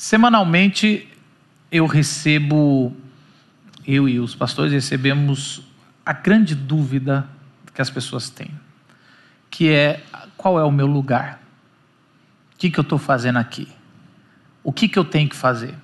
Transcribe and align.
Semanalmente 0.00 1.06
eu 1.70 1.84
recebo, 1.84 2.96
eu 3.86 4.08
e 4.08 4.18
os 4.18 4.34
pastores 4.34 4.72
recebemos 4.72 5.60
a 6.06 6.14
grande 6.14 6.54
dúvida 6.54 7.28
que 7.74 7.82
as 7.82 7.90
pessoas 7.90 8.30
têm, 8.30 8.50
que 9.50 9.68
é 9.68 10.02
qual 10.38 10.58
é 10.58 10.64
o 10.64 10.70
meu 10.72 10.86
lugar? 10.86 11.38
O 12.54 12.56
que, 12.56 12.70
que 12.70 12.80
eu 12.80 12.82
estou 12.82 12.96
fazendo 12.96 13.36
aqui? 13.36 13.68
O 14.64 14.72
que, 14.72 14.88
que 14.88 14.98
eu 14.98 15.04
tenho 15.04 15.28
que 15.28 15.36
fazer? 15.36 15.74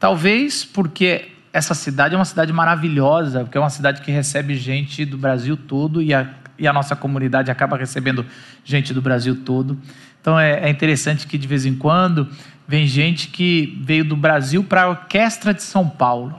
Talvez 0.00 0.64
porque 0.64 1.30
essa 1.52 1.74
cidade 1.74 2.14
é 2.14 2.18
uma 2.18 2.24
cidade 2.24 2.50
maravilhosa, 2.50 3.44
porque 3.44 3.58
é 3.58 3.60
uma 3.60 3.68
cidade 3.68 4.00
que 4.00 4.10
recebe 4.10 4.56
gente 4.56 5.04
do 5.04 5.18
Brasil 5.18 5.54
todo 5.54 6.00
e 6.00 6.14
a, 6.14 6.34
e 6.58 6.66
a 6.66 6.72
nossa 6.72 6.96
comunidade 6.96 7.50
acaba 7.50 7.76
recebendo 7.76 8.24
gente 8.64 8.94
do 8.94 9.02
Brasil 9.02 9.36
todo. 9.44 9.78
Então 10.18 10.40
é, 10.40 10.60
é 10.60 10.70
interessante 10.70 11.26
que 11.26 11.36
de 11.36 11.46
vez 11.46 11.66
em 11.66 11.74
quando 11.74 12.26
vem 12.68 12.86
gente 12.86 13.28
que 13.28 13.80
veio 13.80 14.04
do 14.04 14.14
Brasil 14.14 14.62
para 14.62 14.82
a 14.82 14.88
Orquestra 14.90 15.54
de 15.54 15.62
São 15.62 15.88
Paulo. 15.88 16.38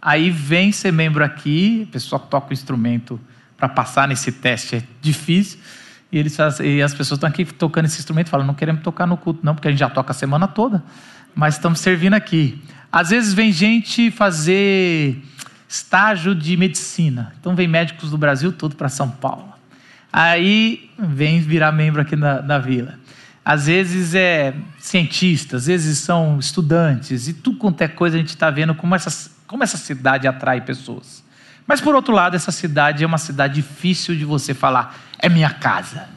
Aí 0.00 0.30
vem 0.30 0.70
ser 0.70 0.92
membro 0.92 1.24
aqui, 1.24 1.86
a 1.88 1.92
pessoa 1.92 2.20
toca 2.20 2.50
o 2.50 2.52
instrumento 2.52 3.20
para 3.56 3.68
passar 3.68 4.06
nesse 4.06 4.30
teste, 4.30 4.76
é 4.76 4.82
difícil. 5.02 5.58
E, 6.12 6.18
eles 6.18 6.38
e 6.62 6.80
as 6.80 6.94
pessoas 6.94 7.16
estão 7.16 7.28
aqui 7.28 7.44
tocando 7.44 7.86
esse 7.86 7.98
instrumento 7.98 8.28
e 8.28 8.30
falam: 8.30 8.46
não 8.46 8.54
queremos 8.54 8.82
tocar 8.82 9.04
no 9.04 9.16
culto, 9.16 9.40
não, 9.42 9.54
porque 9.54 9.66
a 9.66 9.70
gente 9.72 9.80
já 9.80 9.90
toca 9.90 10.12
a 10.12 10.14
semana 10.14 10.46
toda, 10.46 10.84
mas 11.34 11.54
estamos 11.54 11.80
servindo 11.80 12.14
aqui. 12.14 12.62
Às 12.92 13.10
vezes 13.10 13.34
vem 13.34 13.50
gente 13.50 14.12
fazer 14.12 15.20
estágio 15.68 16.36
de 16.36 16.56
medicina. 16.56 17.34
Então 17.40 17.56
vem 17.56 17.66
médicos 17.66 18.10
do 18.10 18.18
Brasil 18.18 18.52
todo 18.52 18.76
para 18.76 18.88
São 18.88 19.10
Paulo. 19.10 19.52
Aí 20.12 20.88
vem 20.96 21.40
virar 21.40 21.72
membro 21.72 22.00
aqui 22.00 22.14
na, 22.14 22.40
na 22.40 22.58
vila 22.58 22.96
às 23.44 23.66
vezes 23.66 24.14
é 24.14 24.54
cientistas, 24.78 25.62
às 25.62 25.66
vezes 25.66 25.98
são 25.98 26.38
estudantes, 26.38 27.28
e 27.28 27.34
tudo 27.34 27.58
quanto 27.58 27.82
é 27.82 27.88
coisa 27.88 28.16
a 28.16 28.18
gente 28.18 28.30
está 28.30 28.50
vendo 28.50 28.74
como 28.74 28.94
essa, 28.94 29.30
como 29.46 29.62
essa 29.62 29.76
cidade 29.76 30.26
atrai 30.26 30.62
pessoas. 30.62 31.22
Mas 31.66 31.80
por 31.80 31.94
outro 31.94 32.14
lado, 32.14 32.36
essa 32.36 32.50
cidade 32.50 33.04
é 33.04 33.06
uma 33.06 33.18
cidade 33.18 33.54
difícil 33.54 34.16
de 34.16 34.24
você 34.24 34.54
falar, 34.54 34.98
é 35.18 35.28
minha 35.28 35.50
casa. 35.50 36.08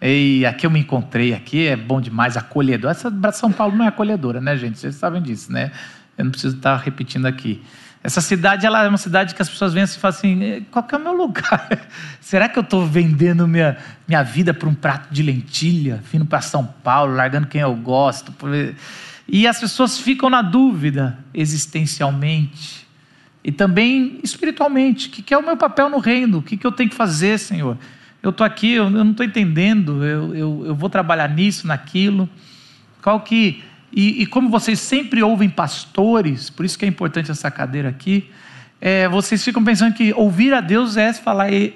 E 0.00 0.44
aqui 0.44 0.66
eu 0.66 0.70
me 0.70 0.80
encontrei, 0.80 1.32
aqui 1.32 1.66
é 1.66 1.76
bom 1.76 2.00
demais, 2.00 2.36
acolhedor. 2.36 2.90
Essa 2.90 3.10
São 3.32 3.50
Paulo 3.50 3.74
não 3.74 3.84
é 3.84 3.88
acolhedora, 3.88 4.40
né, 4.40 4.56
gente? 4.56 4.78
Vocês 4.78 4.96
sabem 4.96 5.22
disso, 5.22 5.50
né? 5.50 5.72
Eu 6.18 6.24
não 6.24 6.30
preciso 6.30 6.56
estar 6.56 6.76
repetindo 6.76 7.26
aqui. 7.26 7.62
Essa 8.04 8.20
cidade 8.20 8.66
ela 8.66 8.84
é 8.84 8.88
uma 8.88 8.98
cidade 8.98 9.34
que 9.34 9.40
as 9.40 9.48
pessoas 9.48 9.72
vêm 9.72 9.82
assim 9.82 9.96
e 9.96 10.00
falam 10.00 10.16
assim: 10.16 10.66
qual 10.70 10.82
que 10.82 10.94
é 10.94 10.98
o 10.98 11.00
meu 11.00 11.14
lugar? 11.14 11.88
Será 12.20 12.50
que 12.50 12.58
eu 12.58 12.62
estou 12.62 12.86
vendendo 12.86 13.48
minha, 13.48 13.78
minha 14.06 14.22
vida 14.22 14.52
por 14.52 14.68
um 14.68 14.74
prato 14.74 15.08
de 15.10 15.22
lentilha, 15.22 16.04
vindo 16.12 16.26
para 16.26 16.42
São 16.42 16.66
Paulo, 16.66 17.14
largando 17.14 17.46
quem 17.46 17.62
eu 17.62 17.74
gosto? 17.74 18.30
E 19.26 19.46
as 19.46 19.58
pessoas 19.58 19.98
ficam 19.98 20.28
na 20.28 20.42
dúvida 20.42 21.18
existencialmente 21.32 22.86
e 23.42 23.50
também 23.50 24.20
espiritualmente: 24.22 25.08
o 25.08 25.10
que 25.10 25.32
é 25.32 25.38
o 25.38 25.42
meu 25.42 25.56
papel 25.56 25.88
no 25.88 25.98
reino? 25.98 26.38
O 26.38 26.42
que 26.42 26.62
eu 26.62 26.72
tenho 26.72 26.90
que 26.90 26.96
fazer, 26.96 27.38
Senhor? 27.38 27.78
Eu 28.22 28.30
estou 28.30 28.46
aqui, 28.46 28.72
eu 28.72 28.90
não 28.90 29.12
estou 29.12 29.24
entendendo, 29.24 30.04
eu, 30.04 30.34
eu, 30.34 30.62
eu 30.66 30.74
vou 30.74 30.90
trabalhar 30.90 31.28
nisso, 31.28 31.66
naquilo. 31.66 32.28
Qual 33.00 33.20
que 33.20 33.64
e, 33.94 34.22
e, 34.22 34.26
como 34.26 34.50
vocês 34.50 34.80
sempre 34.80 35.22
ouvem 35.22 35.48
pastores, 35.48 36.50
por 36.50 36.66
isso 36.66 36.76
que 36.76 36.84
é 36.84 36.88
importante 36.88 37.30
essa 37.30 37.48
cadeira 37.48 37.88
aqui, 37.88 38.28
é, 38.80 39.08
vocês 39.08 39.42
ficam 39.44 39.62
pensando 39.62 39.94
que 39.94 40.12
ouvir 40.12 40.52
a 40.52 40.60
Deus 40.60 40.96
é 40.96 41.12
falar 41.12 41.52
e, 41.52 41.74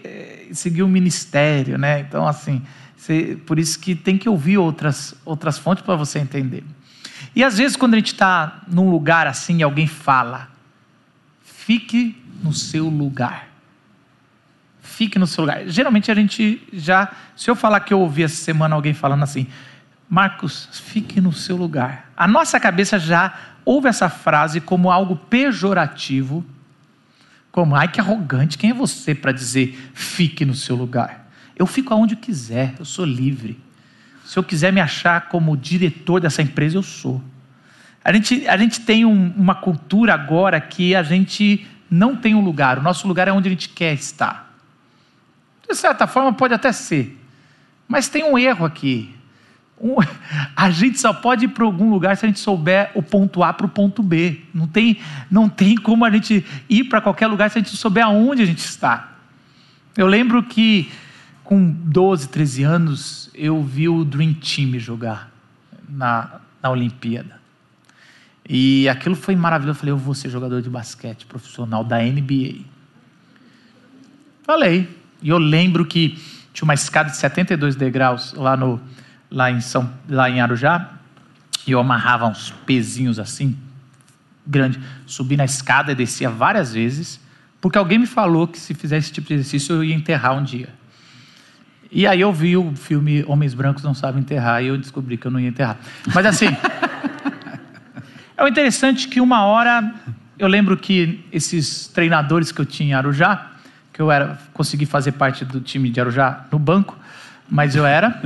e 0.50 0.54
seguir 0.54 0.82
o 0.82 0.86
um 0.86 0.88
ministério, 0.88 1.78
né? 1.78 2.00
Então, 2.00 2.26
assim, 2.26 2.60
você, 2.96 3.38
por 3.46 3.58
isso 3.58 3.78
que 3.78 3.94
tem 3.94 4.18
que 4.18 4.28
ouvir 4.28 4.58
outras, 4.58 5.14
outras 5.24 5.58
fontes 5.58 5.84
para 5.84 5.94
você 5.94 6.18
entender. 6.18 6.64
E 7.36 7.44
às 7.44 7.56
vezes, 7.56 7.76
quando 7.76 7.94
a 7.94 7.96
gente 7.96 8.12
está 8.12 8.62
num 8.66 8.90
lugar 8.90 9.28
assim 9.28 9.58
e 9.58 9.62
alguém 9.62 9.86
fala, 9.86 10.48
fique 11.40 12.20
no 12.42 12.52
seu 12.52 12.88
lugar. 12.88 13.48
Fique 14.82 15.18
no 15.18 15.26
seu 15.26 15.44
lugar. 15.44 15.68
Geralmente 15.68 16.10
a 16.10 16.14
gente 16.14 16.60
já, 16.72 17.12
se 17.36 17.48
eu 17.48 17.54
falar 17.54 17.80
que 17.80 17.94
eu 17.94 18.00
ouvi 18.00 18.24
essa 18.24 18.42
semana 18.42 18.74
alguém 18.74 18.92
falando 18.92 19.22
assim, 19.22 19.46
Marcos, 20.08 20.68
fique 20.72 21.20
no 21.20 21.32
seu 21.32 21.56
lugar. 21.56 22.10
A 22.16 22.26
nossa 22.26 22.58
cabeça 22.58 22.98
já 22.98 23.34
ouve 23.64 23.88
essa 23.88 24.08
frase 24.08 24.60
como 24.60 24.90
algo 24.90 25.14
pejorativo, 25.16 26.44
como, 27.52 27.74
ai 27.74 27.88
que 27.88 28.00
arrogante, 28.00 28.56
quem 28.56 28.70
é 28.70 28.74
você 28.74 29.14
para 29.14 29.32
dizer 29.32 29.90
fique 29.92 30.44
no 30.44 30.54
seu 30.54 30.76
lugar? 30.76 31.28
Eu 31.56 31.66
fico 31.66 31.92
aonde 31.92 32.14
eu 32.14 32.18
quiser, 32.18 32.74
eu 32.78 32.84
sou 32.84 33.04
livre. 33.04 33.60
Se 34.24 34.38
eu 34.38 34.44
quiser 34.44 34.72
me 34.72 34.80
achar 34.80 35.28
como 35.28 35.56
diretor 35.56 36.20
dessa 36.20 36.40
empresa, 36.40 36.76
eu 36.76 36.82
sou. 36.82 37.22
A 38.04 38.12
gente, 38.12 38.46
a 38.48 38.56
gente 38.56 38.80
tem 38.80 39.04
um, 39.04 39.32
uma 39.36 39.54
cultura 39.54 40.14
agora 40.14 40.60
que 40.60 40.94
a 40.94 41.02
gente 41.02 41.66
não 41.90 42.14
tem 42.16 42.34
um 42.34 42.40
lugar, 42.40 42.78
o 42.78 42.82
nosso 42.82 43.08
lugar 43.08 43.28
é 43.28 43.32
onde 43.32 43.48
a 43.48 43.50
gente 43.50 43.68
quer 43.70 43.92
estar. 43.92 44.54
De 45.68 45.74
certa 45.74 46.06
forma, 46.06 46.32
pode 46.32 46.54
até 46.54 46.72
ser, 46.72 47.18
mas 47.86 48.08
tem 48.08 48.24
um 48.24 48.38
erro 48.38 48.64
aqui. 48.64 49.17
Um, 49.80 49.96
a 50.56 50.70
gente 50.70 50.98
só 50.98 51.12
pode 51.12 51.44
ir 51.44 51.48
para 51.48 51.64
algum 51.64 51.90
lugar 51.90 52.16
se 52.16 52.24
a 52.24 52.28
gente 52.28 52.40
souber 52.40 52.90
o 52.94 53.02
ponto 53.02 53.42
A 53.42 53.52
para 53.52 53.66
o 53.66 53.68
ponto 53.68 54.02
B. 54.02 54.40
Não 54.52 54.66
tem, 54.66 54.98
não 55.30 55.48
tem 55.48 55.76
como 55.76 56.04
a 56.04 56.10
gente 56.10 56.44
ir 56.68 56.84
para 56.84 57.00
qualquer 57.00 57.26
lugar 57.26 57.50
se 57.50 57.58
a 57.58 57.62
gente 57.62 57.76
souber 57.76 58.04
aonde 58.04 58.42
a 58.42 58.46
gente 58.46 58.58
está. 58.58 59.12
Eu 59.96 60.06
lembro 60.06 60.42
que 60.42 60.90
com 61.44 61.70
12, 61.70 62.28
13 62.28 62.62
anos, 62.62 63.30
eu 63.34 63.62
vi 63.62 63.88
o 63.88 64.04
Dream 64.04 64.34
Team 64.34 64.78
jogar 64.78 65.30
na, 65.88 66.40
na 66.62 66.70
Olimpíada. 66.70 67.38
E 68.46 68.88
aquilo 68.88 69.14
foi 69.14 69.34
maravilhoso. 69.34 69.76
Eu 69.76 69.80
falei, 69.80 69.92
eu 69.92 69.96
vou 69.96 70.14
ser 70.14 70.28
jogador 70.28 70.60
de 70.60 70.68
basquete 70.68 71.24
profissional 71.24 71.82
da 71.82 72.02
NBA. 72.02 72.64
Falei. 74.42 74.88
E 75.22 75.30
eu 75.30 75.38
lembro 75.38 75.84
que 75.84 76.18
tinha 76.52 76.64
uma 76.64 76.74
escada 76.74 77.10
de 77.10 77.16
72 77.16 77.76
degraus 77.76 78.34
lá 78.34 78.56
no, 78.56 78.80
lá 79.30 79.50
em, 79.50 79.60
São, 79.60 79.90
lá 80.08 80.28
em 80.30 80.40
Arujá, 80.40 80.90
e 81.66 81.72
eu 81.72 81.80
amarrava 81.80 82.26
uns 82.26 82.50
pezinhos 82.64 83.18
assim, 83.18 83.56
grande, 84.46 84.80
subi 85.06 85.36
na 85.36 85.44
escada 85.44 85.92
e 85.92 85.94
descia 85.94 86.30
várias 86.30 86.72
vezes, 86.72 87.20
porque 87.60 87.76
alguém 87.76 87.98
me 87.98 88.06
falou 88.06 88.48
que 88.48 88.58
se 88.58 88.72
fizesse 88.72 89.06
esse 89.06 89.12
tipo 89.12 89.28
de 89.28 89.34
exercício 89.34 89.74
eu 89.74 89.84
ia 89.84 89.94
enterrar 89.94 90.34
um 90.34 90.42
dia. 90.42 90.70
E 91.90 92.06
aí 92.06 92.20
eu 92.20 92.32
vi 92.32 92.56
o 92.56 92.74
filme 92.76 93.24
Homens 93.26 93.54
Brancos 93.54 93.82
Não 93.82 93.94
Sabem 93.94 94.20
Enterrar 94.20 94.62
e 94.62 94.66
eu 94.66 94.76
descobri 94.76 95.16
que 95.16 95.26
eu 95.26 95.30
não 95.30 95.40
ia 95.40 95.48
enterrar. 95.48 95.78
Mas 96.14 96.26
assim, 96.26 96.48
é 98.36 98.48
interessante 98.48 99.08
que 99.08 99.20
uma 99.20 99.44
hora, 99.44 99.94
eu 100.38 100.48
lembro 100.48 100.76
que 100.76 101.24
esses 101.32 101.88
treinadores 101.88 102.52
que 102.52 102.60
eu 102.60 102.66
tinha 102.66 102.90
em 102.90 102.92
Arujá, 102.92 103.52
que 103.92 104.00
eu 104.00 104.10
era, 104.10 104.38
consegui 104.52 104.84
fazer 104.86 105.12
parte 105.12 105.44
do 105.44 105.60
time 105.60 105.90
de 105.90 105.98
Arujá 105.98 106.46
no 106.52 106.58
banco, 106.58 106.96
mas 107.48 107.74
eu 107.74 107.86
era, 107.86 108.22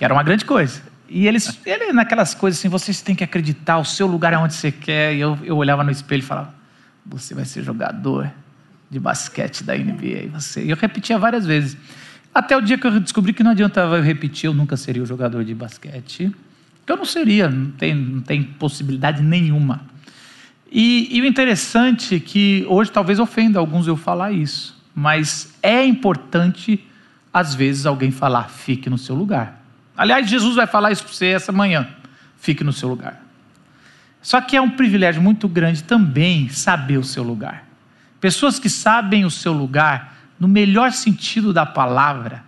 que 0.00 0.04
era 0.06 0.14
uma 0.14 0.22
grande 0.22 0.46
coisa. 0.46 0.80
E 1.10 1.26
eles, 1.26 1.60
ele 1.66 1.92
naquelas 1.92 2.34
coisas 2.34 2.58
assim, 2.58 2.70
vocês 2.70 3.02
têm 3.02 3.14
que 3.14 3.22
acreditar, 3.22 3.76
o 3.76 3.84
seu 3.84 4.06
lugar 4.06 4.32
é 4.32 4.38
onde 4.38 4.54
você 4.54 4.72
quer. 4.72 5.14
E 5.14 5.20
eu, 5.20 5.38
eu 5.44 5.58
olhava 5.58 5.84
no 5.84 5.90
espelho 5.90 6.20
e 6.20 6.22
falava, 6.22 6.54
você 7.04 7.34
vai 7.34 7.44
ser 7.44 7.62
jogador 7.62 8.32
de 8.88 8.98
basquete 8.98 9.62
da 9.62 9.76
NBA. 9.76 10.30
Você. 10.32 10.64
E 10.64 10.70
eu 10.70 10.76
repetia 10.78 11.18
várias 11.18 11.44
vezes. 11.44 11.76
Até 12.34 12.56
o 12.56 12.62
dia 12.62 12.78
que 12.78 12.86
eu 12.86 12.98
descobri 12.98 13.34
que 13.34 13.42
não 13.42 13.50
adiantava 13.50 13.98
eu 13.98 14.02
repetir, 14.02 14.46
eu 14.46 14.54
nunca 14.54 14.74
seria 14.74 15.02
o 15.02 15.06
jogador 15.06 15.44
de 15.44 15.54
basquete. 15.54 16.34
Que 16.86 16.92
eu 16.92 16.96
não 16.96 17.04
seria, 17.04 17.50
não 17.50 17.70
tem, 17.72 17.94
não 17.94 18.22
tem 18.22 18.42
possibilidade 18.42 19.22
nenhuma. 19.22 19.82
E, 20.72 21.14
e 21.14 21.20
o 21.20 21.26
interessante 21.26 22.14
é 22.14 22.20
que 22.20 22.64
hoje 22.70 22.90
talvez 22.90 23.18
ofenda 23.18 23.58
alguns 23.58 23.86
eu 23.86 23.98
falar 23.98 24.32
isso, 24.32 24.74
mas 24.94 25.52
é 25.62 25.84
importante, 25.84 26.82
às 27.30 27.54
vezes, 27.54 27.84
alguém 27.84 28.10
falar, 28.10 28.44
fique 28.48 28.88
no 28.88 28.96
seu 28.96 29.14
lugar. 29.14 29.59
Aliás, 30.00 30.30
Jesus 30.30 30.56
vai 30.56 30.66
falar 30.66 30.92
isso 30.92 31.04
para 31.04 31.12
você 31.12 31.26
essa 31.26 31.52
manhã. 31.52 31.86
Fique 32.38 32.64
no 32.64 32.72
seu 32.72 32.88
lugar. 32.88 33.20
Só 34.22 34.40
que 34.40 34.56
é 34.56 34.60
um 34.60 34.70
privilégio 34.70 35.20
muito 35.20 35.46
grande 35.46 35.84
também 35.84 36.48
saber 36.48 36.96
o 36.96 37.04
seu 37.04 37.22
lugar. 37.22 37.66
Pessoas 38.18 38.58
que 38.58 38.70
sabem 38.70 39.26
o 39.26 39.30
seu 39.30 39.52
lugar, 39.52 40.16
no 40.38 40.48
melhor 40.48 40.90
sentido 40.92 41.52
da 41.52 41.66
palavra, 41.66 42.42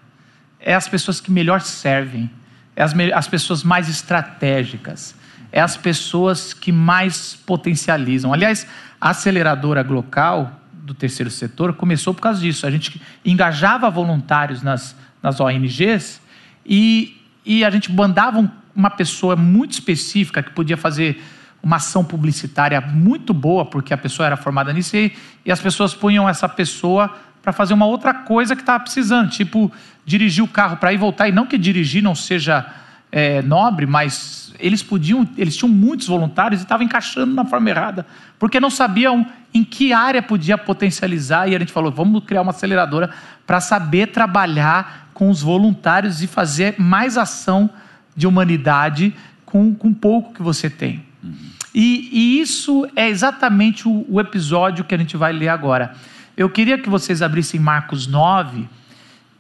é 0.59 0.75
as 0.75 0.89
pessoas 0.89 1.21
que 1.21 1.31
melhor 1.31 1.61
servem, 1.61 2.31
é 2.75 2.83
as, 2.83 2.95
as 3.15 3.29
pessoas 3.29 3.63
mais 3.63 3.87
estratégicas, 3.87 5.15
é 5.53 5.61
as 5.61 5.77
pessoas 5.77 6.55
que 6.55 6.73
mais 6.73 7.35
potencializam. 7.35 8.33
Aliás, 8.33 8.67
a 8.99 9.11
aceleradora 9.11 9.83
local 9.83 10.59
do 10.73 10.95
terceiro 10.95 11.31
setor 11.31 11.75
começou 11.75 12.15
por 12.15 12.23
causa 12.23 12.41
disso. 12.41 12.67
A 12.67 12.71
gente 12.71 12.99
engajava 13.23 13.91
voluntários 13.91 14.63
nas, 14.63 14.97
nas 15.23 15.39
ONGs 15.39 16.19
e 16.65 17.19
e 17.45 17.65
a 17.65 17.71
gente 17.71 17.93
mandava 17.93 18.51
uma 18.75 18.91
pessoa 18.91 19.37
muito 19.37 19.73
específica 19.73 20.43
que 20.43 20.51
podia 20.51 20.77
fazer 20.77 21.23
uma 21.63 21.77
ação 21.77 22.05
publicitária 22.05 22.81
muito 22.81 23.33
boa, 23.33 23.65
porque 23.65 23.95
a 23.95 23.99
pessoa 23.99 24.27
era 24.27 24.37
formada 24.37 24.73
nisso, 24.73 24.97
e, 24.97 25.13
e 25.45 25.53
as 25.53 25.61
pessoas 25.61 25.95
punham 25.95 26.29
essa 26.29 26.49
pessoa 26.49 27.15
para 27.41 27.53
fazer 27.53 27.75
uma 27.75 27.87
outra 27.87 28.13
coisa 28.15 28.55
que 28.55 28.63
estava 28.63 28.83
precisando, 28.83 29.31
tipo 29.31 29.71
dirigir 30.05 30.43
o 30.43 30.49
carro 30.49 30.77
para 30.77 30.93
ir 30.93 30.97
voltar, 30.97 31.29
e 31.29 31.33
não 31.33 31.47
que 31.47 31.57
dirigir 31.57 32.03
não 32.03 32.15
seja 32.15 32.67
é, 33.13 33.43
nobre, 33.43 33.87
mas 33.87 34.55
eles 34.59 34.83
podiam, 34.83 35.29
eles 35.37 35.57
tinham 35.57 35.71
muitos 35.71 36.07
voluntários 36.07 36.61
e 36.61 36.65
estavam 36.65 36.85
encaixando 36.85 37.35
na 37.35 37.45
forma 37.45 37.69
errada, 37.69 38.07
porque 38.39 38.59
não 38.59 38.71
sabiam 38.71 39.27
em 39.53 39.63
que 39.63 39.93
área 39.93 40.23
podia 40.23 40.57
potencializar. 40.57 41.49
E 41.49 41.55
a 41.55 41.59
gente 41.59 41.73
falou: 41.73 41.93
vamos 41.93 42.25
criar 42.25 42.43
uma 42.43 42.51
aceleradora 42.51 43.11
para 43.47 43.61
saber 43.61 44.09
trabalhar 44.09 45.02
com 45.15 45.31
os 45.31 45.43
voluntários 45.43 46.23
e 46.23 46.27
fazer 46.27 46.75
mais 46.79 47.17
ação 47.17 47.71
de 48.17 48.27
humanidade 48.27 49.15
com, 49.45 49.75
com 49.75 49.93
pouco 49.93 50.35
que 50.35 50.43
você 50.43 50.69
tem. 50.71 51.03
Uhum. 51.23 51.35
E, 51.75 52.09
e, 52.13 52.41
isso 52.41 52.87
é 52.95 53.09
exatamente 53.09 53.89
o, 53.89 54.05
o 54.09 54.21
episódio 54.21 54.85
que 54.85 54.95
a 54.95 54.99
gente 54.99 55.17
vai 55.17 55.33
ler 55.33 55.49
agora. 55.49 55.95
Eu 56.37 56.49
queria 56.51 56.79
que 56.79 56.89
vocês 56.89 57.23
abrissem 57.23 57.61
Marcos 57.61 58.07
9 58.07 58.69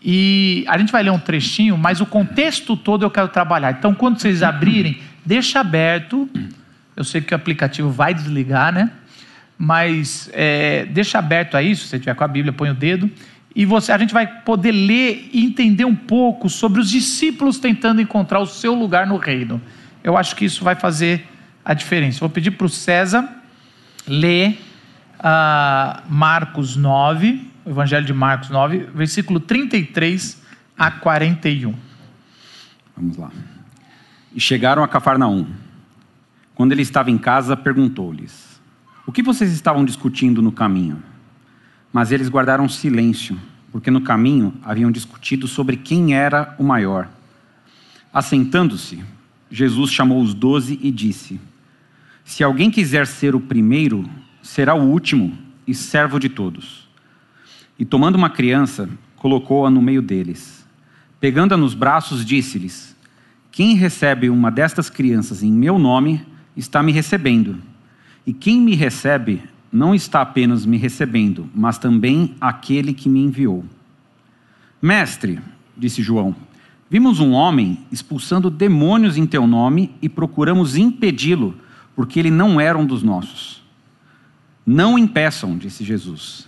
e 0.02 0.64
a 0.68 0.76
gente 0.78 0.90
vai 0.90 1.02
ler 1.02 1.10
um 1.10 1.18
trechinho, 1.18 1.76
mas 1.76 2.00
o 2.00 2.06
contexto 2.06 2.76
todo 2.76 3.04
eu 3.04 3.10
quero 3.10 3.28
trabalhar. 3.28 3.72
Então, 3.72 3.94
quando 3.94 4.18
vocês 4.18 4.42
abrirem, 4.42 5.00
deixa 5.24 5.60
aberto. 5.60 6.28
Eu 6.96 7.04
sei 7.04 7.20
que 7.20 7.32
o 7.32 7.36
aplicativo 7.36 7.90
vai 7.90 8.12
desligar, 8.12 8.72
né? 8.72 8.90
Mas 9.56 10.28
é, 10.32 10.86
deixa 10.86 11.18
aberto 11.18 11.56
aí, 11.56 11.76
se 11.76 11.86
você 11.86 11.98
tiver 11.98 12.14
com 12.14 12.24
a 12.24 12.28
Bíblia, 12.28 12.52
põe 12.52 12.70
o 12.70 12.74
dedo. 12.74 13.10
E 13.54 13.66
você, 13.66 13.92
a 13.92 13.98
gente 13.98 14.14
vai 14.14 14.26
poder 14.26 14.72
ler 14.72 15.28
e 15.32 15.44
entender 15.44 15.84
um 15.84 15.94
pouco 15.94 16.48
sobre 16.48 16.80
os 16.80 16.88
discípulos 16.90 17.58
tentando 17.58 18.00
encontrar 18.00 18.40
o 18.40 18.46
seu 18.46 18.74
lugar 18.74 19.06
no 19.06 19.16
reino. 19.16 19.60
Eu 20.02 20.16
acho 20.16 20.34
que 20.34 20.44
isso 20.44 20.64
vai 20.64 20.74
fazer 20.74 21.26
a 21.64 21.74
diferença. 21.74 22.20
Vou 22.20 22.30
pedir 22.30 22.52
para 22.52 22.66
o 22.66 22.70
César 22.70 23.28
ler 24.06 24.58
uh, 25.18 26.02
Marcos 26.08 26.76
9, 26.76 27.46
o 27.64 27.70
Evangelho 27.70 28.06
de 28.06 28.12
Marcos 28.12 28.48
9, 28.48 28.88
versículo 28.94 29.38
33 29.38 30.42
a 30.76 30.90
41. 30.90 31.74
Vamos 32.96 33.16
lá. 33.16 33.30
E 34.34 34.40
chegaram 34.40 34.82
a 34.82 34.88
Cafarnaum. 34.88 35.46
Quando 36.54 36.72
ele 36.72 36.82
estava 36.82 37.10
em 37.10 37.18
casa, 37.18 37.56
perguntou-lhes: 37.56 38.60
O 39.06 39.12
que 39.12 39.22
vocês 39.22 39.52
estavam 39.52 39.84
discutindo 39.84 40.40
no 40.40 40.52
caminho? 40.52 41.02
Mas 41.92 42.10
eles 42.10 42.28
guardaram 42.28 42.68
silêncio, 42.68 43.38
porque 43.70 43.90
no 43.90 44.00
caminho 44.00 44.54
haviam 44.62 44.90
discutido 44.90 45.46
sobre 45.46 45.76
quem 45.76 46.14
era 46.14 46.54
o 46.58 46.64
maior. 46.64 47.08
Assentando-se, 48.12 49.02
Jesus 49.50 49.90
chamou 49.90 50.22
os 50.22 50.32
doze 50.32 50.78
e 50.82 50.90
disse: 50.90 51.40
Se 52.24 52.42
alguém 52.42 52.70
quiser 52.70 53.06
ser 53.06 53.34
o 53.34 53.40
primeiro, 53.40 54.08
será 54.42 54.74
o 54.74 54.82
último 54.82 55.36
e 55.66 55.74
servo 55.74 56.18
de 56.18 56.28
todos. 56.28 56.88
E 57.78 57.84
tomando 57.84 58.16
uma 58.16 58.30
criança, 58.30 58.88
colocou-a 59.16 59.70
no 59.70 59.82
meio 59.82 60.02
deles. 60.02 60.66
Pegando-a 61.20 61.56
nos 61.56 61.74
braços, 61.74 62.24
disse-lhes: 62.24 62.96
Quem 63.50 63.76
recebe 63.76 64.30
uma 64.30 64.50
destas 64.50 64.88
crianças 64.90 65.42
em 65.42 65.52
meu 65.52 65.78
nome, 65.78 66.24
está 66.56 66.82
me 66.82 66.92
recebendo. 66.92 67.58
E 68.26 68.32
quem 68.32 68.60
me 68.60 68.74
recebe, 68.74 69.42
não 69.72 69.94
está 69.94 70.20
apenas 70.20 70.66
me 70.66 70.76
recebendo, 70.76 71.48
mas 71.54 71.78
também 71.78 72.34
aquele 72.38 72.92
que 72.92 73.08
me 73.08 73.20
enviou. 73.20 73.64
Mestre, 74.80 75.40
disse 75.76 76.02
João, 76.02 76.36
vimos 76.90 77.20
um 77.20 77.32
homem 77.32 77.78
expulsando 77.90 78.50
demônios 78.50 79.16
em 79.16 79.24
teu 79.24 79.46
nome 79.46 79.94
e 80.02 80.08
procuramos 80.08 80.76
impedi-lo, 80.76 81.54
porque 81.96 82.20
ele 82.20 82.30
não 82.30 82.60
era 82.60 82.76
um 82.76 82.84
dos 82.84 83.02
nossos. 83.02 83.62
Não 84.66 84.98
impeçam, 84.98 85.56
disse 85.56 85.82
Jesus. 85.84 86.46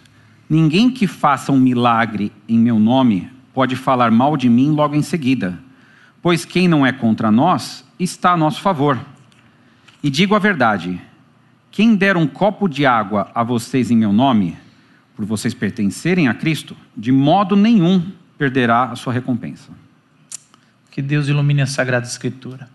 Ninguém 0.49 0.91
que 0.91 1.07
faça 1.07 1.51
um 1.51 1.59
milagre 1.59 2.31
em 2.47 2.59
meu 2.59 2.79
nome 2.79 3.31
pode 3.55 3.75
falar 3.75 4.11
mal 4.11 4.37
de 4.37 4.49
mim 4.51 4.71
logo 4.71 4.95
em 4.95 5.03
seguida, 5.03 5.59
pois 6.21 6.45
quem 6.45 6.69
não 6.69 6.85
é 6.85 6.93
contra 6.93 7.31
nós 7.31 7.85
está 7.99 8.33
a 8.33 8.37
nosso 8.37 8.61
favor. 8.61 9.01
E 10.03 10.11
digo 10.11 10.35
a 10.35 10.39
verdade: 10.39 11.01
quem 11.75 11.97
der 11.97 12.17
um 12.17 12.25
copo 12.25 12.69
de 12.69 12.87
água 12.87 13.33
a 13.35 13.43
vocês 13.43 13.91
em 13.91 13.97
meu 13.97 14.13
nome, 14.13 14.57
por 15.17 15.25
vocês 15.25 15.53
pertencerem 15.53 16.29
a 16.29 16.33
Cristo, 16.33 16.77
de 16.97 17.11
modo 17.11 17.57
nenhum 17.57 18.13
perderá 18.39 18.93
a 18.93 18.95
sua 18.95 19.13
recompensa. 19.13 19.73
Que 20.89 21.03
Deus 21.03 21.27
ilumine 21.27 21.63
a 21.63 21.67
Sagrada 21.67 22.07
Escritura. 22.07 22.69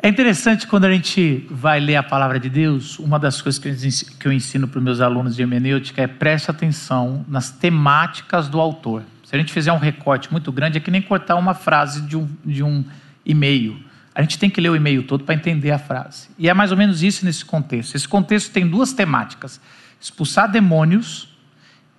É 0.00 0.08
interessante 0.08 0.64
quando 0.64 0.84
a 0.84 0.92
gente 0.92 1.44
vai 1.50 1.80
ler 1.80 1.96
a 1.96 2.04
palavra 2.04 2.38
de 2.38 2.48
Deus, 2.48 3.00
uma 3.00 3.18
das 3.18 3.42
coisas 3.42 3.60
que 3.60 4.28
eu 4.28 4.32
ensino 4.32 4.68
para 4.68 4.78
os 4.78 4.84
meus 4.84 5.00
alunos 5.00 5.34
de 5.34 5.42
hermenêutica 5.42 6.02
é 6.02 6.06
preste 6.06 6.48
atenção 6.52 7.24
nas 7.26 7.50
temáticas 7.50 8.48
do 8.48 8.60
autor. 8.60 9.02
Se 9.24 9.34
a 9.34 9.38
gente 9.40 9.52
fizer 9.52 9.72
um 9.72 9.78
recorte 9.78 10.30
muito 10.30 10.52
grande, 10.52 10.78
é 10.78 10.80
que 10.80 10.92
nem 10.92 11.02
cortar 11.02 11.34
uma 11.34 11.52
frase 11.52 12.02
de 12.02 12.16
um, 12.16 12.28
de 12.44 12.62
um 12.62 12.84
e-mail. 13.24 13.84
A 14.16 14.22
gente 14.22 14.38
tem 14.38 14.48
que 14.48 14.60
ler 14.60 14.70
o 14.70 14.76
e-mail 14.76 15.02
todo 15.02 15.24
para 15.24 15.34
entender 15.34 15.70
a 15.70 15.78
frase. 15.78 16.28
E 16.38 16.48
é 16.48 16.54
mais 16.54 16.72
ou 16.72 16.76
menos 16.76 17.02
isso 17.02 17.24
nesse 17.24 17.44
contexto. 17.44 17.94
Esse 17.94 18.08
contexto 18.08 18.50
tem 18.50 18.66
duas 18.66 18.92
temáticas: 18.92 19.60
expulsar 20.00 20.50
demônios 20.50 21.28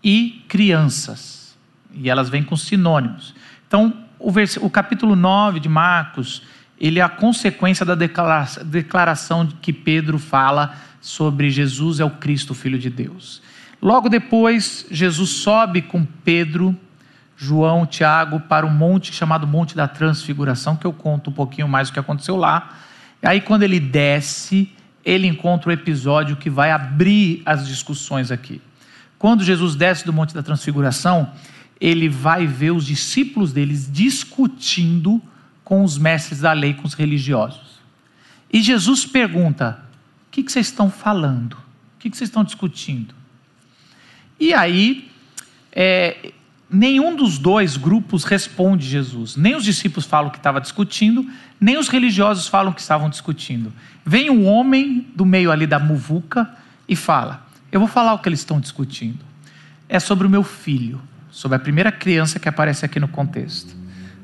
e 0.04 0.44
crianças. 0.48 1.56
E 1.94 2.10
elas 2.10 2.28
vêm 2.28 2.44
com 2.44 2.58
sinônimos. 2.58 3.36
Então, 3.68 4.06
o, 4.20 4.32
o 4.62 4.70
capítulo 4.70 5.16
9 5.16 5.60
de 5.60 5.70
Marcos 5.70 6.42
ele 6.80 7.00
é 7.00 7.02
a 7.02 7.10
consequência 7.10 7.86
da 7.86 7.96
declaração 7.96 9.48
que 9.62 9.74
Pedro 9.74 10.20
fala 10.20 10.76
sobre 11.02 11.50
Jesus 11.50 12.00
é 12.00 12.06
o 12.06 12.10
Cristo, 12.10 12.54
Filho 12.54 12.78
de 12.78 12.90
Deus. 12.90 13.42
Logo 13.82 14.10
depois, 14.10 14.86
Jesus 14.90 15.30
sobe 15.30 15.82
com 15.82 16.06
Pedro, 16.06 16.78
João, 17.38 17.86
Tiago 17.86 18.40
para 18.40 18.66
um 18.66 18.74
monte 18.74 19.14
chamado 19.14 19.46
Monte 19.46 19.76
da 19.76 19.88
Transfiguração, 19.88 20.76
que 20.76 20.88
eu 20.88 20.92
conto 20.92 21.30
um 21.30 21.34
pouquinho 21.34 21.68
mais 21.68 21.90
o 21.90 21.94
que 21.94 22.00
aconteceu 22.00 22.36
lá. 22.36 22.76
Aí, 23.22 23.40
quando 23.42 23.62
ele 23.62 23.80
desce, 23.80 24.72
ele 25.06 25.28
encontra 25.28 25.70
o 25.70 25.72
episódio 25.72 26.36
que 26.36 26.50
vai 26.50 26.72
abrir 26.72 27.44
as 27.46 27.68
discussões 27.68 28.32
aqui. 28.32 28.60
Quando 29.20 29.44
Jesus 29.44 29.76
desce 29.76 30.04
do 30.04 30.12
Monte 30.12 30.34
da 30.34 30.42
Transfiguração, 30.42 31.32
ele 31.80 32.10
vai 32.10 32.48
ver 32.48 32.72
os 32.72 32.86
discípulos 32.86 33.54
deles 33.54 33.88
discutindo 33.92 35.22
com 35.64 35.84
os 35.84 35.98
mestres 35.98 36.40
da 36.40 36.54
lei, 36.54 36.74
com 36.74 36.88
os 36.88 36.96
religiosos. 36.96 37.80
E 38.52 38.62
Jesus 38.62 39.06
pergunta: 39.06 39.80
o 40.28 40.32
que, 40.32 40.42
vocês 40.42 40.68
estão 40.68 40.90
falando? 40.90 41.54
O 41.54 42.00
que, 42.00 42.10
vocês 42.10 42.30
estão 42.30 42.44
discutindo? 42.44 43.14
E 44.40 44.54
aí, 44.54 45.12
é, 45.72 46.32
nenhum 46.70 47.16
dos 47.16 47.38
dois 47.38 47.78
grupos 47.78 48.24
responde 48.24 48.88
Jesus. 48.88 49.36
Nem 49.36 49.56
os 49.56 49.64
discípulos 49.64 50.06
falam 50.06 50.30
que 50.30 50.38
estava 50.38 50.60
discutindo, 50.60 51.26
nem 51.60 51.78
os 51.78 51.88
religiosos 51.88 52.48
falam 52.48 52.74
que 52.74 52.82
estavam 52.82 53.10
discutindo. 53.10 53.72
Vem 54.06 54.30
um 54.30 54.46
homem 54.46 55.08
do 55.16 55.26
meio 55.26 55.52
ali 55.52 55.66
da 55.66 55.80
muvuca 55.80 56.50
e 56.88 56.96
fala: 56.96 57.46
Eu 57.72 57.80
vou 57.80 57.90
falar 57.90 58.14
o 58.14 58.20
que 58.20 58.30
eles 58.30 58.40
estão 58.40 58.60
discutindo. 58.60 59.26
É 59.90 60.00
sobre 60.00 60.28
o 60.28 60.30
meu 60.30 60.44
filho, 60.44 61.02
sobre 61.32 61.56
a 61.56 61.60
primeira 61.60 61.92
criança 61.92 62.40
que 62.40 62.50
aparece 62.50 62.86
aqui 62.86 63.00
no 63.00 63.08
contexto. 63.08 63.76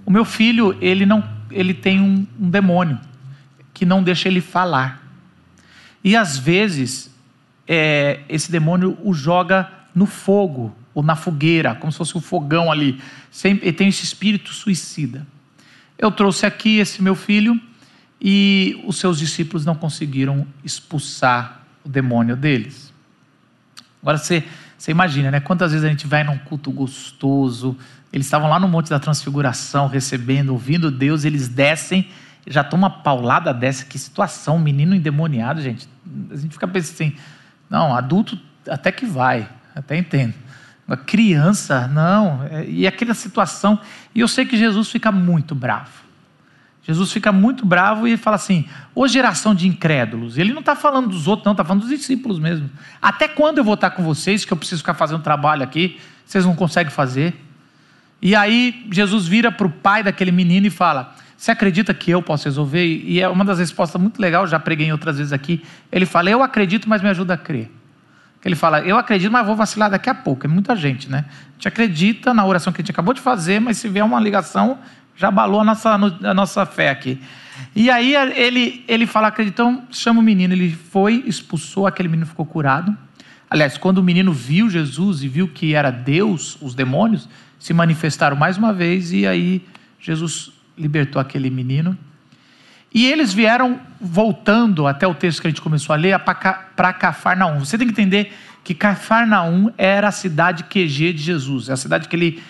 O 0.06 0.12
meu 0.12 0.26
filho, 0.26 0.78
ele 0.82 1.06
não, 1.06 1.24
ele 1.50 1.74
tem 1.74 2.02
um, 2.02 2.28
um 2.40 2.50
demônio 2.50 3.00
que 3.74 3.86
não 3.86 4.04
deixa 4.04 4.28
ele 4.28 4.42
falar. 4.42 5.02
E 6.04 6.18
às 6.18 6.38
vezes 6.38 7.10
é, 7.68 8.20
esse 8.28 8.52
demônio 8.52 8.98
o 9.04 9.14
joga 9.14 9.70
no 9.96 10.06
fogo 10.06 10.76
ou 10.94 11.02
na 11.04 11.16
fogueira, 11.16 11.76
como 11.76 11.92
se 11.92 11.98
fosse 11.98 12.18
um 12.18 12.22
fogão 12.22 12.72
ali. 12.72 13.02
Sempre, 13.32 13.72
tem 13.72 13.88
esse 13.88 14.04
espírito 14.04 14.54
suicida. 14.54 15.26
Eu 15.98 16.12
trouxe 16.12 16.46
aqui 16.46 16.78
esse 16.78 17.02
meu 17.02 17.16
filho 17.16 17.60
e 18.22 18.82
os 18.86 18.98
seus 18.98 19.20
discípulos 19.20 19.66
não 19.66 19.76
conseguiram 19.76 20.48
expulsar 20.64 21.62
o 21.84 21.90
demônio 21.90 22.36
deles. 22.36 22.94
Agora 24.02 24.18
você, 24.18 24.44
você 24.78 24.92
imagina, 24.92 25.32
né? 25.32 25.40
Quantas 25.40 25.72
vezes 25.72 25.86
a 25.86 25.90
gente 25.90 26.08
vai 26.08 26.24
num 26.24 26.38
culto 26.38 26.72
gostoso, 26.72 27.78
eles 28.12 28.28
estavam 28.28 28.50
lá 28.50 28.60
no 28.60 28.68
Monte 28.68 28.90
da 28.90 29.00
Transfiguração, 29.00 29.88
recebendo, 29.88 30.50
ouvindo 30.50 30.92
Deus, 30.92 31.26
eles 31.26 31.48
descem, 31.48 32.08
já 32.46 32.64
toma 32.64 32.88
uma 32.88 33.02
paulada 33.02 33.54
dessa, 33.54 33.86
que 33.86 33.98
situação, 33.98 34.60
menino 34.60 34.94
endemoniado, 34.94 35.62
gente. 35.62 35.88
A 36.30 36.36
gente 36.36 36.52
fica 36.52 36.68
pensando 36.68 36.94
assim, 36.94 37.18
não, 37.70 37.96
adulto 37.96 38.38
até 38.70 38.92
que 38.92 39.06
vai, 39.06 39.50
até 39.74 39.98
entendo. 39.98 40.34
Criança, 40.98 41.88
não, 41.88 42.44
é, 42.50 42.66
e 42.68 42.88
aquela 42.88 43.14
situação, 43.14 43.80
e 44.14 44.20
eu 44.20 44.28
sei 44.28 44.46
que 44.46 44.58
Jesus 44.58 44.90
fica 44.90 45.12
muito 45.12 45.54
bravo. 45.54 46.04
Jesus 46.86 47.14
fica 47.14 47.32
muito 47.32 47.66
bravo 47.66 48.08
e 48.08 48.18
fala 48.18 48.36
assim: 48.36 48.66
ô 48.94 49.08
geração 49.08 49.56
de 49.56 49.68
incrédulos. 49.68 50.38
Ele 50.38 50.52
não 50.52 50.60
está 50.60 50.76
falando 50.76 51.08
dos 51.08 51.28
outros, 51.28 51.46
não, 51.46 51.54
está 51.54 51.64
falando 51.64 51.82
dos 51.82 51.90
discípulos 51.90 52.40
mesmo. 52.40 52.70
Até 53.02 53.28
quando 53.28 53.60
eu 53.60 53.64
vou 53.64 53.76
estar 53.76 53.92
com 53.92 54.04
vocês, 54.04 54.44
que 54.44 54.52
eu 54.52 54.58
preciso 54.58 54.82
ficar 54.82 54.94
fazendo 54.94 55.22
trabalho 55.22 55.64
aqui, 55.64 55.98
vocês 56.26 56.46
não 56.46 56.56
conseguem 56.56 56.92
fazer? 56.92 57.34
E 58.22 58.36
aí 58.36 58.86
Jesus 58.92 59.28
vira 59.28 59.52
para 59.52 59.68
o 59.68 59.70
pai 59.70 60.04
daquele 60.04 60.32
menino 60.32 60.68
e 60.68 60.70
fala: 60.70 61.16
Você 61.38 61.52
acredita 61.52 61.94
que 61.94 62.12
eu 62.12 62.22
posso 62.22 62.46
resolver? 62.46 62.86
E 62.86 63.22
é 63.22 63.30
uma 63.30 63.46
das 63.46 63.60
respostas 63.60 64.02
muito 64.02 64.20
legal, 64.20 64.46
já 64.46 64.60
preguei 64.60 64.92
outras 64.92 65.18
vezes 65.18 65.32
aqui. 65.32 65.64
Ele 65.90 66.06
fala: 66.06 66.30
Eu 66.30 66.44
acredito, 66.44 66.90
mas 66.90 67.02
me 67.02 67.08
ajuda 67.08 67.36
a 67.36 67.38
crer. 67.38 67.72
Ele 68.44 68.56
fala: 68.56 68.82
Eu 68.82 68.98
acredito, 68.98 69.32
mas 69.32 69.46
vou 69.46 69.56
vacilar 69.56 69.90
daqui 69.90 70.10
a 70.10 70.16
pouco. 70.16 70.46
É 70.46 70.50
muita 70.50 70.76
gente, 70.76 71.10
né? 71.10 71.26
A 71.28 71.54
gente 71.54 71.68
acredita 71.68 72.34
na 72.34 72.46
oração 72.46 72.74
que 72.74 72.82
a 72.82 72.84
gente 72.84 72.92
acabou 72.92 73.14
de 73.14 73.22
fazer, 73.22 73.60
mas 73.60 73.78
se 73.78 73.88
vier 73.88 74.04
uma 74.04 74.20
ligação, 74.20 74.80
Já 75.16 75.28
abalou 75.28 75.62
a 75.62 75.64
nossa, 75.64 75.92
a 75.92 76.34
nossa 76.34 76.66
fé 76.66 76.90
aqui. 76.90 77.22
E 77.76 77.90
aí 77.90 78.16
ele, 78.16 78.84
ele 78.88 79.06
fala, 79.06 79.28
acreditam, 79.28 79.84
chama 79.92 80.20
o 80.20 80.24
menino. 80.24 80.54
Ele 80.54 80.72
foi, 80.72 81.24
expulsou, 81.28 81.86
aquele 81.86 82.10
menino 82.10 82.26
ficou 82.26 82.46
curado. 82.46 82.96
Aliás, 83.50 83.78
quando 83.78 84.00
o 84.00 84.04
menino 84.04 84.34
viu 84.34 84.70
Jesus 84.70 85.22
e 85.22 85.28
viu 85.28 85.48
que 85.48 85.76
era 85.76 85.92
Deus, 85.92 86.58
os 86.60 86.74
demônios 86.74 87.30
se 87.60 87.74
manifestaram 87.74 88.36
mais 88.36 88.58
uma 88.58 88.74
vez 88.74 89.14
e 89.14 89.28
aí 89.28 89.64
Jesus 90.00 90.52
libertou 90.76 91.22
aquele 91.22 91.50
menino. 91.52 91.98
E 92.94 93.08
eles 93.08 93.34
vieram 93.34 93.80
voltando 94.00 94.86
até 94.86 95.08
o 95.08 95.16
texto 95.16 95.42
que 95.42 95.48
a 95.48 95.50
gente 95.50 95.62
começou 95.62 95.94
a 95.94 95.98
ler 95.98 96.20
para 96.20 96.94
Cafarnaum. 96.94 97.60
Você 97.60 97.78
tem 97.78 97.88
que 97.88 97.94
entender 97.94 98.32
que 98.64 98.74
Cafarnaum 98.74 99.72
era 99.78 100.08
a 100.08 100.12
cidade 100.12 100.64
QG 100.64 101.14
de 101.14 101.22
Jesus, 101.22 101.70
é 101.70 101.74
a 101.74 101.78
cidade 101.78 102.08
que 102.08 102.16
ele 102.16 102.44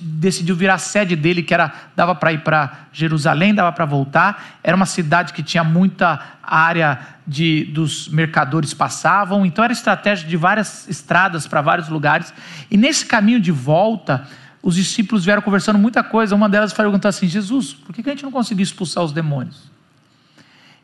decidiu 0.00 0.56
virar 0.56 0.78
sede 0.78 1.14
dele, 1.14 1.42
que 1.42 1.52
era 1.52 1.72
dava 1.94 2.14
para 2.14 2.32
ir 2.32 2.38
para 2.42 2.86
Jerusalém, 2.92 3.54
dava 3.54 3.70
para 3.72 3.84
voltar. 3.84 4.58
Era 4.64 4.74
uma 4.74 4.86
cidade 4.86 5.32
que 5.32 5.42
tinha 5.42 5.62
muita 5.62 6.20
área 6.42 6.98
de 7.26 7.64
dos 7.64 8.08
mercadores 8.08 8.72
passavam, 8.72 9.44
então 9.44 9.62
era 9.62 9.72
estratégia 9.72 10.26
de 10.26 10.36
várias 10.36 10.88
estradas 10.88 11.46
para 11.46 11.60
vários 11.60 11.88
lugares. 11.88 12.32
E 12.70 12.76
nesse 12.76 13.04
caminho 13.04 13.40
de 13.40 13.52
volta, 13.52 14.26
os 14.62 14.74
discípulos 14.74 15.24
vieram 15.24 15.42
conversando 15.42 15.78
muita 15.78 16.02
coisa. 16.02 16.34
Uma 16.34 16.48
delas 16.48 16.72
perguntou 16.72 17.08
assim: 17.08 17.26
Jesus, 17.26 17.74
por 17.74 17.94
que 17.94 18.00
a 18.08 18.12
gente 18.12 18.24
não 18.24 18.32
conseguiu 18.32 18.62
expulsar 18.62 19.04
os 19.04 19.12
demônios? 19.12 19.77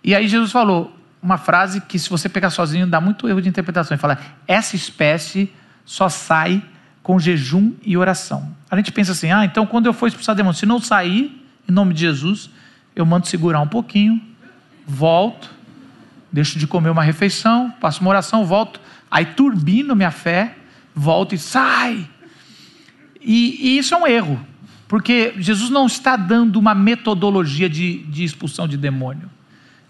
E 0.04 0.14
aí 0.14 0.28
Jesus 0.28 0.52
falou 0.52 0.94
uma 1.22 1.38
frase 1.38 1.80
que, 1.80 1.98
se 1.98 2.10
você 2.10 2.28
pegar 2.28 2.50
sozinho, 2.50 2.86
dá 2.86 3.00
muito 3.00 3.26
erro 3.26 3.40
de 3.40 3.48
interpretação. 3.48 3.94
Ele 3.94 4.00
fala: 4.00 4.18
essa 4.46 4.76
espécie 4.76 5.50
só 5.86 6.10
sai 6.10 6.62
com 7.02 7.18
jejum 7.18 7.72
e 7.82 7.96
oração. 7.96 8.54
A 8.70 8.76
gente 8.76 8.92
pensa 8.92 9.12
assim: 9.12 9.32
ah, 9.32 9.44
então 9.44 9.64
quando 9.64 9.86
eu 9.86 9.94
for 9.94 10.06
expulsar 10.06 10.34
demônios, 10.34 10.58
se 10.58 10.66
não 10.66 10.78
sair, 10.78 11.42
em 11.66 11.72
nome 11.72 11.94
de 11.94 12.00
Jesus, 12.00 12.50
eu 12.94 13.06
mando 13.06 13.26
segurar 13.26 13.60
um 13.60 13.66
pouquinho, 13.66 14.20
volto, 14.86 15.50
deixo 16.30 16.58
de 16.58 16.66
comer 16.66 16.90
uma 16.90 17.02
refeição, 17.02 17.70
passo 17.80 18.02
uma 18.02 18.10
oração, 18.10 18.44
volto, 18.44 18.78
aí 19.10 19.24
turbino 19.24 19.96
minha 19.96 20.10
fé, 20.10 20.54
volto 20.94 21.34
e 21.34 21.38
sai. 21.38 22.06
E, 23.20 23.68
e 23.68 23.78
isso 23.78 23.94
é 23.94 23.96
um 23.96 24.06
erro, 24.06 24.38
porque 24.86 25.32
Jesus 25.38 25.70
não 25.70 25.86
está 25.86 26.14
dando 26.14 26.56
uma 26.56 26.74
metodologia 26.74 27.70
de, 27.70 28.00
de 28.04 28.22
expulsão 28.22 28.68
de 28.68 28.76
demônio. 28.76 29.30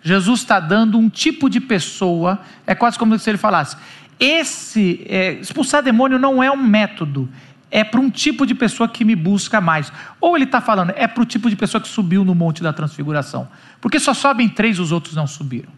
Jesus 0.05 0.41
está 0.41 0.61
dando 0.61 0.99
um 0.99 1.09
tipo 1.09 1.49
de 1.49 1.59
pessoa, 1.59 2.39
é 2.67 2.75
quase 2.75 2.99
como 2.99 3.19
se 3.19 3.31
ele 3.31 3.39
falasse: 3.39 3.75
esse 4.21 5.05
é, 5.09 5.33
expulsar 5.41 5.83
demônio 5.83 6.19
não 6.19 6.43
é 6.43 6.51
um 6.51 6.63
método, 6.63 7.27
é 7.71 7.83
para 7.83 7.99
um 7.99 8.11
tipo 8.11 8.47
de 8.47 8.55
pessoa 8.55 8.87
que 8.87 9.03
me 9.03 9.17
busca 9.17 9.63
mais. 9.63 9.91
Ou 10.21 10.37
ele 10.37 10.45
está 10.45 10.61
falando, 10.61 10.93
é 10.95 11.09
para 11.09 11.23
o 11.23 11.27
tipo 11.27 11.49
de 11.49 11.57
pessoa 11.57 11.81
que 11.81 11.89
subiu 11.89 12.23
no 12.23 12.35
Monte 12.35 12.63
da 12.63 12.71
Transfiguração. 12.71 13.49
Porque 13.81 13.99
só 13.99 14.13
sobem 14.13 14.47
três, 14.47 14.79
os 14.79 14.93
outros 14.93 15.15
não 15.15 15.27
subiram. 15.27 15.71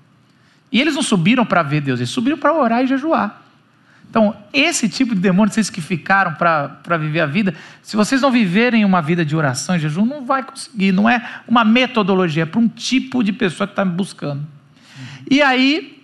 E 0.73 0.81
eles 0.81 0.97
não 0.97 1.03
subiram 1.03 1.47
para 1.47 1.63
ver 1.63 1.81
Deus, 1.81 2.01
eles 2.01 2.11
subiram 2.11 2.37
para 2.37 2.53
orar 2.53 2.83
e 2.83 2.89
jejuar. 2.89 3.46
Então, 4.09 4.35
esse 4.53 4.89
tipo 4.89 5.15
de 5.15 5.21
demônio, 5.21 5.53
vocês 5.53 5.69
que 5.69 5.81
ficaram 5.81 6.35
para 6.35 6.97
viver 6.97 7.21
a 7.21 7.27
vida, 7.27 7.55
se 7.83 7.97
vocês 7.97 8.23
não 8.23 8.31
viverem 8.31 8.85
uma 8.85 9.03
vida 9.03 9.25
de 9.25 9.37
oração 9.37 9.77
e 9.77 9.79
jejum, 9.79 10.07
não 10.07 10.25
vai 10.25 10.43
conseguir. 10.43 10.93
Não 10.93 11.09
é 11.09 11.23
uma 11.47 11.65
metodologia, 11.65 12.45
é 12.45 12.47
para 12.47 12.61
um 12.61 12.69
tipo 12.69 13.23
de 13.23 13.33
pessoa 13.33 13.67
que 13.67 13.73
está 13.73 13.85
buscando. 13.85 14.47
E 15.31 15.43
aí, 15.43 16.03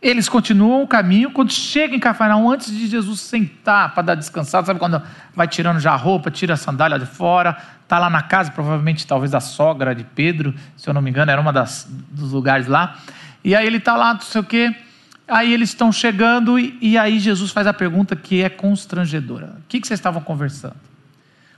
eles 0.00 0.28
continuam 0.28 0.82
o 0.82 0.86
caminho. 0.86 1.30
Quando 1.30 1.52
chegam 1.52 1.96
em 1.96 2.00
Cafarnaum, 2.00 2.50
antes 2.50 2.70
de 2.70 2.86
Jesus 2.86 3.20
sentar 3.20 3.94
para 3.94 4.02
dar 4.02 4.14
descansado, 4.14 4.66
sabe 4.66 4.78
quando 4.78 5.02
vai 5.34 5.48
tirando 5.48 5.80
já 5.80 5.92
a 5.92 5.96
roupa, 5.96 6.30
tira 6.30 6.54
a 6.54 6.56
sandália 6.56 6.98
de 6.98 7.06
fora, 7.06 7.56
está 7.82 7.98
lá 7.98 8.08
na 8.08 8.22
casa, 8.22 8.50
provavelmente 8.50 9.06
talvez 9.06 9.30
da 9.30 9.40
sogra 9.40 9.94
de 9.94 10.04
Pedro, 10.04 10.54
se 10.76 10.88
eu 10.88 10.94
não 10.94 11.02
me 11.02 11.10
engano, 11.10 11.30
era 11.30 11.40
uma 11.40 11.52
das, 11.52 11.88
dos 12.10 12.32
lugares 12.32 12.66
lá. 12.66 12.98
E 13.42 13.56
aí 13.56 13.66
ele 13.66 13.78
está 13.78 13.96
lá, 13.96 14.14
não 14.14 14.20
sei 14.20 14.40
o 14.40 14.44
quê. 14.44 14.74
Aí 15.28 15.52
eles 15.52 15.68
estão 15.68 15.92
chegando 15.92 16.58
e, 16.58 16.78
e, 16.80 16.96
aí 16.96 17.20
Jesus 17.20 17.50
faz 17.50 17.66
a 17.66 17.74
pergunta 17.74 18.16
que 18.16 18.42
é 18.42 18.48
constrangedora. 18.48 19.56
O 19.58 19.68
que, 19.68 19.78
que 19.78 19.86
vocês 19.86 20.00
estavam 20.00 20.22
conversando? 20.22 20.76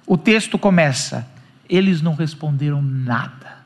O 0.05 0.19
texto 0.19 0.59
começa, 0.59 1.27
eles 1.69 2.03
não 2.03 2.15
responderam 2.15 2.83
nada. 2.83 3.59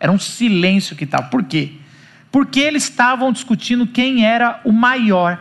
Era 0.00 0.10
um 0.10 0.18
silêncio 0.18 0.96
que 0.96 1.04
estava. 1.04 1.24
Por 1.24 1.44
quê? 1.44 1.72
Porque 2.32 2.58
eles 2.58 2.84
estavam 2.84 3.30
discutindo 3.30 3.86
quem 3.86 4.24
era 4.24 4.60
o 4.64 4.72
maior. 4.72 5.38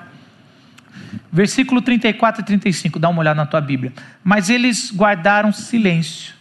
Versículo 1.32 1.82
34 1.82 2.42
e 2.42 2.46
35, 2.46 3.00
dá 3.00 3.08
uma 3.08 3.22
olhada 3.22 3.38
na 3.38 3.46
tua 3.46 3.62
Bíblia. 3.62 3.94
Mas 4.22 4.50
eles 4.50 4.92
guardaram 4.94 5.52
silêncio, 5.54 6.34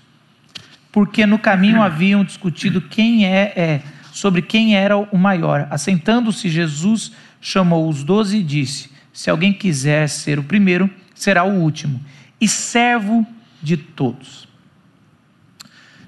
porque 0.90 1.24
no 1.24 1.38
caminho 1.38 1.80
haviam 1.80 2.24
discutido 2.24 2.80
quem 2.80 3.24
é, 3.24 3.52
é 3.56 3.82
sobre 4.12 4.42
quem 4.42 4.76
era 4.76 4.96
o 4.96 5.16
maior. 5.16 5.66
Assentando-se 5.70 6.48
Jesus 6.48 7.12
chamou 7.42 7.88
os 7.88 8.04
doze 8.04 8.38
e 8.38 8.42
disse: 8.42 8.88
Se 9.12 9.28
alguém 9.28 9.52
quiser 9.52 10.08
ser 10.08 10.38
o 10.38 10.44
primeiro, 10.44 10.88
será 11.14 11.44
o 11.44 11.60
último, 11.60 12.00
e 12.40 12.48
servo 12.48 13.26
de 13.60 13.76
todos. 13.76 14.48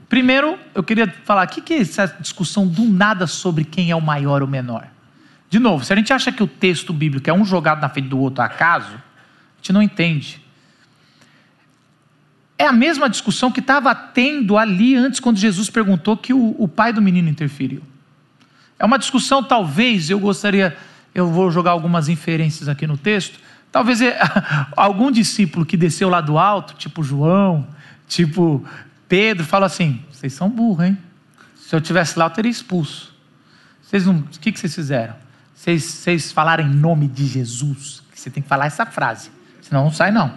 Primeiro, 0.09 0.59
eu 0.75 0.83
queria 0.83 1.13
falar: 1.25 1.47
o 1.47 1.49
que 1.49 1.75
é 1.75 1.81
essa 1.81 2.07
discussão 2.21 2.67
do 2.67 2.85
nada 2.85 3.27
sobre 3.27 3.65
quem 3.65 3.91
é 3.91 3.97
o 3.97 4.01
maior 4.01 4.41
ou 4.41 4.49
menor? 4.49 4.87
De 5.51 5.59
novo, 5.59 5.85
se 5.85 5.93
a 5.93 5.97
gente 5.97 6.13
acha 6.13 6.33
que 6.33 6.43
o 6.43 6.47
texto 6.47 6.93
bíblico 6.93 7.29
é 7.29 7.33
um 7.33 7.45
jogado 7.45 7.81
na 7.81 7.89
frente 7.89 8.09
do 8.09 8.19
outro 8.19 8.43
acaso, 8.43 8.95
a 8.95 9.57
gente 9.59 9.73
não 9.73 9.83
entende. 9.83 10.41
É 12.57 12.67
a 12.67 12.73
mesma 12.73 13.11
discussão 13.11 13.51
que 13.51 13.61
estava 13.61 13.95
tendo 13.95 14.57
ali 14.57 14.95
antes, 14.95 15.19
quando 15.19 15.37
Jesus 15.37 15.69
perguntou 15.69 16.17
que 16.17 16.33
o, 16.33 16.55
o 16.59 16.69
pai 16.69 16.93
do 16.93 17.03
menino 17.03 17.29
interferiu. 17.29 17.83
É 18.79 18.85
uma 18.85 18.99
discussão, 18.99 19.43
talvez, 19.43 20.11
eu 20.11 20.19
gostaria 20.19 20.77
eu 21.15 21.31
vou 21.31 21.51
jogar 21.51 21.71
algumas 21.71 22.09
inferências 22.09 22.69
aqui 22.69 22.87
no 22.87 22.97
texto. 22.97 23.39
Talvez 23.71 24.01
é, 24.01 24.19
algum 24.77 25.11
discípulo 25.11 25.65
que 25.65 25.77
desceu 25.77 26.09
lá 26.09 26.21
do 26.21 26.39
alto, 26.39 26.75
tipo 26.75 27.03
João, 27.03 27.67
tipo 28.09 28.65
Pedro, 29.09 29.45
fala 29.45 29.67
assim: 29.67 30.03
vocês 30.11 30.33
são 30.33 30.51
burros, 30.51 30.85
hein? 30.85 30.99
Se 31.57 31.75
eu 31.75 31.81
tivesse 31.81 32.19
lá, 32.19 32.27
eu 32.27 32.31
teria 32.31 32.51
expulso. 32.51 33.15
Vocês 33.83 34.07
não, 34.07 34.17
o 34.17 34.23
que, 34.25 34.51
que 34.51 34.59
vocês 34.59 34.75
fizeram? 34.75 35.15
Vocês, 35.55 35.85
vocês 35.85 36.33
falaram 36.33 36.65
em 36.65 36.75
nome 36.75 37.07
de 37.07 37.27
Jesus. 37.27 38.03
Você 38.15 38.31
tem 38.31 38.43
que 38.43 38.49
falar 38.49 38.67
essa 38.67 38.85
frase, 38.85 39.31
senão 39.63 39.85
não 39.85 39.93
sai 39.93 40.11
não. 40.11 40.35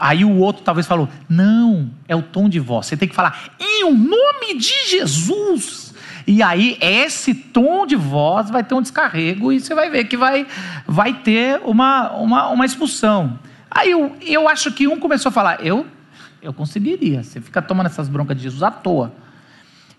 Aí 0.00 0.24
o 0.24 0.36
outro 0.38 0.62
talvez 0.62 0.86
falou: 0.86 1.08
não, 1.28 1.90
é 2.08 2.16
o 2.16 2.22
tom 2.22 2.48
de 2.48 2.58
voz. 2.58 2.86
Você 2.86 2.96
tem 2.96 3.08
que 3.08 3.14
falar 3.14 3.50
em 3.58 3.92
nome 3.92 4.58
de 4.58 4.90
Jesus. 4.90 5.91
E 6.26 6.42
aí, 6.42 6.76
esse 6.80 7.34
tom 7.34 7.86
de 7.86 7.96
voz 7.96 8.50
vai 8.50 8.62
ter 8.62 8.74
um 8.74 8.82
descarrego 8.82 9.52
e 9.52 9.60
você 9.60 9.74
vai 9.74 9.90
ver 9.90 10.04
que 10.04 10.16
vai, 10.16 10.46
vai 10.86 11.14
ter 11.14 11.60
uma, 11.64 12.10
uma, 12.12 12.48
uma 12.48 12.64
expulsão. 12.64 13.38
Aí 13.70 13.90
eu, 13.90 14.16
eu 14.20 14.48
acho 14.48 14.70
que 14.72 14.86
um 14.86 14.98
começou 14.98 15.30
a 15.30 15.32
falar: 15.32 15.64
eu, 15.64 15.86
eu 16.40 16.52
conseguiria. 16.52 17.22
Você 17.22 17.40
fica 17.40 17.62
tomando 17.62 17.86
essas 17.86 18.08
broncas 18.08 18.36
de 18.36 18.42
Jesus 18.42 18.62
à 18.62 18.70
toa. 18.70 19.12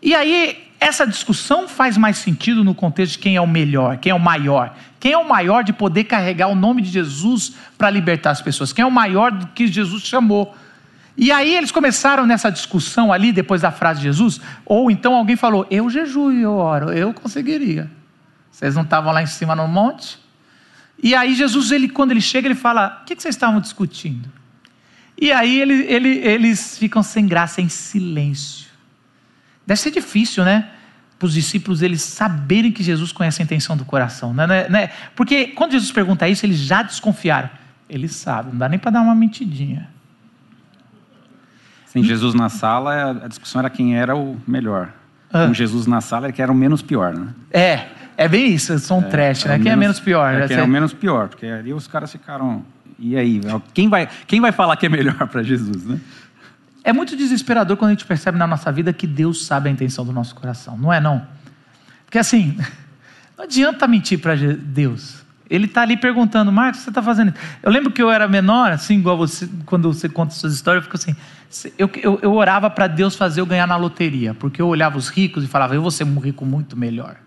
E 0.02 0.14
aí, 0.14 0.58
essa 0.80 1.08
discussão 1.08 1.68
faz 1.68 1.98
mais 1.98 2.18
sentido 2.18 2.64
no 2.64 2.76
contexto 2.76 3.14
de 3.14 3.20
quem 3.20 3.38
é 3.38 3.42
o 3.42 3.48
melhor, 3.48 3.98
quem 3.98 4.12
é 4.12 4.16
o 4.16 4.20
maior. 4.20 4.76
Quem 5.00 5.12
é 5.12 5.18
o 5.18 5.28
maior 5.28 5.64
de 5.64 5.74
poder 5.74 6.06
carregar 6.06 6.48
o 6.48 6.56
nome 6.56 6.82
de 6.82 6.90
Jesus 6.90 7.56
para 7.78 7.90
libertar 7.90 8.32
as 8.32 8.42
pessoas? 8.42 8.72
Quem 8.72 8.84
é 8.84 8.86
o 8.86 8.92
maior 8.92 9.32
do 9.32 9.48
que 9.48 9.68
Jesus 9.68 10.04
chamou? 10.04 10.56
E 11.16 11.32
aí 11.32 11.56
eles 11.56 11.72
começaram 11.72 12.26
nessa 12.26 12.50
discussão 12.50 13.14
ali, 13.14 13.32
depois 13.32 13.62
da 13.62 13.72
frase 13.72 14.00
de 14.00 14.06
Jesus, 14.06 14.42
ou 14.66 14.90
então 14.90 15.14
alguém 15.16 15.36
falou: 15.36 15.68
Eu 15.70 15.90
jejuo 15.90 16.32
e 16.32 16.42
eu 16.42 16.54
oro, 16.54 16.92
eu 16.92 17.14
conseguiria. 17.14 17.90
Vocês 18.52 18.76
não 18.76 18.84
estavam 18.84 19.12
lá 19.12 19.22
em 19.22 19.28
cima 19.28 19.56
no 19.56 19.68
monte? 19.68 20.20
E 21.02 21.14
aí 21.14 21.36
Jesus, 21.36 21.72
ele, 21.72 21.88
quando 21.88 22.12
ele 22.12 22.22
chega, 22.22 22.48
ele 22.48 22.56
fala: 22.56 23.02
O 23.02 23.06
que, 23.06 23.16
vocês 23.16 23.36
estavam 23.36 23.60
discutindo? 23.60 24.30
E 25.20 25.32
aí 25.32 25.62
ele, 25.62 25.84
ele, 25.84 26.10
eles 26.18 26.78
ficam 26.78 27.04
sem 27.04 27.28
graça, 27.28 27.62
em 27.62 27.70
silêncio. 27.70 28.68
Deve 29.66 29.80
ser 29.80 29.92
difícil, 29.92 30.44
né? 30.44 30.70
Para 31.20 31.28
os 31.28 31.34
discípulos 31.34 31.82
eles 31.82 32.02
saberem 32.02 32.72
que 32.72 32.84
Jesus 32.84 33.12
conhece 33.12 33.42
a 33.42 33.46
intenção 33.46 33.78
do 33.78 33.86
coração. 33.86 34.34
Né? 34.34 34.48
né, 34.48 34.68
né? 34.68 34.90
Porque 35.16 35.48
quando 35.48 35.72
Jesus 35.74 35.92
pergunta 35.92 36.28
isso, 36.28 36.46
eles 36.46 36.58
já 36.58 36.82
desconfiaram. 36.82 37.50
Eles 37.88 38.16
sabem, 38.16 38.52
não 38.52 38.60
dá 38.60 38.68
nem 38.68 38.80
para 38.80 38.92
dar 38.92 39.02
uma 39.02 39.14
mentidinha. 39.14 39.93
Sem 41.94 42.04
Jesus 42.04 42.34
na 42.34 42.50
sala, 42.50 43.22
a 43.24 43.28
discussão 43.28 43.60
era 43.60 43.70
quem 43.70 43.96
era 43.96 44.16
o 44.16 44.36
melhor. 44.48 44.90
Ah. 45.32 45.46
Com 45.46 45.54
Jesus 45.54 45.86
na 45.86 46.02
sala, 46.02 46.26
era 46.26 46.34
quem 46.34 46.42
era 46.42 46.52
o 46.52 46.56
menos 46.56 46.82
pior, 46.82 47.14
né? 47.14 47.28
É, 47.52 47.86
é 48.18 48.28
bem 48.28 48.52
isso, 48.52 48.78
são 48.80 48.98
um 48.98 49.04
é, 49.04 49.10
trash, 49.10 49.46
né? 49.46 49.60
Quem 49.60 49.72
é 49.72 49.76
menos, 49.76 49.78
é 49.78 49.78
menos 49.78 50.00
pior? 50.00 50.34
É, 50.34 50.48
quem 50.48 50.58
é 50.58 50.64
o 50.64 50.68
menos 50.68 50.92
pior, 50.92 51.28
porque 51.30 51.46
ali 51.46 51.72
os 51.72 51.88
caras 51.88 52.12
ficaram. 52.12 52.66
E 52.98 53.16
aí? 53.16 53.40
Quem 53.76 53.90
vai, 53.90 54.10
quem 54.26 54.42
vai 54.42 54.52
falar 54.52 54.76
que 54.76 54.88
é 54.88 54.90
melhor 54.90 55.28
para 55.28 55.44
Jesus, 55.44 55.86
né? 55.86 56.00
É 56.84 56.92
muito 56.92 57.16
desesperador 57.16 57.78
quando 57.78 57.90
a 57.90 57.94
gente 57.94 58.06
percebe 58.06 58.40
na 58.40 58.48
nossa 58.48 58.72
vida 58.72 58.92
que 58.92 59.06
Deus 59.06 59.46
sabe 59.46 59.70
a 59.70 59.72
intenção 59.72 60.04
do 60.04 60.12
nosso 60.12 60.34
coração, 60.34 60.76
não 60.76 60.92
é 60.92 61.00
não? 61.00 61.26
Porque 62.06 62.18
assim, 62.18 62.58
não 63.38 63.46
adianta 63.46 63.88
mentir 63.88 64.20
para 64.20 64.36
Deus. 64.36 65.23
Ele 65.50 65.66
está 65.66 65.82
ali 65.82 65.98
perguntando, 65.98 66.52
Marcos, 66.52 66.82
você 66.82 66.90
está 66.90 67.02
fazendo? 67.02 67.34
Eu 67.62 67.72
lembro 67.72 67.92
que 67.92 68.02
eu 68.02 68.10
era 68.10 68.28
menor, 68.28 68.72
assim, 68.72 68.98
igual 68.98 69.18
você, 69.18 69.50
quando 69.66 69.92
você 69.94 70.08
conta 70.08 70.34
suas 70.34 70.54
histórias, 70.54 70.84
eu 70.84 70.84
fico 70.84 70.96
assim, 70.96 71.16
eu, 71.78 71.90
eu, 72.02 72.20
eu 72.22 72.34
orava 72.34 72.70
para 72.70 72.88
Deus 72.88 73.16
fazer 73.16 73.42
eu 73.42 73.46
ganhar 73.46 73.68
na 73.68 73.76
loteria, 73.76 74.34
porque 74.34 74.62
eu 74.62 74.68
olhava 74.68 74.98
os 74.98 75.10
ricos 75.10 75.44
e 75.44 75.48
falava, 75.48 75.76
eu 75.76 75.82
vou 75.82 75.92
ser 75.92 76.06
um 76.06 76.18
rico 76.20 76.46
muito 76.46 76.78
melhor. 76.78 77.18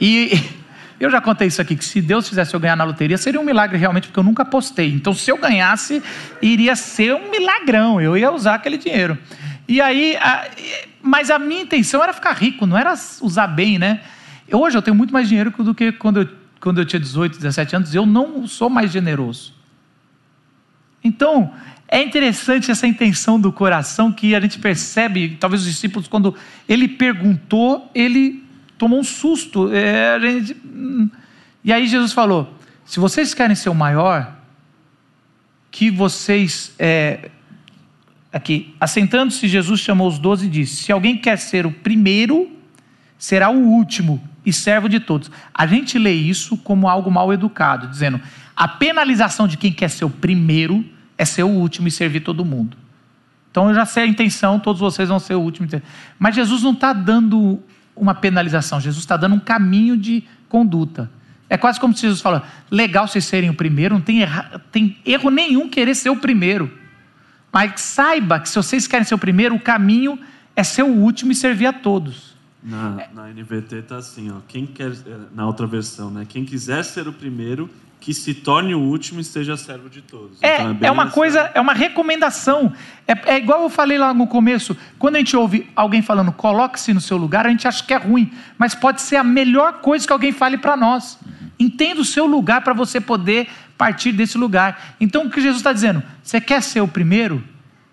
E 0.00 0.32
eu 1.00 1.10
já 1.10 1.20
contei 1.20 1.46
isso 1.46 1.62
aqui, 1.62 1.76
que 1.76 1.84
se 1.84 2.00
Deus 2.02 2.28
fizesse 2.28 2.52
eu 2.54 2.60
ganhar 2.60 2.76
na 2.76 2.84
loteria, 2.84 3.16
seria 3.16 3.40
um 3.40 3.44
milagre 3.44 3.78
realmente, 3.78 4.08
porque 4.08 4.18
eu 4.18 4.24
nunca 4.24 4.42
apostei. 4.42 4.92
Então, 4.92 5.14
se 5.14 5.30
eu 5.30 5.38
ganhasse, 5.38 6.02
iria 6.42 6.74
ser 6.74 7.14
um 7.14 7.30
milagrão, 7.30 8.00
eu 8.00 8.16
ia 8.16 8.30
usar 8.30 8.54
aquele 8.54 8.76
dinheiro. 8.76 9.16
E 9.68 9.80
aí, 9.80 10.16
a, 10.16 10.46
mas 11.02 11.30
a 11.30 11.38
minha 11.38 11.62
intenção 11.62 12.02
era 12.02 12.12
ficar 12.12 12.32
rico, 12.32 12.66
não 12.66 12.76
era 12.76 12.94
usar 13.20 13.46
bem, 13.46 13.78
né? 13.78 14.00
Hoje 14.52 14.76
eu 14.76 14.82
tenho 14.82 14.94
muito 14.94 15.12
mais 15.12 15.28
dinheiro 15.28 15.50
do 15.50 15.74
que 15.74 15.90
quando 15.92 16.20
eu, 16.20 16.28
quando 16.60 16.78
eu 16.78 16.84
tinha 16.84 17.00
18, 17.00 17.36
17 17.36 17.76
anos, 17.76 17.94
eu 17.94 18.06
não 18.06 18.46
sou 18.46 18.68
mais 18.68 18.90
generoso. 18.90 19.54
Então, 21.02 21.52
é 21.88 22.02
interessante 22.02 22.70
essa 22.70 22.86
intenção 22.86 23.38
do 23.40 23.52
coração 23.52 24.12
que 24.12 24.34
a 24.34 24.40
gente 24.40 24.58
percebe, 24.58 25.36
talvez 25.38 25.62
os 25.62 25.68
discípulos, 25.68 26.08
quando 26.08 26.34
ele 26.68 26.88
perguntou, 26.88 27.90
ele 27.94 28.44
tomou 28.76 29.00
um 29.00 29.04
susto. 29.04 29.72
É, 29.72 30.18
gente... 30.20 30.56
Hum. 30.64 31.08
E 31.62 31.72
aí 31.72 31.86
Jesus 31.86 32.12
falou: 32.12 32.52
se 32.84 32.98
vocês 33.00 33.34
querem 33.34 33.54
ser 33.56 33.68
o 33.68 33.74
maior, 33.74 34.36
que 35.70 35.90
vocês. 35.90 36.72
É... 36.78 37.30
Aqui, 38.32 38.74
assentando-se, 38.80 39.48
Jesus 39.48 39.80
chamou 39.80 40.08
os 40.08 40.18
doze 40.18 40.46
e 40.46 40.48
disse: 40.48 40.84
Se 40.84 40.92
alguém 40.92 41.16
quer 41.18 41.36
ser 41.38 41.66
o 41.66 41.72
primeiro, 41.72 42.50
será 43.18 43.50
o 43.50 43.58
último 43.58 44.22
e 44.46 44.52
servo 44.52 44.88
de 44.88 45.00
todos. 45.00 45.30
A 45.52 45.66
gente 45.66 45.98
lê 45.98 46.12
isso 46.12 46.56
como 46.56 46.88
algo 46.88 47.10
mal 47.10 47.32
educado, 47.32 47.88
dizendo: 47.88 48.20
a 48.54 48.68
penalização 48.68 49.48
de 49.48 49.56
quem 49.56 49.72
quer 49.72 49.90
ser 49.90 50.04
o 50.04 50.10
primeiro 50.10 50.84
é 51.18 51.24
ser 51.24 51.42
o 51.42 51.48
último 51.48 51.88
e 51.88 51.90
servir 51.90 52.20
todo 52.20 52.44
mundo. 52.44 52.76
Então 53.50 53.68
eu 53.68 53.74
já 53.74 53.84
sei 53.84 54.04
a 54.04 54.06
intenção, 54.06 54.60
todos 54.60 54.80
vocês 54.80 55.08
vão 55.08 55.18
ser 55.18 55.34
o 55.34 55.40
último. 55.40 55.68
Mas 56.18 56.36
Jesus 56.36 56.62
não 56.62 56.72
está 56.72 56.92
dando 56.92 57.60
uma 57.96 58.14
penalização, 58.14 58.80
Jesus 58.80 59.02
está 59.02 59.16
dando 59.16 59.34
um 59.34 59.40
caminho 59.40 59.96
de 59.96 60.22
conduta. 60.48 61.10
É 61.48 61.56
quase 61.56 61.80
como 61.80 61.94
se 61.94 62.02
Jesus 62.02 62.20
fala: 62.20 62.46
legal 62.70 63.08
vocês 63.08 63.24
serem 63.24 63.50
o 63.50 63.54
primeiro, 63.54 63.94
não 63.94 64.00
tem, 64.00 64.22
erra, 64.22 64.62
tem 64.70 64.96
erro 65.04 65.30
nenhum 65.30 65.68
querer 65.68 65.94
ser 65.96 66.10
o 66.10 66.16
primeiro. 66.16 66.72
Mas 67.52 67.80
saiba 67.80 68.38
que 68.38 68.48
se 68.48 68.56
vocês 68.56 68.86
querem 68.86 69.04
ser 69.04 69.14
o 69.14 69.18
primeiro, 69.18 69.54
o 69.54 69.60
caminho 69.60 70.18
é 70.54 70.62
ser 70.62 70.82
o 70.82 70.94
último 70.94 71.32
e 71.32 71.34
servir 71.34 71.66
a 71.66 71.72
todos. 71.72 72.35
Na, 72.62 73.08
na 73.14 73.28
NVT 73.28 73.76
está 73.76 73.96
assim, 73.96 74.30
ó, 74.30 74.40
quem 74.48 74.66
quer, 74.66 74.90
na 75.32 75.46
outra 75.46 75.66
versão, 75.66 76.10
né? 76.10 76.26
Quem 76.28 76.44
quiser 76.44 76.84
ser 76.84 77.06
o 77.06 77.12
primeiro, 77.12 77.70
que 78.00 78.14
se 78.14 78.34
torne 78.34 78.74
o 78.74 78.80
último 78.80 79.20
e 79.20 79.24
seja 79.24 79.56
servo 79.56 79.88
de 79.88 80.00
todos. 80.00 80.42
É, 80.42 80.62
então 80.62 80.78
é, 80.80 80.86
é, 80.86 80.90
uma 80.90 81.10
coisa, 81.10 81.50
é 81.54 81.60
uma 81.60 81.72
recomendação. 81.72 82.72
É, 83.06 83.34
é, 83.34 83.38
igual 83.38 83.62
eu 83.62 83.70
falei 83.70 83.98
lá 83.98 84.12
no 84.12 84.26
começo, 84.26 84.76
quando 84.98 85.16
a 85.16 85.18
gente 85.18 85.36
ouve 85.36 85.68
alguém 85.74 86.02
falando 86.02 86.30
coloque-se 86.32 86.92
no 86.92 87.00
seu 87.00 87.16
lugar, 87.16 87.46
a 87.46 87.50
gente 87.50 87.66
acha 87.66 87.82
que 87.82 87.92
é 87.92 87.96
ruim, 87.96 88.32
mas 88.58 88.74
pode 88.74 89.00
ser 89.02 89.16
a 89.16 89.24
melhor 89.24 89.80
coisa 89.80 90.06
que 90.06 90.12
alguém 90.12 90.32
fale 90.32 90.58
para 90.58 90.76
nós. 90.76 91.18
Entenda 91.58 92.00
o 92.00 92.04
seu 92.04 92.26
lugar 92.26 92.60
para 92.60 92.72
você 92.72 93.00
poder 93.00 93.48
partir 93.76 94.12
desse 94.12 94.38
lugar. 94.38 94.94
Então 95.00 95.26
o 95.26 95.30
que 95.30 95.40
Jesus 95.40 95.58
está 95.58 95.72
dizendo? 95.72 96.02
Você 96.22 96.40
quer 96.40 96.62
ser 96.62 96.80
o 96.80 96.88
primeiro? 96.88 97.42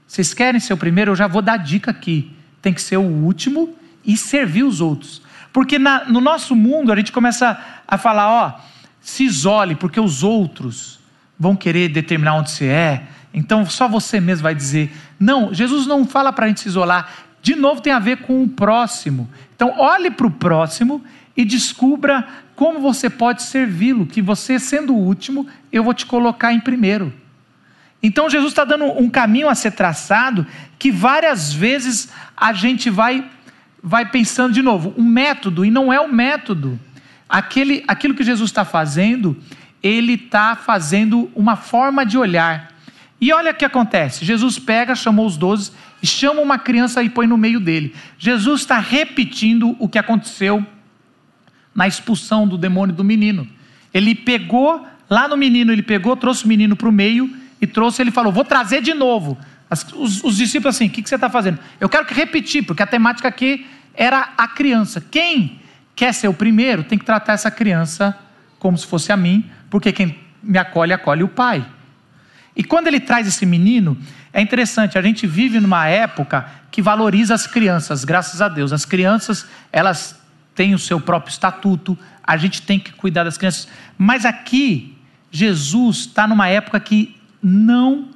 Vocês 0.05 0.33
querem 0.33 0.59
ser 0.59 0.73
o 0.73 0.77
primeiro? 0.77 1.11
Eu 1.11 1.15
já 1.15 1.27
vou 1.27 1.41
dar 1.41 1.57
dica 1.57 1.89
aqui. 1.89 2.31
Tem 2.61 2.73
que 2.73 2.81
ser 2.81 2.97
o 2.97 3.01
último 3.01 3.75
e 4.05 4.17
servir 4.17 4.63
os 4.63 4.81
outros. 4.81 5.21
Porque 5.51 5.77
na, 5.77 6.05
no 6.05 6.19
nosso 6.19 6.55
mundo 6.55 6.91
a 6.91 6.95
gente 6.95 7.11
começa 7.11 7.59
a 7.87 7.97
falar, 7.97 8.29
ó 8.29 8.73
se 9.03 9.25
isole, 9.25 9.75
porque 9.75 9.99
os 9.99 10.23
outros 10.23 10.97
vão 11.37 11.57
querer 11.57 11.89
determinar 11.89 12.35
onde 12.35 12.49
você 12.49 12.67
é. 12.67 13.03
Então 13.33 13.65
só 13.65 13.87
você 13.87 14.19
mesmo 14.19 14.43
vai 14.43 14.55
dizer. 14.55 14.91
Não, 15.19 15.53
Jesus 15.53 15.85
não 15.85 16.05
fala 16.05 16.31
para 16.31 16.45
a 16.45 16.47
gente 16.47 16.61
se 16.61 16.69
isolar. 16.69 17.11
De 17.41 17.53
novo 17.53 17.81
tem 17.81 17.91
a 17.91 17.99
ver 17.99 18.19
com 18.19 18.41
o 18.41 18.47
próximo. 18.47 19.29
Então 19.53 19.77
olhe 19.77 20.09
para 20.09 20.25
o 20.25 20.31
próximo 20.31 21.03
e 21.35 21.43
descubra 21.43 22.25
como 22.55 22.79
você 22.79 23.09
pode 23.09 23.43
servi-lo. 23.43 24.05
Que 24.05 24.21
você 24.21 24.57
sendo 24.57 24.93
o 24.93 24.97
último, 24.97 25.45
eu 25.69 25.83
vou 25.83 25.93
te 25.93 26.05
colocar 26.05 26.53
em 26.53 26.61
primeiro. 26.61 27.13
Então 28.01 28.29
Jesus 28.29 28.53
está 28.53 28.63
dando 28.63 28.85
um 28.85 29.09
caminho 29.09 29.49
a 29.49 29.55
ser 29.55 29.71
traçado 29.71 30.47
que 30.79 30.91
várias 30.91 31.51
vezes 31.51 32.09
a 32.37 32.53
gente 32.53 32.89
vai 32.89 33.29
vai 33.83 34.09
pensando 34.09 34.53
de 34.53 34.61
novo 34.61 34.93
um 34.97 35.03
método 35.03 35.65
e 35.65 35.69
não 35.69 35.91
é 35.91 35.99
o 35.99 36.11
método 36.11 36.79
aquele, 37.33 37.83
aquilo 37.87 38.13
que 38.13 38.23
Jesus 38.23 38.51
está 38.51 38.63
fazendo, 38.63 39.35
ele 39.81 40.13
está 40.13 40.55
fazendo 40.55 41.31
uma 41.35 41.55
forma 41.55 42.05
de 42.05 42.15
olhar. 42.15 42.71
E 43.19 43.33
olha 43.33 43.51
o 43.51 43.55
que 43.55 43.65
acontece: 43.65 44.23
Jesus 44.23 44.59
pega, 44.59 44.93
chamou 44.93 45.25
os 45.25 45.35
doze 45.35 45.71
e 46.01 46.05
chama 46.05 46.41
uma 46.41 46.59
criança 46.59 47.01
e 47.01 47.09
põe 47.09 47.25
no 47.25 47.37
meio 47.37 47.59
dele. 47.59 47.95
Jesus 48.19 48.61
está 48.61 48.77
repetindo 48.77 49.75
o 49.79 49.89
que 49.89 49.97
aconteceu 49.97 50.63
na 51.73 51.87
expulsão 51.87 52.47
do 52.47 52.57
demônio 52.57 52.95
do 52.95 53.03
menino. 53.03 53.47
Ele 53.91 54.13
pegou, 54.13 54.85
lá 55.09 55.27
no 55.27 55.35
menino, 55.35 55.71
ele 55.71 55.81
pegou, 55.81 56.15
trouxe 56.15 56.45
o 56.45 56.47
menino 56.47 56.75
para 56.75 56.89
o 56.89 56.91
meio 56.91 57.35
e 57.59 57.65
trouxe, 57.65 58.01
ele 58.01 58.11
falou: 58.11 58.31
Vou 58.31 58.45
trazer 58.45 58.81
de 58.81 58.93
novo. 58.93 59.37
Os, 59.95 60.23
os, 60.23 60.37
discípulos 60.37 60.75
assim: 60.75 60.85
O 60.85 60.89
que, 60.91 61.01
que 61.01 61.09
você 61.09 61.15
está 61.15 61.29
fazendo? 61.29 61.57
Eu 61.79 61.89
quero 61.89 62.05
que 62.05 62.13
repetir, 62.13 62.63
porque 62.63 62.83
a 62.83 62.87
temática 62.87 63.27
aqui 63.27 63.65
era 63.93 64.33
a 64.37 64.47
criança. 64.47 65.01
Quem 65.01 65.59
quer 65.95 66.13
ser 66.13 66.27
o 66.27 66.33
primeiro, 66.33 66.83
tem 66.83 66.97
que 66.97 67.05
tratar 67.05 67.33
essa 67.33 67.51
criança 67.51 68.17
como 68.59 68.77
se 68.77 68.87
fosse 68.87 69.11
a 69.11 69.17
mim, 69.17 69.49
porque 69.69 69.91
quem 69.91 70.17
me 70.41 70.57
acolhe, 70.57 70.93
acolhe 70.93 71.23
o 71.23 71.27
pai. 71.27 71.65
E 72.55 72.63
quando 72.63 72.87
ele 72.87 72.99
traz 72.99 73.27
esse 73.27 73.45
menino, 73.45 73.97
é 74.31 74.41
interessante, 74.41 74.97
a 74.97 75.01
gente 75.01 75.25
vive 75.25 75.59
numa 75.59 75.87
época 75.87 76.47
que 76.71 76.81
valoriza 76.81 77.33
as 77.33 77.47
crianças, 77.47 78.03
graças 78.03 78.41
a 78.41 78.47
Deus. 78.47 78.71
As 78.71 78.85
crianças, 78.85 79.45
elas 79.71 80.19
têm 80.55 80.73
o 80.73 80.79
seu 80.79 80.99
próprio 80.99 81.31
estatuto, 81.31 81.97
a 82.23 82.37
gente 82.37 82.61
tem 82.61 82.79
que 82.79 82.93
cuidar 82.93 83.23
das 83.23 83.37
crianças. 83.37 83.67
Mas 83.97 84.25
aqui, 84.25 84.97
Jesus 85.31 85.97
está 85.97 86.27
numa 86.27 86.47
época 86.47 86.79
que 86.79 87.19
não 87.41 88.09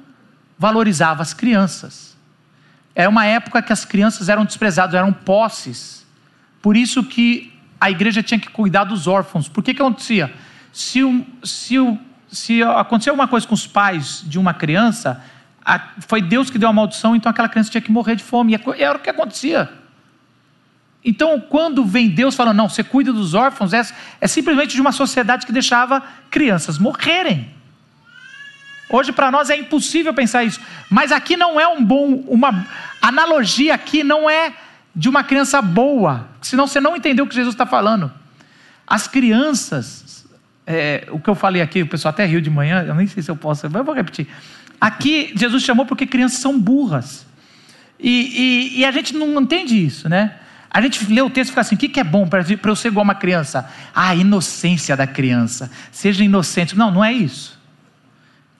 valorizava 0.58 1.22
as 1.22 1.34
crianças. 1.34 2.07
Era 2.98 3.08
uma 3.08 3.24
época 3.24 3.62
que 3.62 3.72
as 3.72 3.84
crianças 3.84 4.28
eram 4.28 4.44
desprezadas, 4.44 4.92
eram 4.92 5.12
posses. 5.12 6.04
Por 6.60 6.76
isso 6.76 7.04
que 7.04 7.56
a 7.80 7.88
igreja 7.88 8.24
tinha 8.24 8.40
que 8.40 8.48
cuidar 8.48 8.82
dos 8.82 9.06
órfãos. 9.06 9.48
Por 9.48 9.62
que 9.62 9.72
que 9.72 9.80
acontecia? 9.80 10.34
Se, 10.72 11.24
se, 11.44 11.76
se 12.28 12.60
acontecer 12.60 13.10
alguma 13.10 13.28
coisa 13.28 13.46
com 13.46 13.54
os 13.54 13.68
pais 13.68 14.24
de 14.26 14.36
uma 14.36 14.52
criança, 14.52 15.22
foi 16.00 16.20
Deus 16.20 16.50
que 16.50 16.58
deu 16.58 16.68
a 16.68 16.72
maldição, 16.72 17.14
então 17.14 17.30
aquela 17.30 17.48
criança 17.48 17.70
tinha 17.70 17.80
que 17.80 17.92
morrer 17.92 18.16
de 18.16 18.24
fome. 18.24 18.52
E 18.76 18.82
era 18.82 18.98
o 18.98 19.00
que 19.00 19.10
acontecia. 19.10 19.72
Então, 21.04 21.40
quando 21.40 21.84
vem 21.84 22.08
Deus 22.08 22.34
falando, 22.34 22.56
não, 22.56 22.68
você 22.68 22.82
cuida 22.82 23.12
dos 23.12 23.32
órfãos, 23.32 23.72
é, 23.72 23.80
é 24.20 24.26
simplesmente 24.26 24.74
de 24.74 24.80
uma 24.80 24.90
sociedade 24.90 25.46
que 25.46 25.52
deixava 25.52 26.02
crianças 26.32 26.78
morrerem. 26.78 27.54
Hoje 28.90 29.12
para 29.12 29.30
nós 29.30 29.50
é 29.50 29.56
impossível 29.56 30.14
pensar 30.14 30.44
isso, 30.44 30.60
mas 30.88 31.12
aqui 31.12 31.36
não 31.36 31.60
é 31.60 31.68
um 31.68 31.84
bom, 31.84 32.24
uma 32.26 32.66
analogia 33.02 33.74
aqui 33.74 34.02
não 34.02 34.28
é 34.28 34.54
de 34.94 35.08
uma 35.08 35.22
criança 35.22 35.60
boa, 35.60 36.28
senão 36.40 36.66
você 36.66 36.80
não 36.80 36.96
entendeu 36.96 37.24
o 37.24 37.28
que 37.28 37.34
Jesus 37.34 37.54
está 37.54 37.66
falando. 37.66 38.10
As 38.86 39.06
crianças, 39.06 40.26
é, 40.66 41.06
o 41.10 41.20
que 41.20 41.28
eu 41.28 41.34
falei 41.34 41.60
aqui, 41.60 41.82
o 41.82 41.86
pessoal 41.86 42.10
até 42.10 42.24
riu 42.24 42.40
de 42.40 42.48
manhã, 42.48 42.82
eu 42.86 42.94
nem 42.94 43.06
sei 43.06 43.22
se 43.22 43.30
eu 43.30 43.36
posso, 43.36 43.66
eu 43.66 43.70
vou 43.70 43.94
repetir. 43.94 44.26
Aqui 44.80 45.32
Jesus 45.36 45.62
chamou 45.62 45.84
porque 45.84 46.06
crianças 46.06 46.38
são 46.38 46.58
burras. 46.58 47.26
E, 48.00 48.74
e, 48.76 48.80
e 48.80 48.84
a 48.84 48.90
gente 48.90 49.14
não 49.14 49.40
entende 49.40 49.84
isso, 49.84 50.08
né? 50.08 50.36
A 50.70 50.80
gente 50.80 51.04
lê 51.12 51.20
o 51.20 51.28
texto 51.28 51.48
e 51.48 51.52
fica 51.52 51.60
assim: 51.60 51.74
o 51.74 51.78
que, 51.78 51.88
que 51.88 51.98
é 51.98 52.04
bom 52.04 52.28
para 52.28 52.44
eu 52.64 52.76
ser 52.76 52.88
igual 52.88 53.02
uma 53.02 53.14
criança? 53.14 53.68
Ah, 53.94 54.10
a 54.10 54.14
inocência 54.14 54.96
da 54.96 55.06
criança. 55.06 55.70
Seja 55.90 56.22
inocente. 56.22 56.76
Não, 56.76 56.90
não 56.90 57.04
é 57.04 57.12
isso. 57.12 57.57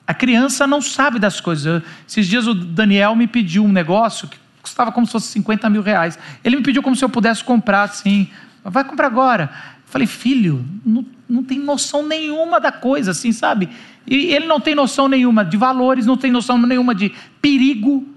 A 0.09 0.15
criança 0.15 0.67
não 0.67 0.81
sabe 0.81 1.19
das 1.19 1.39
coisas. 1.39 1.83
Esses 2.09 2.27
dias 2.27 2.47
o 2.47 2.55
Daniel 2.55 3.15
me 3.15 3.27
pediu 3.27 3.63
um 3.63 3.71
negócio 3.71 4.27
que 4.27 4.39
custava 4.63 4.91
como 4.91 5.07
se 5.07 5.13
fosse 5.13 5.29
50 5.29 5.69
mil 5.69 5.83
reais. 5.83 6.19
Ele 6.43 6.57
me 6.57 6.63
pediu 6.63 6.83
como 6.83 6.97
se 6.97 7.05
eu 7.05 7.11
pudesse 7.11 7.45
comprar 7.45 7.83
assim. 7.83 8.27
Vai 8.65 8.85
comprar 8.85 9.07
agora. 9.07 9.51
Eu 9.53 9.93
falei, 9.93 10.07
filho, 10.07 10.65
não, 10.83 11.05
não 11.29 11.43
tem 11.43 11.59
noção 11.59 12.07
nenhuma 12.07 12.59
da 12.59 12.73
coisa, 12.73 13.11
assim, 13.11 13.33
sabe? 13.33 13.69
E 14.07 14.33
ele 14.35 14.47
não 14.47 14.59
tem 14.59 14.75
noção 14.75 15.09
nenhuma 15.09 15.45
de 15.45 15.59
valores, 15.59 16.07
não 16.07 16.17
tem 16.17 16.33
noção 16.33 16.57
nenhuma 16.57 16.95
de 16.95 17.13
perigo. 17.43 18.09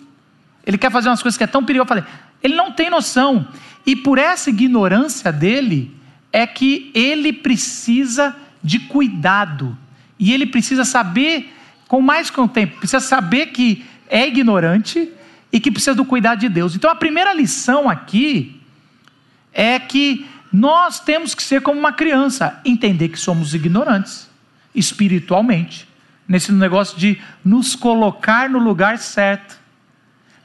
Ele 0.66 0.78
quer 0.78 0.92
fazer 0.92 1.10
umas 1.10 1.22
coisas 1.22 1.38
que 1.38 1.44
é 1.44 1.48
tão 1.48 1.66
perigoso. 1.66 1.84
Eu 1.84 1.88
falei, 1.90 2.04
ele 2.42 2.56
não 2.56 2.72
tem 2.72 2.90
noção. 2.90 3.46
E 3.86 3.98
por 3.98 4.18
essa 4.18 4.50
ignorância 4.50 5.30
dele, 5.30 5.94
é 6.32 6.48
que 6.48 6.90
ele 6.94 7.34
precisa 7.34 8.34
de 8.64 8.80
cuidado. 8.80 9.78
E 10.18 10.32
ele 10.32 10.46
precisa 10.46 10.86
saber, 10.86 11.54
com 11.92 12.02
mais 12.02 12.30
com 12.30 12.44
o 12.44 12.48
tempo, 12.48 12.78
precisa 12.78 13.02
saber 13.02 13.48
que 13.48 13.86
é 14.10 14.26
ignorante, 14.26 15.12
e 15.52 15.60
que 15.60 15.70
precisa 15.70 15.94
do 15.94 16.06
cuidado 16.06 16.40
de 16.40 16.48
Deus. 16.48 16.74
Então 16.74 16.90
a 16.90 16.96
primeira 16.96 17.34
lição 17.34 17.90
aqui 17.90 18.62
é 19.52 19.78
que 19.78 20.26
Nós 20.52 21.00
temos 21.00 21.34
que 21.34 21.42
ser 21.42 21.62
como 21.62 21.80
uma 21.80 21.94
criança, 21.94 22.60
entender 22.66 23.08
que 23.08 23.18
somos 23.18 23.54
ignorantes, 23.54 24.30
espiritualmente, 24.76 25.88
nesse 26.28 26.52
negócio 26.52 26.98
de 26.98 27.22
nos 27.44 27.76
colocar 27.76 28.50
no 28.50 28.60
lugar 28.60 28.98
certo. 28.98 29.58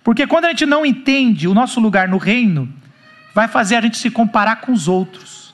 Porque 0.05 0.27
quando 0.27 0.45
a 0.45 0.51
gente 0.51 0.65
não 0.65 0.87
entende 0.87 1.49
o 1.49 1.55
nosso 1.55 1.81
lugar 1.81 2.07
no 2.07 2.19
reino, 2.19 2.73
vai 3.35 3.49
fazer 3.49 3.77
a 3.77 3.81
gente 3.81 3.97
se 3.97 4.09
comparar 4.09 4.61
com 4.61 4.73
os 4.73 4.87
outros. 4.87 5.53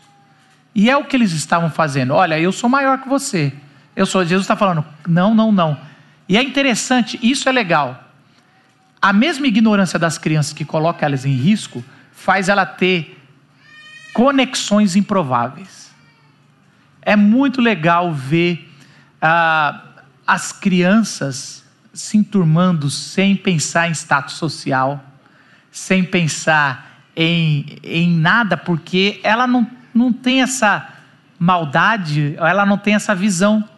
E 0.75 0.91
é 0.91 0.97
o 0.97 1.05
que 1.05 1.17
eles 1.17 1.33
estavam 1.33 1.71
fazendo. 1.71 2.13
Olha, 2.13 2.39
eu 2.39 2.53
sou 2.53 2.69
maior 2.69 2.99
que 2.99 3.09
você. 3.09 3.53
Eu 3.95 4.07
sou. 4.07 4.25
Jesus 4.25 4.45
está 4.45 4.57
falando, 4.57 4.85
não, 5.07 5.35
não, 5.35 5.53
não. 5.53 5.79
E 6.29 6.37
é 6.37 6.43
interessante, 6.43 7.19
isso 7.23 7.49
é 7.49 7.53
legal. 7.53 8.11
A 9.01 9.13
mesma 9.13 9.47
ignorância 9.47 9.99
das 9.99 10.17
crianças 10.17 10.53
que 10.53 10.65
coloca 10.65 11.05
elas 11.05 11.25
em 11.25 11.35
risco 11.35 11.85
faz 12.13 12.49
ela 12.49 12.65
ter 12.65 13.19
conexões 14.13 14.95
improváveis. 14.95 15.91
É 17.01 17.17
muito 17.17 17.61
legal 17.61 18.13
ver 18.13 18.73
ah, 19.21 19.83
as 20.27 20.53
crianças 20.53 21.65
se 21.93 22.17
enturmando 22.17 22.89
sem 22.89 23.37
pensar 23.37 23.89
em 23.89 23.93
status 23.93 24.35
social, 24.35 25.05
sem 25.71 26.05
pensar 26.05 27.03
em, 27.15 27.79
em 27.83 28.17
nada, 28.17 28.57
porque 28.57 29.21
ela 29.23 29.47
não, 29.47 29.69
não 29.93 30.13
tem 30.13 30.43
essa 30.43 30.89
maldade, 31.39 32.35
ela 32.39 32.65
não 32.65 32.79
tem 32.79 32.95
essa 32.95 33.15
visão 33.15 33.69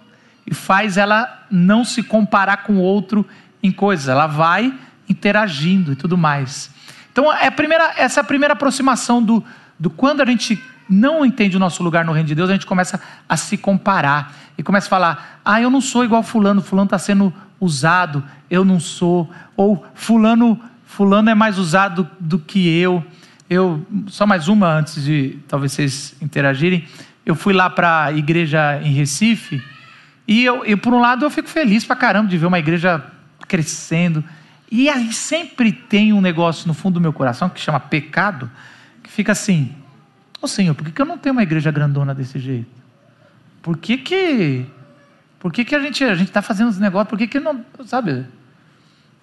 e 0.47 0.55
faz 0.55 0.97
ela 0.97 1.47
não 1.51 1.85
se 1.85 2.03
comparar 2.03 2.59
com 2.59 2.77
outro 2.79 3.27
em 3.63 3.73
coisas. 3.73 4.09
Ela 4.09 4.27
vai 4.27 4.75
interagindo 5.09 5.93
e 5.93 5.97
tudo 5.97 6.17
mais. 6.17 6.71
Então, 7.13 7.33
é 7.33 7.51
primeira, 7.51 7.95
essa 7.97 8.21
é 8.21 8.23
a 8.23 8.25
primeira 8.25 8.55
aproximação 8.55 9.23
do, 9.23 9.45
do 9.79 9.89
quando 9.89 10.21
a 10.21 10.27
gente 10.27 10.63
não 10.89 11.25
entende 11.25 11.57
o 11.57 11.61
nosso 11.61 11.83
lugar 11.83 12.05
no 12.05 12.13
reino 12.13 12.29
de 12.29 12.35
Deus, 12.35 12.51
a 12.51 12.53
gente 12.53 12.67
começa 12.67 13.01
a 13.29 13.37
se 13.37 13.57
comparar 13.57 14.35
e 14.59 14.63
começa 14.63 14.87
a 14.87 14.91
falar: 14.91 15.41
ah, 15.45 15.61
eu 15.61 15.71
não 15.71 15.81
sou 15.81 16.05
igual 16.05 16.23
Fulano, 16.23 16.61
Fulano 16.61 16.87
está 16.87 16.99
sendo 16.99 17.33
usado, 17.61 18.23
eu 18.51 18.65
não 18.65 18.79
sou, 18.79 19.31
ou 19.57 19.87
Fulano, 19.95 20.61
Fulano 20.85 21.31
é 21.31 21.35
mais 21.35 21.59
usado 21.59 22.09
do 22.21 22.39
que 22.39 22.69
eu. 22.69 23.05
Eu, 23.49 23.87
só 24.09 24.27
mais 24.27 24.49
uma 24.49 24.69
antes 24.69 25.05
de 25.05 25.39
talvez 25.49 25.73
vocês 25.73 26.15
interagirem. 26.21 26.87
Eu 27.25 27.35
fui 27.35 27.55
lá 27.55 27.71
para 27.71 28.05
a 28.05 28.13
igreja 28.13 28.81
em 28.83 28.93
Recife 28.93 29.63
e, 30.27 30.45
eu, 30.45 30.79
por 30.79 30.95
um 30.95 31.01
lado, 31.01 31.25
eu 31.25 31.31
fico 31.31 31.49
feliz 31.49 31.85
pra 31.85 31.95
caramba 31.95 32.29
de 32.29 32.39
ver 32.39 32.47
uma 32.47 32.59
igreja 32.59 33.05
crescendo. 33.47 34.25
E 34.71 34.89
aí 34.89 35.13
sempre 35.13 35.71
tem 35.71 36.13
um 36.13 36.21
negócio 36.21 36.67
no 36.67 36.75
fundo 36.75 36.95
do 36.95 37.01
meu 37.01 37.13
coração 37.13 37.49
que 37.49 37.61
chama 37.61 37.79
pecado, 37.79 38.51
que 39.03 39.11
fica 39.11 39.33
assim: 39.33 39.75
Ô 40.41 40.49
Senhor, 40.49 40.75
por 40.75 40.85
que, 40.85 40.93
que 40.93 41.03
eu 41.03 41.07
não 41.07 41.19
tenho 41.19 41.35
uma 41.35 41.43
igreja 41.43 41.71
grandona 41.71 42.15
desse 42.15 42.39
jeito? 42.39 42.83
Por 43.63 43.77
que 43.77 43.99
que, 43.99 44.67
por 45.39 45.53
que, 45.53 45.65
que 45.65 45.75
a 45.75 45.81
gente 45.81 46.03
a 46.03 46.15
está 46.15 46.43
fazendo 46.43 46.71
esse 46.71 46.81
negócio? 46.81 47.07
Por 47.07 47.19
que, 47.19 47.27
que 47.27 47.41
não. 47.41 47.65
Sabe? 47.87 48.25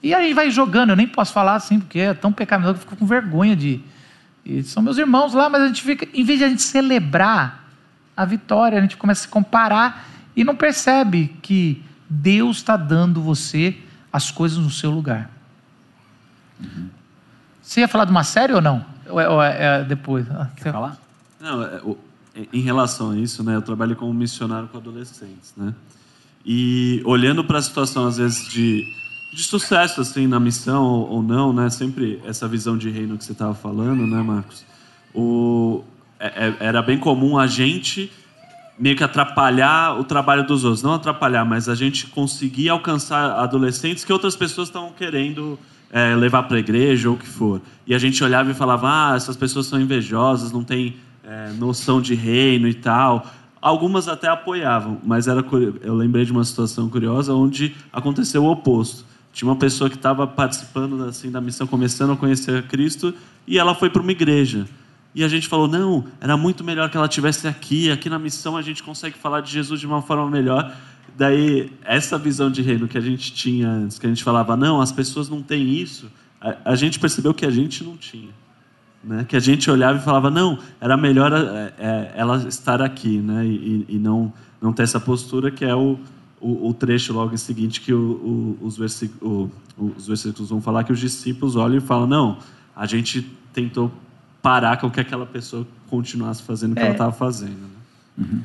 E 0.03 0.13
aí 0.13 0.33
vai 0.33 0.49
jogando, 0.49 0.91
eu 0.91 0.95
nem 0.95 1.07
posso 1.07 1.33
falar 1.33 1.55
assim, 1.55 1.79
porque 1.79 1.99
é 1.99 2.13
tão 2.13 2.31
pecaminoso 2.31 2.75
que 2.75 2.79
eu 2.79 2.89
fico 2.89 2.95
com 2.95 3.05
vergonha 3.05 3.55
de. 3.55 3.81
E 4.43 4.63
são 4.63 4.81
meus 4.81 4.97
irmãos 4.97 5.33
lá, 5.33 5.49
mas 5.49 5.61
a 5.61 5.67
gente 5.67 5.83
fica, 5.83 6.07
em 6.13 6.23
vez 6.23 6.39
de 6.39 6.45
a 6.45 6.49
gente 6.49 6.63
celebrar 6.63 7.69
a 8.17 8.25
vitória, 8.25 8.77
a 8.77 8.81
gente 8.81 8.97
começa 8.97 9.21
a 9.21 9.23
se 9.23 9.27
comparar 9.27 10.10
e 10.35 10.43
não 10.43 10.55
percebe 10.55 11.35
que 11.41 11.83
Deus 12.09 12.57
está 12.57 12.75
dando 12.75 13.21
você 13.21 13.77
as 14.11 14.31
coisas 14.31 14.57
no 14.57 14.69
seu 14.69 14.91
lugar. 14.91 15.29
Uhum. 16.59 16.89
Você 17.61 17.79
ia 17.79 17.87
falar 17.87 18.05
de 18.05 18.11
uma 18.11 18.23
série 18.23 18.53
ou 18.53 18.61
não? 18.61 18.85
Ou 19.09 19.19
é, 19.19 19.29
ou 19.29 19.41
é, 19.41 19.81
é 19.81 19.83
depois? 19.83 20.29
Ah, 20.29 20.49
Quer 20.55 20.71
falar? 20.71 20.97
Não, 21.39 21.63
é, 21.63 21.81
em 22.51 22.61
relação 22.61 23.11
a 23.11 23.17
isso, 23.17 23.43
né, 23.43 23.55
eu 23.55 23.61
trabalho 23.61 23.95
como 23.95 24.13
missionário 24.13 24.67
com 24.67 24.77
adolescentes, 24.77 25.53
né? 25.55 25.73
E 26.45 27.01
olhando 27.05 27.43
para 27.43 27.59
a 27.59 27.61
situação 27.61 28.07
às 28.07 28.17
vezes 28.17 28.47
de, 28.49 28.83
de 29.33 29.43
sucesso 29.43 30.01
assim 30.01 30.27
na 30.27 30.39
missão 30.39 30.83
ou, 30.83 31.09
ou 31.09 31.23
não, 31.23 31.53
né? 31.53 31.69
Sempre 31.69 32.21
essa 32.25 32.47
visão 32.47 32.77
de 32.77 32.89
reino 32.89 33.17
que 33.17 33.23
você 33.23 33.31
estava 33.31 33.53
falando, 33.53 34.07
né, 34.07 34.21
Marcos? 34.21 34.65
O, 35.13 35.83
é, 36.19 36.47
é, 36.47 36.57
era 36.59 36.81
bem 36.81 36.97
comum 36.97 37.37
a 37.37 37.47
gente 37.47 38.11
meio 38.77 38.95
que 38.95 39.03
atrapalhar 39.03 39.99
o 39.99 40.03
trabalho 40.03 40.45
dos 40.45 40.63
outros. 40.63 40.83
Não 40.83 40.93
atrapalhar, 40.93 41.45
mas 41.45 41.69
a 41.69 41.75
gente 41.75 42.07
conseguir 42.07 42.69
alcançar 42.69 43.39
adolescentes 43.39 44.03
que 44.03 44.11
outras 44.11 44.35
pessoas 44.35 44.67
estão 44.67 44.91
querendo 44.91 45.57
é, 45.91 46.15
levar 46.15 46.43
para 46.43 46.57
a 46.57 46.59
igreja 46.59 47.09
ou 47.09 47.15
o 47.15 47.17
que 47.17 47.27
for. 47.27 47.61
E 47.85 47.93
a 47.93 47.99
gente 47.99 48.23
olhava 48.23 48.49
e 48.49 48.53
falava: 48.53 48.87
ah, 48.89 49.15
essas 49.15 49.35
pessoas 49.35 49.67
são 49.67 49.79
invejosas, 49.79 50.51
não 50.51 50.63
têm 50.63 50.95
é, 51.23 51.51
noção 51.53 52.01
de 52.01 52.15
reino 52.15 52.67
e 52.67 52.73
tal. 52.73 53.25
Algumas 53.61 54.07
até 54.07 54.27
apoiavam, 54.27 54.99
mas 55.03 55.27
era 55.27 55.45
eu 55.81 55.93
lembrei 55.93 56.25
de 56.25 56.31
uma 56.31 56.43
situação 56.43 56.89
curiosa 56.89 57.33
onde 57.33 57.75
aconteceu 57.93 58.43
o 58.43 58.51
oposto. 58.51 59.05
Tinha 59.31 59.47
uma 59.47 59.55
pessoa 59.55 59.89
que 59.89 59.95
estava 59.95 60.25
participando 60.25 61.03
assim 61.03 61.29
da 61.29 61.39
missão, 61.39 61.67
começando 61.67 62.11
a 62.11 62.17
conhecer 62.17 62.63
Cristo, 62.63 63.13
e 63.47 63.59
ela 63.59 63.75
foi 63.75 63.89
para 63.89 64.01
uma 64.01 64.11
igreja. 64.11 64.67
E 65.13 65.23
a 65.23 65.27
gente 65.27 65.47
falou: 65.47 65.67
não, 65.67 66.05
era 66.19 66.37
muito 66.37 66.63
melhor 66.63 66.89
que 66.89 66.97
ela 66.97 67.07
tivesse 67.07 67.47
aqui. 67.47 67.91
Aqui 67.91 68.09
na 68.09 68.19
missão 68.19 68.55
a 68.55 68.61
gente 68.61 68.81
consegue 68.81 69.17
falar 69.17 69.41
de 69.41 69.51
Jesus 69.51 69.79
de 69.79 69.87
uma 69.87 70.01
forma 70.01 70.29
melhor. 70.29 70.75
Daí, 71.17 71.71
essa 71.83 72.17
visão 72.17 72.49
de 72.49 72.61
reino 72.61 72.87
que 72.87 72.97
a 72.97 73.01
gente 73.01 73.33
tinha 73.33 73.69
antes, 73.69 73.99
que 73.99 74.05
a 74.05 74.09
gente 74.09 74.23
falava: 74.23 74.55
não, 74.55 74.79
as 74.79 74.91
pessoas 74.91 75.29
não 75.29 75.41
têm 75.41 75.69
isso, 75.69 76.09
a, 76.39 76.71
a 76.71 76.75
gente 76.75 76.99
percebeu 76.99 77.33
que 77.33 77.45
a 77.45 77.51
gente 77.51 77.83
não 77.83 77.97
tinha. 77.97 78.29
Né? 79.03 79.25
Que 79.27 79.35
a 79.35 79.39
gente 79.39 79.69
olhava 79.69 79.99
e 79.99 80.01
falava: 80.01 80.29
não, 80.29 80.57
era 80.79 80.95
melhor 80.95 81.33
é, 81.33 81.73
é, 81.77 82.11
ela 82.15 82.37
estar 82.47 82.81
aqui, 82.81 83.17
né? 83.17 83.45
e, 83.45 83.85
e, 83.89 83.97
não, 83.97 84.31
não 84.61 84.71
ter 84.71 84.83
essa 84.83 84.99
postura, 84.99 85.51
que 85.51 85.65
é 85.65 85.75
o, 85.75 85.99
o, 86.39 86.69
o 86.69 86.73
trecho 86.73 87.11
logo 87.11 87.33
em 87.33 87.37
seguinte 87.37 87.81
que 87.81 87.93
o, 87.93 88.57
os, 88.61 88.77
versículos, 88.77 89.49
os 89.77 90.07
versículos 90.07 90.49
vão 90.49 90.61
falar 90.61 90.83
que 90.83 90.93
os 90.93 90.99
discípulos 90.99 91.57
olham 91.57 91.77
e 91.77 91.81
falam: 91.81 92.07
não, 92.07 92.37
a 92.75 92.85
gente 92.85 93.21
tentou 93.51 93.91
parar 94.41 94.77
com 94.77 94.89
que 94.89 94.99
aquela 94.99 95.25
pessoa 95.25 95.67
continuasse 95.89 96.41
fazendo 96.41 96.71
o 96.71 96.75
que 96.75 96.81
é. 96.81 96.85
ela 96.85 96.91
estava 96.93 97.11
fazendo. 97.11 97.51
Né? 97.51 97.67
Uhum. 98.17 98.41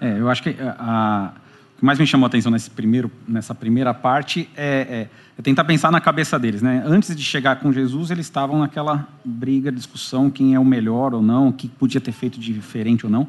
É, 0.00 0.18
eu 0.18 0.28
acho 0.28 0.42
que 0.42 0.56
a, 0.60 0.76
a, 0.78 1.32
o 1.76 1.78
que 1.78 1.84
mais 1.84 1.98
me 1.98 2.06
chamou 2.06 2.26
a 2.26 2.28
atenção 2.28 2.52
nesse 2.52 2.70
primeiro, 2.70 3.10
nessa 3.26 3.54
primeira 3.54 3.94
parte 3.94 4.48
é, 4.56 4.66
é, 4.66 5.08
é, 5.38 5.42
tentar 5.42 5.64
pensar 5.64 5.90
na 5.90 6.00
cabeça 6.00 6.38
deles. 6.38 6.62
Né? 6.62 6.82
Antes 6.86 7.14
de 7.14 7.22
chegar 7.22 7.56
com 7.56 7.72
Jesus, 7.72 8.10
eles 8.10 8.26
estavam 8.26 8.58
naquela 8.58 9.08
briga, 9.24 9.72
discussão, 9.72 10.30
quem 10.30 10.54
é 10.54 10.60
o 10.60 10.64
melhor 10.64 11.14
ou 11.14 11.22
não, 11.22 11.48
o 11.48 11.52
que 11.52 11.68
podia 11.68 12.00
ter 12.00 12.12
feito 12.12 12.38
de 12.38 12.52
diferente 12.52 13.06
ou 13.06 13.12
não. 13.12 13.28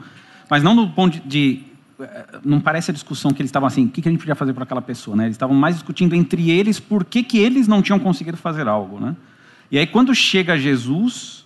Mas 0.49 0.63
não 0.63 0.75
do 0.75 0.87
ponto 0.89 1.19
de, 1.19 1.27
de 1.27 1.63
não 2.43 2.59
parece 2.59 2.91
a 2.91 2.93
discussão 2.93 3.31
que 3.31 3.41
eles 3.41 3.49
estavam 3.49 3.67
assim, 3.67 3.85
o 3.85 3.89
que 3.89 4.07
a 4.07 4.11
gente 4.11 4.19
podia 4.19 4.35
fazer 4.35 4.53
para 4.53 4.63
aquela 4.63 4.81
pessoa, 4.81 5.15
né? 5.15 5.25
Eles 5.25 5.35
estavam 5.35 5.55
mais 5.55 5.75
discutindo 5.75 6.15
entre 6.15 6.49
eles 6.49 6.79
por 6.79 7.05
que, 7.05 7.23
que 7.23 7.37
eles 7.37 7.67
não 7.67 7.81
tinham 7.81 7.99
conseguido 7.99 8.37
fazer 8.37 8.67
algo, 8.67 8.99
né? 8.99 9.15
E 9.69 9.77
aí 9.77 9.85
quando 9.87 10.13
chega 10.13 10.57
Jesus, 10.57 11.40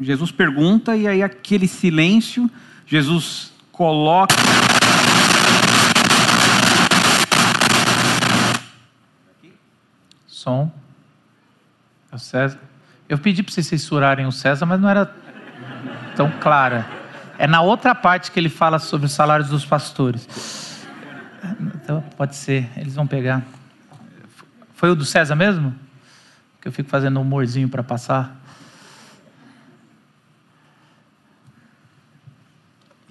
Jesus 0.00 0.30
pergunta 0.30 0.96
e 0.96 1.08
aí 1.08 1.22
aquele 1.22 1.66
silêncio, 1.66 2.48
Jesus 2.86 3.52
coloca. 3.72 4.34
Som. 10.26 10.70
É 12.12 12.16
o 12.16 12.18
César. 12.18 12.58
Eu 13.08 13.18
pedi 13.18 13.42
para 13.42 13.52
vocês 13.52 13.66
censurarem 13.66 14.24
o 14.26 14.32
César, 14.32 14.66
mas 14.66 14.80
não 14.80 14.88
era 14.88 15.12
tão 16.14 16.30
clara. 16.40 16.86
É 17.36 17.46
na 17.46 17.60
outra 17.60 17.94
parte 17.94 18.30
que 18.30 18.38
ele 18.38 18.48
fala 18.48 18.78
sobre 18.78 19.06
os 19.06 19.12
salários 19.12 19.48
dos 19.48 19.64
pastores. 19.64 20.86
Então, 21.60 22.02
pode 22.16 22.36
ser, 22.36 22.68
eles 22.76 22.94
vão 22.94 23.06
pegar. 23.06 23.42
Foi 24.74 24.90
o 24.90 24.94
do 24.94 25.04
César 25.04 25.34
mesmo? 25.34 25.74
Que 26.60 26.68
eu 26.68 26.72
fico 26.72 26.88
fazendo 26.88 27.18
um 27.18 27.22
humorzinho 27.22 27.68
para 27.68 27.82
passar. 27.82 28.37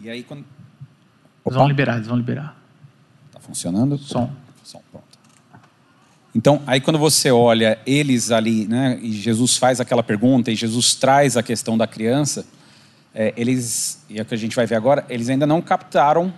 E 0.01 0.09
aí 0.09 0.23
quando. 0.23 0.45
Eles 1.45 1.57
vão 1.57 1.67
liberar, 1.67 1.95
eles 1.95 2.07
vão 2.07 2.17
liberar. 2.17 2.57
Tá 3.31 3.39
funcionando? 3.39 3.97
Som. 3.97 4.31
Som, 4.63 4.81
pronto. 4.91 5.07
Então, 6.35 6.61
aí 6.67 6.79
quando 6.79 6.99
você 6.99 7.31
olha 7.31 7.79
eles 7.85 8.31
ali, 8.31 8.67
né, 8.67 8.99
e 9.01 9.11
Jesus 9.11 9.57
faz 9.57 9.79
aquela 9.79 10.03
pergunta, 10.03 10.51
e 10.51 10.55
Jesus 10.55 10.93
traz 10.93 11.35
a 11.35 11.41
questão 11.41 11.77
da 11.77 11.87
criança, 11.87 12.45
é, 13.15 13.33
eles, 13.35 14.03
e 14.07 14.19
é 14.19 14.21
o 14.21 14.25
que 14.25 14.35
a 14.35 14.37
gente 14.37 14.55
vai 14.55 14.67
ver 14.67 14.75
agora, 14.75 15.03
eles 15.09 15.29
ainda 15.29 15.47
não 15.47 15.61
captaram 15.61 16.31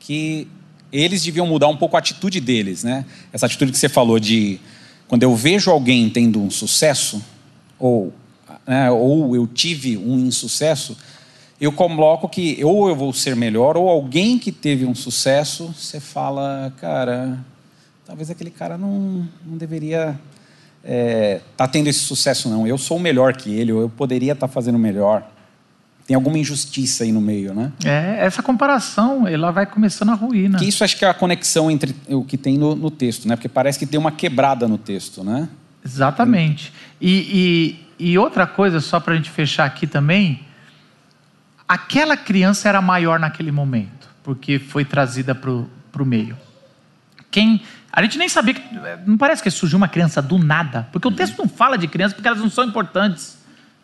que 0.00 0.48
eles 0.90 1.22
deviam 1.22 1.46
mudar 1.46 1.68
um 1.68 1.76
pouco 1.76 1.94
a 1.94 1.98
atitude 2.00 2.40
deles, 2.40 2.82
né? 2.82 3.04
Essa 3.32 3.46
atitude 3.46 3.70
que 3.70 3.78
você 3.78 3.88
falou 3.88 4.18
de 4.18 4.58
quando 5.06 5.22
eu 5.22 5.36
vejo 5.36 5.70
alguém 5.70 6.10
tendo 6.10 6.42
um 6.42 6.50
sucesso, 6.50 7.22
ou, 7.78 8.12
né, 8.66 8.90
ou 8.90 9.36
eu 9.36 9.46
tive 9.46 9.96
um 9.96 10.18
insucesso, 10.18 10.96
eu 11.60 11.72
coloco 11.72 12.28
que 12.28 12.62
ou 12.64 12.88
eu 12.88 12.94
vou 12.94 13.12
ser 13.12 13.34
melhor, 13.34 13.76
ou 13.76 13.88
alguém 13.88 14.38
que 14.38 14.52
teve 14.52 14.84
um 14.84 14.94
sucesso, 14.94 15.74
você 15.76 15.98
fala, 15.98 16.72
cara, 16.80 17.38
talvez 18.06 18.30
aquele 18.30 18.50
cara 18.50 18.78
não, 18.78 19.28
não 19.44 19.56
deveria 19.56 20.18
estar 20.82 20.94
é, 20.94 21.40
tá 21.56 21.66
tendo 21.66 21.88
esse 21.88 22.00
sucesso, 22.00 22.48
não. 22.48 22.66
Eu 22.66 22.78
sou 22.78 22.98
melhor 22.98 23.34
que 23.36 23.52
ele, 23.52 23.72
ou 23.72 23.80
eu 23.80 23.88
poderia 23.88 24.32
estar 24.32 24.46
tá 24.46 24.52
fazendo 24.52 24.78
melhor. 24.78 25.28
tem 26.06 26.14
alguma 26.14 26.38
injustiça 26.38 27.02
aí 27.02 27.10
no 27.10 27.20
meio, 27.20 27.52
né? 27.52 27.72
É, 27.84 28.24
essa 28.24 28.42
comparação, 28.42 29.26
ela 29.26 29.50
vai 29.50 29.66
começando 29.66 30.10
a 30.10 30.14
ruir, 30.14 30.48
né? 30.48 30.58
Que 30.58 30.68
isso 30.68 30.84
acho 30.84 30.96
que 30.96 31.04
é 31.04 31.08
a 31.08 31.14
conexão 31.14 31.68
entre 31.70 31.94
o 32.08 32.24
que 32.24 32.38
tem 32.38 32.56
no, 32.56 32.76
no 32.76 32.90
texto, 32.90 33.26
né? 33.26 33.34
Porque 33.34 33.48
parece 33.48 33.78
que 33.78 33.86
tem 33.86 33.98
uma 33.98 34.12
quebrada 34.12 34.68
no 34.68 34.78
texto, 34.78 35.24
né? 35.24 35.48
Exatamente. 35.84 36.72
E, 37.00 37.76
e, 37.98 38.10
e 38.10 38.18
outra 38.18 38.46
coisa, 38.46 38.80
só 38.80 39.00
para 39.00 39.14
a 39.14 39.16
gente 39.16 39.30
fechar 39.30 39.64
aqui 39.64 39.86
também, 39.86 40.40
aquela 41.68 42.16
criança 42.16 42.68
era 42.68 42.80
maior 42.80 43.20
naquele 43.20 43.52
momento, 43.52 44.08
porque 44.24 44.58
foi 44.58 44.84
trazida 44.84 45.34
para 45.34 45.50
o 45.50 46.04
meio. 46.04 46.36
Quem 47.30 47.62
a 47.92 48.02
gente 48.02 48.18
nem 48.18 48.28
sabia 48.28 48.54
que. 48.54 48.62
Não 49.06 49.18
parece 49.18 49.42
que 49.42 49.50
surgiu 49.50 49.76
uma 49.76 49.88
criança 49.88 50.22
do 50.22 50.38
nada. 50.38 50.88
Porque 50.92 51.08
o 51.08 51.10
texto 51.10 51.38
não 51.38 51.48
fala 51.48 51.76
de 51.76 51.88
criança 51.88 52.14
porque 52.14 52.28
elas 52.28 52.40
não 52.40 52.50
são 52.50 52.64
importantes 52.64 53.38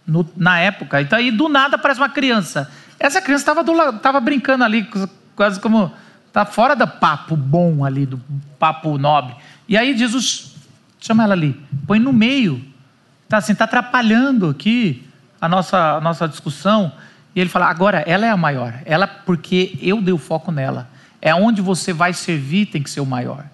no, 0.06 0.28
na 0.36 0.58
época. 0.58 1.00
Então 1.00 1.18
aí 1.18 1.30
do 1.30 1.48
nada 1.48 1.76
aparece 1.76 2.00
uma 2.00 2.08
criança. 2.08 2.70
Essa 2.98 3.20
criança 3.20 3.50
estava 3.50 4.20
brincando 4.20 4.64
ali, 4.64 4.88
quase 5.34 5.60
como. 5.60 5.92
Está 6.28 6.44
fora 6.44 6.74
do 6.74 6.86
papo 6.86 7.36
bom 7.36 7.84
ali, 7.84 8.06
do 8.06 8.20
papo 8.58 8.98
nobre. 8.98 9.36
E 9.68 9.76
aí 9.76 9.96
Jesus 9.96 10.56
chama 11.00 11.22
ela 11.22 11.34
ali, 11.34 11.60
põe 11.86 11.98
no 11.98 12.12
meio. 12.12 12.64
Está 13.24 13.38
assim, 13.38 13.52
está 13.52 13.64
atrapalhando 13.64 14.48
aqui 14.48 15.06
a 15.40 15.48
nossa, 15.48 15.96
a 15.96 16.00
nossa 16.00 16.26
discussão. 16.28 16.92
E 17.34 17.40
ele 17.40 17.50
fala: 17.50 17.66
agora 17.66 18.04
ela 18.06 18.26
é 18.26 18.30
a 18.30 18.36
maior. 18.36 18.74
Ela, 18.84 19.06
porque 19.06 19.76
eu 19.80 20.00
dei 20.00 20.14
o 20.14 20.18
foco 20.18 20.52
nela. 20.52 20.88
É 21.20 21.34
onde 21.34 21.60
você 21.60 21.92
vai 21.92 22.12
servir, 22.12 22.66
tem 22.66 22.82
que 22.82 22.90
ser 22.90 23.00
o 23.00 23.06
maior. 23.06 23.44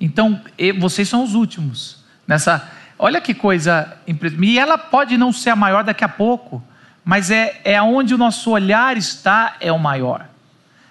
Então, 0.00 0.40
vocês 0.78 1.08
são 1.08 1.24
os 1.24 1.34
últimos. 1.34 2.04
Nessa, 2.26 2.68
olha 2.98 3.20
que 3.20 3.32
coisa. 3.32 3.96
E 4.06 4.58
ela 4.58 4.76
pode 4.76 5.16
não 5.16 5.32
ser 5.32 5.50
a 5.50 5.56
maior 5.56 5.82
daqui 5.82 6.04
a 6.04 6.08
pouco, 6.08 6.62
mas 7.04 7.30
é, 7.30 7.60
é 7.64 7.80
onde 7.80 8.14
o 8.14 8.18
nosso 8.18 8.50
olhar 8.50 8.96
está, 8.96 9.56
é 9.60 9.72
o 9.72 9.78
maior. 9.78 10.28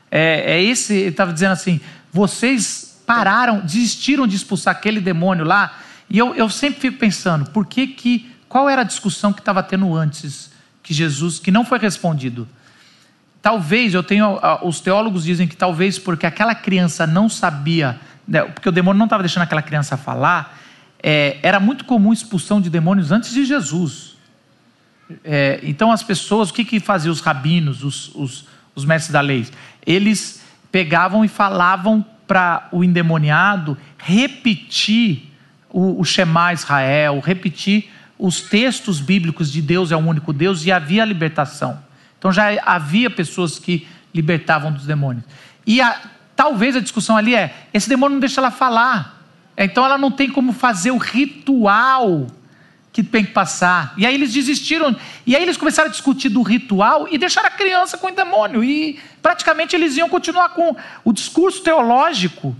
É, 0.10 0.56
é 0.56 0.63
esse, 0.63 0.93
ele 0.93 1.10
estava 1.10 1.32
dizendo 1.32 1.53
assim: 1.53 1.79
vocês 2.12 3.01
pararam, 3.06 3.60
desistiram 3.62 4.25
de 4.25 4.36
expulsar 4.36 4.75
aquele 4.75 4.99
demônio 4.99 5.45
lá. 5.45 5.77
E 6.10 6.17
eu, 6.17 6.36
eu 6.36 6.49
sempre 6.49 6.79
fico 6.79 6.97
pensando, 6.97 7.49
por 7.51 7.65
que 7.65 7.88
que, 7.88 8.32
qual 8.47 8.69
era 8.69 8.82
a 8.82 8.86
discussão 8.86 9.34
que 9.34 9.39
estava 9.39 9.63
tendo 9.63 9.95
antes 9.95 10.52
que 10.84 10.93
Jesus, 10.93 11.39
que 11.39 11.50
não 11.50 11.65
foi 11.65 11.80
respondido? 11.80 12.48
Talvez, 13.41 13.93
eu 13.93 14.04
tenho, 14.04 14.39
os 14.62 14.80
teólogos 14.80 15.24
dizem 15.24 15.48
que 15.48 15.56
talvez 15.56 15.98
porque 15.98 16.26
aquela 16.26 16.54
criança 16.54 17.08
não 17.08 17.28
sabia 17.28 18.00
né, 18.28 18.43
porque 18.43 18.69
o 18.69 18.72
demônio 18.72 18.98
não 18.98 19.06
estava 19.06 19.24
deixando 19.24 19.43
aquela 19.43 19.62
criança 19.62 19.98
falar, 19.98 20.58
é, 21.02 21.38
era 21.43 21.60
muito 21.60 21.86
comum 21.86 22.13
expulsão 22.13 22.62
de 22.62 22.69
demônios 22.69 23.12
antes 23.12 23.34
de 23.34 23.46
Jesus. 23.46 24.15
É, 25.24 25.60
então 25.63 25.91
as 25.91 26.02
pessoas, 26.02 26.50
o 26.50 26.54
que, 26.54 26.63
que 26.63 26.80
faziam 26.80 27.12
os 27.12 27.19
rabinos, 27.19 27.84
os, 27.84 28.15
os, 28.15 28.48
os 28.74 28.86
mestres 28.86 29.12
da 29.12 29.22
lei? 29.22 29.46
Eles 29.86 30.41
pegavam 30.72 31.26
e 31.26 31.28
falavam 31.28 32.06
para 32.26 32.69
o 32.72 32.84
endemoniado 32.84 33.78
repetir 33.98 35.30
o, 35.69 36.00
o 36.00 36.06
Shema 36.06 36.54
Israel, 36.54 37.19
repetir 37.19 37.91
os 38.17 38.41
textos 38.41 38.99
bíblicos 38.99 39.52
de 39.52 39.62
Deus 39.62 39.91
é 39.91 39.95
o 39.95 39.99
único 39.99 40.32
Deus 40.32 40.65
e 40.65 40.71
havia 40.71 41.06
libertação. 41.06 41.80
Então 42.17 42.32
já 42.32 42.49
havia 42.63 43.10
pessoas 43.10 43.60
que 43.60 43.88
libertavam 44.13 44.71
dos 44.71 44.86
demônios. 44.86 45.26
E 45.65 45.82
a, 45.82 45.99
Talvez 46.36 46.76
a 46.76 46.80
discussão 46.80 47.15
ali 47.15 47.36
é: 47.36 47.54
esse 47.73 47.88
demônio 47.88 48.13
não 48.15 48.19
deixa 48.19 48.41
ela 48.41 48.52
falar. 48.52 49.21
Então 49.56 49.86
ela 49.86 49.97
não 49.97 50.10
tem 50.10 50.30
como 50.30 50.52
fazer 50.52 50.91
o 50.91 50.97
ritual 50.97 52.28
que 52.91 53.04
tem 53.04 53.23
que 53.23 53.32
passar. 53.32 53.93
E 53.97 54.06
aí 54.06 54.13
eles 54.13 54.34
desistiram. 54.34 54.95
E 55.26 55.36
aí 55.36 55.43
eles 55.43 55.58
começaram 55.58 55.89
a 55.89 55.91
discutir 55.91 56.30
do 56.30 56.41
ritual 56.41 57.08
e 57.10 57.17
deixaram 57.17 57.47
a 57.47 57.52
criança 57.52 57.97
com 57.97 58.08
o 58.08 58.12
demônio. 58.12 58.63
E 58.63 58.99
praticamente 59.21 59.76
eles 59.76 59.95
iam 59.95 60.10
continuar 60.10 60.49
com 60.49 60.76
o 61.04 61.13
discurso 61.13 61.62
teológico 61.62 62.56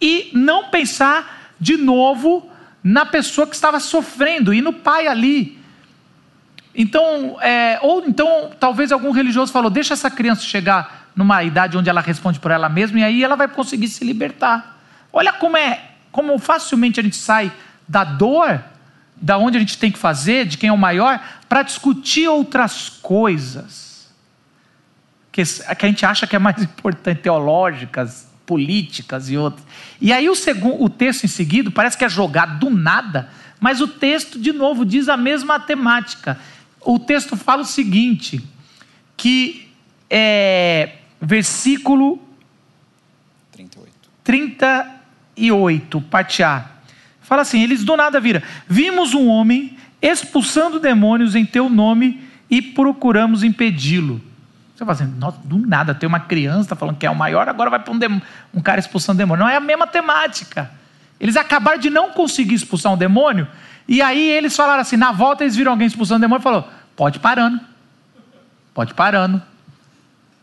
e 0.00 0.30
não 0.32 0.68
pensar 0.68 1.52
de 1.60 1.76
novo 1.76 2.48
na 2.88 3.04
pessoa 3.04 3.46
que 3.46 3.54
estava 3.54 3.78
sofrendo 3.78 4.54
e 4.54 4.62
no 4.62 4.72
pai 4.72 5.06
ali. 5.06 5.58
Então, 6.74 7.36
é, 7.42 7.78
ou 7.82 8.02
então 8.06 8.50
talvez 8.58 8.90
algum 8.90 9.10
religioso 9.10 9.52
falou: 9.52 9.70
deixa 9.70 9.92
essa 9.92 10.10
criança 10.10 10.40
chegar 10.40 11.10
numa 11.14 11.44
idade 11.44 11.76
onde 11.76 11.90
ela 11.90 12.00
responde 12.00 12.40
por 12.40 12.50
ela 12.50 12.66
mesma 12.66 13.00
e 13.00 13.04
aí 13.04 13.22
ela 13.22 13.36
vai 13.36 13.46
conseguir 13.46 13.88
se 13.88 14.04
libertar. 14.04 14.78
Olha 15.12 15.34
como 15.34 15.58
é, 15.58 15.82
como 16.10 16.38
facilmente 16.38 16.98
a 16.98 17.02
gente 17.02 17.16
sai 17.16 17.52
da 17.86 18.04
dor, 18.04 18.64
da 19.16 19.36
onde 19.36 19.58
a 19.58 19.60
gente 19.60 19.76
tem 19.76 19.90
que 19.90 19.98
fazer, 19.98 20.46
de 20.46 20.56
quem 20.56 20.70
é 20.70 20.72
o 20.72 20.78
maior, 20.78 21.20
para 21.46 21.62
discutir 21.62 22.26
outras 22.26 22.88
coisas 22.88 24.08
que, 25.30 25.42
que 25.44 25.86
a 25.86 25.88
gente 25.88 26.06
acha 26.06 26.26
que 26.26 26.36
é 26.36 26.38
mais 26.38 26.60
importante, 26.62 27.20
teológicas, 27.20 28.27
políticas 28.48 29.28
e 29.28 29.36
outras. 29.36 29.64
E 30.00 30.10
aí 30.10 30.26
o, 30.26 30.34
segundo, 30.34 30.82
o 30.82 30.88
texto 30.88 31.24
em 31.24 31.28
seguida 31.28 31.70
parece 31.70 31.98
que 31.98 32.04
é 32.04 32.08
jogado 32.08 32.58
do 32.58 32.70
nada, 32.70 33.28
mas 33.60 33.82
o 33.82 33.86
texto, 33.86 34.40
de 34.40 34.52
novo, 34.52 34.86
diz 34.86 35.06
a 35.06 35.18
mesma 35.18 35.60
temática. 35.60 36.40
O 36.80 36.98
texto 36.98 37.36
fala 37.36 37.60
o 37.60 37.66
seguinte: 37.66 38.42
que 39.18 39.68
é, 40.08 40.94
versículo 41.20 42.18
38. 43.52 43.92
38, 44.24 46.00
parte 46.02 46.42
A. 46.42 46.70
Fala 47.20 47.42
assim: 47.42 47.62
eles 47.62 47.84
do 47.84 47.96
nada 47.98 48.18
viram. 48.18 48.40
Vimos 48.66 49.12
um 49.12 49.28
homem 49.28 49.76
expulsando 50.00 50.80
demônios 50.80 51.34
em 51.34 51.44
teu 51.44 51.68
nome 51.68 52.22
e 52.48 52.62
procuramos 52.62 53.42
impedi-lo. 53.42 54.22
Você 54.78 54.84
fala 54.84 54.92
assim, 54.92 55.12
nossa, 55.18 55.38
do 55.42 55.58
nada, 55.58 55.92
tem 55.92 56.06
uma 56.06 56.20
criança, 56.20 56.60
está 56.60 56.76
falando 56.76 56.96
que 56.96 57.04
é 57.04 57.10
o 57.10 57.14
maior, 57.14 57.48
agora 57.48 57.68
vai 57.68 57.80
para 57.80 57.92
um, 57.92 58.20
um 58.54 58.60
cara 58.60 58.78
expulsando 58.78 59.18
demônio. 59.18 59.44
Não 59.44 59.50
é 59.50 59.56
a 59.56 59.60
mesma 59.60 59.88
temática. 59.88 60.70
Eles 61.18 61.36
acabaram 61.36 61.78
de 61.78 61.90
não 61.90 62.12
conseguir 62.12 62.54
expulsar 62.54 62.92
um 62.92 62.96
demônio, 62.96 63.48
e 63.88 64.00
aí 64.00 64.30
eles 64.30 64.54
falaram 64.54 64.80
assim: 64.80 64.96
na 64.96 65.10
volta 65.10 65.42
eles 65.42 65.56
viram 65.56 65.72
alguém 65.72 65.88
expulsando 65.88 66.20
demônio 66.20 66.40
e 66.40 66.44
falou: 66.44 66.68
pode 66.94 67.18
parando, 67.18 67.58
pode 68.72 68.94
parando. 68.94 69.42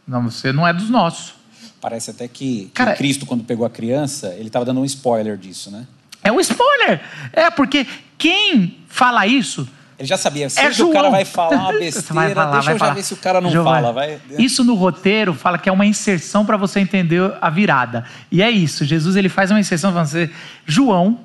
Não, 0.06 0.24
você 0.24 0.52
não 0.52 0.68
é 0.68 0.74
dos 0.74 0.90
nossos. 0.90 1.36
Parece 1.80 2.12
até 2.12 2.28
que, 2.28 2.70
Cara, 2.74 2.92
que 2.92 2.98
Cristo, 2.98 3.26
quando 3.26 3.46
pegou 3.46 3.66
a 3.66 3.70
criança, 3.70 4.34
ele 4.34 4.48
estava 4.48 4.66
dando 4.66 4.82
um 4.82 4.86
spoiler 4.86 5.38
disso, 5.38 5.72
né? 5.72 5.88
É 6.22 6.30
um 6.30 6.42
spoiler! 6.42 7.00
É, 7.32 7.50
porque 7.50 7.88
quem 8.18 8.80
fala 8.90 9.26
isso. 9.26 9.66
Ele 9.98 10.08
já 10.08 10.18
sabia, 10.18 10.50
se 10.50 10.60
é 10.60 10.70
o 10.84 10.92
cara 10.92 11.10
vai 11.10 11.24
falar 11.24 11.58
uma 11.58 11.72
besteira, 11.80 12.14
vai 12.14 12.34
falar, 12.34 12.52
deixa 12.52 12.66
vai 12.66 12.74
eu 12.74 12.80
falar. 12.80 12.92
já 12.92 12.96
ver 12.96 13.04
se 13.04 13.14
o 13.14 13.18
cara 13.18 13.40
não 13.40 13.64
fala. 13.64 13.94
Vai... 13.94 14.20
Isso 14.38 14.64
no 14.64 14.76
roteiro 14.76 15.34
fala 15.34 15.58
que 15.58 15.70
é 15.70 15.72
uma 15.72 15.86
inserção 15.86 16.46
para 16.46 16.58
você 16.58 16.82
entender 16.82 17.34
a 17.40 17.50
virada. 17.50 18.04
E 18.30 18.42
é 18.42 18.52
isso, 18.52 18.84
Jesus 18.84 19.16
ele 19.16 19.30
faz 19.30 19.52
uma 19.52 19.60
inserção 19.60 19.94
para 19.94 20.06
você. 20.06 20.30
João 20.66 21.20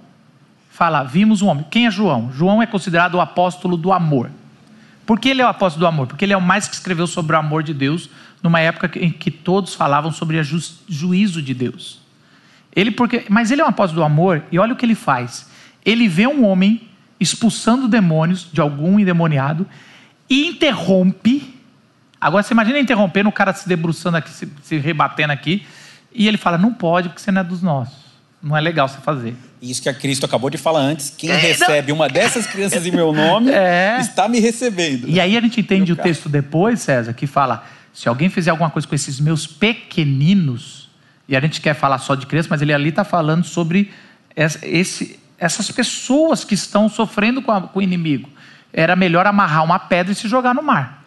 fala, 0.71 1.03
vimos 1.03 1.43
um 1.43 1.49
homem. 1.49 1.67
Quem 1.69 1.87
é 1.87 1.91
João? 1.91 2.31
João 2.33 2.63
é 2.63 2.67
considerado 2.67 3.17
o 3.17 3.21
apóstolo 3.21 3.77
do 3.77 3.93
amor. 3.93 4.31
Por 5.05 5.19
que 5.19 5.29
ele 5.29 5.43
é 5.43 5.45
o 5.45 5.49
apóstolo 5.49 5.81
do 5.81 5.89
amor? 5.89 6.07
Porque 6.07 6.25
ele 6.25 6.33
é 6.33 6.37
o 6.37 6.41
mais 6.41 6.69
que 6.69 6.75
escreveu 6.75 7.09
sobre 7.09 7.35
o 7.35 7.39
amor 7.39 7.65
de 7.65 7.75
Deus 7.75 8.09
numa 8.41 8.61
época 8.61 8.91
em 8.99 9.11
que 9.11 9.31
todos 9.31 9.75
falavam 9.75 10.13
sobre 10.13 10.39
o 10.39 10.45
ju 10.45 10.59
juízo 10.89 11.43
de 11.43 11.53
Deus. 11.53 12.01
Ele 12.75 12.93
porque, 12.93 13.25
mas 13.29 13.51
ele 13.51 13.61
é 13.61 13.65
um 13.65 13.69
apóstolo 13.69 14.01
do 14.01 14.05
amor 14.05 14.45
e 14.53 14.59
olha 14.59 14.73
o 14.73 14.77
que 14.77 14.87
ele 14.87 14.95
faz. 14.95 15.51
Ele 15.85 16.07
vê 16.09 16.27
um 16.27 16.47
homem 16.47 16.89
expulsando 17.21 17.87
demônios 17.87 18.49
de 18.51 18.61
algum 18.61 18.99
endemoniado 18.99 19.67
e 20.29 20.49
interrompe. 20.49 21.55
Agora 22.19 22.43
você 22.43 22.55
imagina 22.55 22.81
interrompendo 22.81 23.29
o 23.29 23.33
cara 23.33 23.53
se 23.53 23.69
debruçando 23.69 24.17
aqui, 24.17 24.31
se, 24.31 24.49
se 24.63 24.79
rebatendo 24.79 25.33
aqui, 25.33 25.67
e 26.13 26.27
ele 26.27 26.39
fala: 26.39 26.57
"Não 26.57 26.73
pode, 26.73 27.09
porque 27.09 27.21
você 27.21 27.31
não 27.31 27.43
é 27.43 27.45
dos 27.45 27.63
nossos. 27.63 28.01
Não 28.43 28.57
é 28.57 28.61
legal 28.61 28.89
você 28.89 28.99
fazer". 28.99 29.37
Isso 29.61 29.83
que 29.83 29.89
a 29.89 29.95
Cristo 29.95 30.25
acabou 30.25 30.49
de 30.49 30.57
falar 30.57 30.81
antes. 30.81 31.11
Quem 31.11 31.31
é, 31.31 31.37
recebe 31.37 31.93
uma 31.93 32.09
dessas 32.09 32.47
crianças 32.47 32.87
em 32.87 32.91
meu 32.91 33.13
nome 33.13 33.51
é. 33.53 33.99
está 34.01 34.27
me 34.27 34.41
recebendo. 34.41 35.07
E 35.09 35.21
aí 35.21 35.37
a 35.37 35.41
gente 35.41 35.61
entende 35.61 35.93
o 35.93 35.97
texto 35.97 36.29
depois, 36.29 36.81
César, 36.81 37.13
que 37.13 37.27
fala: 37.27 37.67
se 37.93 38.09
alguém 38.09 38.31
fizer 38.31 38.51
alguma 38.51 38.71
coisa 38.71 38.89
com 38.89 38.95
esses 38.95 39.21
meus 39.21 39.47
pequeninos, 39.47 40.89
e 41.29 41.37
a 41.37 41.41
gente 41.41 41.61
quer 41.61 41.75
falar 41.75 41.99
só 41.99 42.15
de 42.15 42.27
criança, 42.27 42.49
mas 42.51 42.63
ele 42.63 42.73
ali 42.73 42.89
está 42.89 43.05
falando 43.05 43.45
sobre 43.45 43.91
esse, 44.37 45.20
essas 45.41 45.71
pessoas 45.71 46.45
que 46.45 46.55
estão 46.55 46.89
sofrendo 46.89 47.41
com, 47.41 47.51
a, 47.51 47.63
com 47.63 47.79
o 47.79 47.83
inimigo. 47.83 48.29
Era 48.73 48.95
melhor 48.95 49.27
amarrar 49.27 49.65
uma 49.65 49.79
pedra 49.79 50.13
e 50.13 50.15
se 50.15 50.29
jogar 50.29 50.55
no 50.55 50.63
mar. 50.63 51.03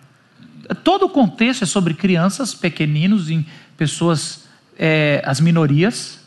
Todo 0.83 1.05
o 1.05 1.09
contexto 1.09 1.63
é 1.63 1.67
sobre 1.67 1.93
crianças, 1.93 2.53
pequeninos, 2.53 3.29
em 3.29 3.45
pessoas, 3.77 4.45
é, 4.77 5.21
as 5.25 5.39
minorias, 5.39 6.19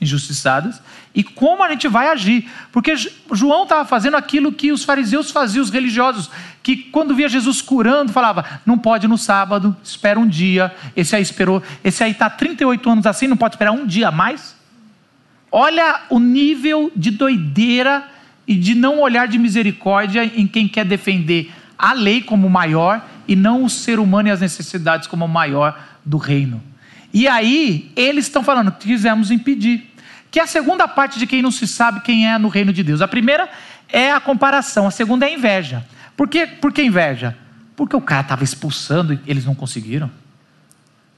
injustiçadas 0.00 0.82
e 1.14 1.24
como 1.24 1.64
a 1.64 1.70
gente 1.70 1.88
vai 1.88 2.08
agir. 2.08 2.50
Porque 2.70 2.94
João 3.32 3.62
estava 3.62 3.84
fazendo 3.86 4.16
aquilo 4.16 4.52
que 4.52 4.70
os 4.70 4.84
fariseus 4.84 5.30
faziam, 5.30 5.62
os 5.62 5.70
religiosos, 5.70 6.30
que 6.62 6.76
quando 6.76 7.14
via 7.14 7.28
Jesus 7.28 7.62
curando, 7.62 8.12
falava: 8.12 8.44
não 8.66 8.76
pode 8.76 9.08
no 9.08 9.16
sábado, 9.16 9.74
espera 9.82 10.20
um 10.20 10.26
dia. 10.26 10.74
Esse 10.94 11.16
aí 11.16 11.22
esperou, 11.22 11.62
esse 11.82 12.04
aí 12.04 12.10
está 12.10 12.28
38 12.28 12.90
anos 12.90 13.06
assim, 13.06 13.26
não 13.26 13.36
pode 13.36 13.54
esperar 13.54 13.72
um 13.72 13.86
dia 13.86 14.08
a 14.08 14.12
mais. 14.12 14.55
Olha 15.50 16.02
o 16.10 16.18
nível 16.18 16.90
de 16.94 17.10
doideira 17.10 18.08
e 18.46 18.54
de 18.54 18.74
não 18.74 19.00
olhar 19.00 19.26
de 19.26 19.38
misericórdia 19.38 20.24
em 20.24 20.46
quem 20.46 20.68
quer 20.68 20.84
defender 20.84 21.52
a 21.78 21.92
lei 21.92 22.22
como 22.22 22.48
maior 22.48 23.04
e 23.28 23.34
não 23.34 23.64
o 23.64 23.70
ser 23.70 23.98
humano 23.98 24.28
e 24.28 24.30
as 24.30 24.40
necessidades 24.40 25.06
como 25.06 25.26
maior 25.26 25.78
do 26.04 26.16
reino. 26.16 26.62
E 27.12 27.26
aí, 27.26 27.90
eles 27.96 28.26
estão 28.26 28.42
falando 28.42 28.72
que 28.72 28.86
quisemos 28.86 29.30
impedir. 29.30 29.92
Que 30.30 30.40
é 30.40 30.42
a 30.42 30.46
segunda 30.46 30.86
parte 30.86 31.18
de 31.18 31.26
quem 31.26 31.40
não 31.40 31.50
se 31.50 31.66
sabe 31.66 32.00
quem 32.00 32.30
é 32.30 32.38
no 32.38 32.48
reino 32.48 32.72
de 32.72 32.82
Deus. 32.82 33.00
A 33.00 33.08
primeira 33.08 33.48
é 33.88 34.12
a 34.12 34.20
comparação, 34.20 34.86
a 34.86 34.90
segunda 34.90 35.26
é 35.26 35.30
a 35.30 35.32
inveja. 35.32 35.84
Por 36.16 36.28
que, 36.28 36.46
por 36.46 36.72
que 36.72 36.82
inveja? 36.82 37.36
Porque 37.74 37.96
o 37.96 38.00
cara 38.00 38.22
estava 38.22 38.44
expulsando 38.44 39.14
e 39.14 39.20
eles 39.26 39.44
não 39.44 39.54
conseguiram. 39.54 40.10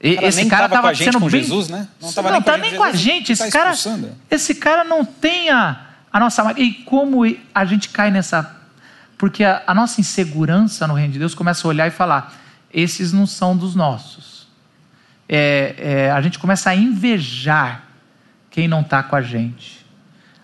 E, 0.01 0.15
cara 0.15 0.27
esse 0.27 0.37
nem 0.37 0.47
cara 0.47 0.69
tava 0.69 0.75
estava 0.75 0.93
gente 0.93 1.11
sendo 1.11 1.19
com 1.19 1.29
bem... 1.29 1.41
Jesus, 1.41 1.67
né? 1.67 1.87
Não, 2.01 2.13
tava 2.13 2.31
não 2.31 2.41
com 2.41 2.49
a 2.49 2.53
tá 2.53 2.57
gente 2.57 2.69
nem 2.69 2.77
com 2.77 2.83
a 2.83 2.91
gente. 2.93 3.27
tá 3.37 3.43
Esse 3.43 3.51
cara, 3.51 3.71
expulsando. 3.71 4.11
esse 4.31 4.55
cara 4.55 4.83
não 4.83 5.03
tem 5.03 5.49
a, 5.49 5.81
a 6.11 6.19
nossa. 6.19 6.53
E 6.57 6.73
como 6.85 7.21
a 7.53 7.65
gente 7.65 7.89
cai 7.89 8.09
nessa. 8.09 8.57
Porque 9.17 9.43
a, 9.43 9.63
a 9.67 9.75
nossa 9.75 9.99
insegurança 9.99 10.87
no 10.87 10.93
reino 10.93 11.11
de 11.11 11.19
Deus 11.19 11.35
começa 11.35 11.67
a 11.67 11.69
olhar 11.69 11.87
e 11.87 11.91
falar: 11.91 12.33
esses 12.73 13.11
não 13.11 13.27
são 13.27 13.57
dos 13.57 13.75
nossos. 13.75 14.47
É, 15.27 15.75
é, 15.77 16.11
a 16.11 16.21
gente 16.21 16.39
começa 16.39 16.69
a 16.69 16.75
invejar 16.75 17.83
quem 18.49 18.67
não 18.67 18.81
está 18.81 19.03
com 19.03 19.15
a 19.15 19.21
gente. 19.21 19.85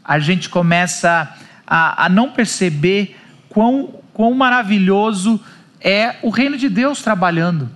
A 0.03 0.19
gente 0.19 0.49
começa 0.49 1.33
a, 1.65 2.05
a 2.05 2.09
não 2.09 2.29
perceber 2.29 3.17
quão, 3.49 4.01
quão 4.13 4.33
maravilhoso 4.33 5.39
é 5.81 6.17
o 6.21 6.29
reino 6.29 6.57
de 6.57 6.69
Deus 6.69 7.01
trabalhando. 7.01 7.69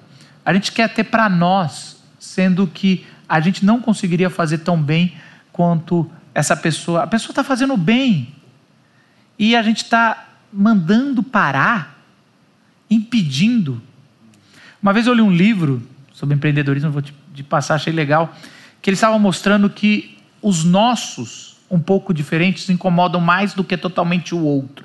A 0.49 0.53
gente 0.55 0.71
quer 0.71 0.91
ter 0.91 1.03
para 1.03 1.29
nós, 1.29 2.01
sendo 2.17 2.65
que 2.65 3.05
a 3.29 3.39
gente 3.39 3.63
não 3.63 3.79
conseguiria 3.79 4.31
fazer 4.31 4.57
tão 4.57 4.81
bem 4.81 5.13
quanto 5.51 6.09
essa 6.33 6.57
pessoa. 6.57 7.03
A 7.03 7.07
pessoa 7.07 7.33
está 7.33 7.43
fazendo 7.43 7.77
bem 7.77 8.33
e 9.37 9.55
a 9.55 9.61
gente 9.61 9.83
está 9.83 10.27
mandando 10.51 11.21
parar, 11.21 12.03
impedindo. 12.89 13.79
Uma 14.81 14.91
vez 14.91 15.05
eu 15.05 15.13
li 15.13 15.21
um 15.21 15.31
livro 15.31 15.87
sobre 16.11 16.33
empreendedorismo, 16.33 16.89
vou 16.89 17.03
te, 17.03 17.13
passar, 17.47 17.75
achei 17.75 17.93
legal, 17.93 18.35
que 18.81 18.89
eles 18.89 18.97
estavam 18.97 19.19
mostrando 19.19 19.69
que 19.69 20.17
os 20.41 20.63
nossos, 20.63 21.57
um 21.69 21.79
pouco 21.79 22.11
diferentes, 22.11 22.67
incomodam 22.69 23.21
mais 23.21 23.53
do 23.53 23.63
que 23.63 23.77
totalmente 23.77 24.33
o 24.33 24.39
outro. 24.39 24.83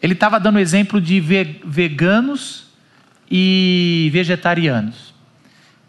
Ele 0.00 0.14
estava 0.14 0.40
dando 0.40 0.58
exemplo 0.58 1.02
de 1.02 1.20
ve 1.20 1.60
veganos 1.66 2.67
e 3.30 4.08
vegetarianos. 4.12 5.14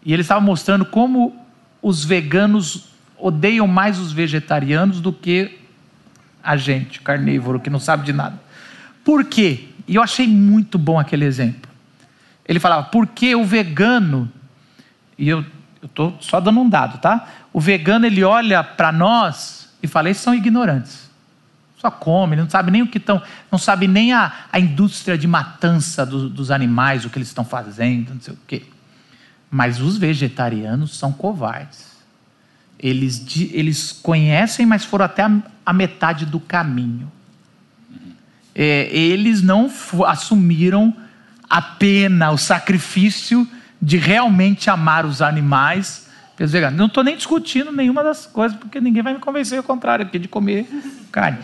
E 0.04 0.12
ele 0.12 0.22
estava 0.22 0.40
mostrando 0.40 0.84
como 0.84 1.36
os 1.82 2.04
veganos 2.04 2.90
odeiam 3.18 3.66
mais 3.66 3.98
os 3.98 4.12
vegetarianos 4.12 5.00
do 5.00 5.12
que 5.12 5.58
a 6.42 6.56
gente, 6.56 7.00
carnívoro, 7.00 7.60
que 7.60 7.70
não 7.70 7.78
sabe 7.78 8.04
de 8.04 8.12
nada. 8.12 8.40
Por 9.04 9.24
quê? 9.24 9.68
E 9.86 9.96
eu 9.96 10.02
achei 10.02 10.26
muito 10.26 10.78
bom 10.78 10.98
aquele 10.98 11.24
exemplo. 11.24 11.70
Ele 12.46 12.58
falava, 12.58 12.84
porque 12.84 13.34
o 13.34 13.44
vegano, 13.44 14.30
e 15.18 15.28
eu 15.28 15.44
estou 15.82 16.16
só 16.20 16.40
dando 16.40 16.60
um 16.60 16.68
dado, 16.68 16.98
tá? 16.98 17.28
O 17.52 17.60
vegano 17.60 18.06
ele 18.06 18.24
olha 18.24 18.62
para 18.62 18.90
nós 18.90 19.68
e 19.82 19.86
fala, 19.86 20.08
eles 20.08 20.18
são 20.18 20.34
ignorantes. 20.34 21.09
Só 21.80 21.90
come, 21.90 22.36
não 22.36 22.48
sabe 22.48 22.70
nem 22.70 22.82
o 22.82 22.86
que 22.86 22.98
estão, 22.98 23.22
não 23.50 23.58
sabe 23.58 23.88
nem 23.88 24.12
a, 24.12 24.30
a 24.52 24.60
indústria 24.60 25.16
de 25.16 25.26
matança 25.26 26.04
do, 26.04 26.28
dos 26.28 26.50
animais, 26.50 27.06
o 27.06 27.10
que 27.10 27.16
eles 27.16 27.28
estão 27.28 27.42
fazendo, 27.42 28.12
não 28.12 28.20
sei 28.20 28.34
o 28.34 28.38
quê. 28.46 28.64
Mas 29.50 29.80
os 29.80 29.96
vegetarianos 29.96 30.98
são 30.98 31.10
covardes. 31.10 31.90
Eles, 32.78 33.24
eles 33.50 33.92
conhecem, 33.92 34.66
mas 34.66 34.84
foram 34.84 35.06
até 35.06 35.22
a, 35.22 35.40
a 35.64 35.72
metade 35.72 36.26
do 36.26 36.38
caminho. 36.38 37.10
É, 38.54 38.94
eles 38.94 39.40
não 39.40 39.70
assumiram 40.06 40.94
a 41.48 41.62
pena, 41.62 42.30
o 42.30 42.36
sacrifício 42.36 43.48
de 43.80 43.96
realmente 43.96 44.68
amar 44.68 45.06
os 45.06 45.22
animais. 45.22 46.10
Não 46.74 46.86
estou 46.86 47.02
nem 47.02 47.16
discutindo 47.16 47.72
nenhuma 47.72 48.04
das 48.04 48.26
coisas, 48.26 48.56
porque 48.58 48.82
ninguém 48.82 49.02
vai 49.02 49.14
me 49.14 49.18
convencer 49.18 49.56
ao 49.56 49.64
contrário 49.64 50.04
aqui 50.04 50.18
de 50.18 50.28
comer 50.28 50.68
carne. 51.10 51.38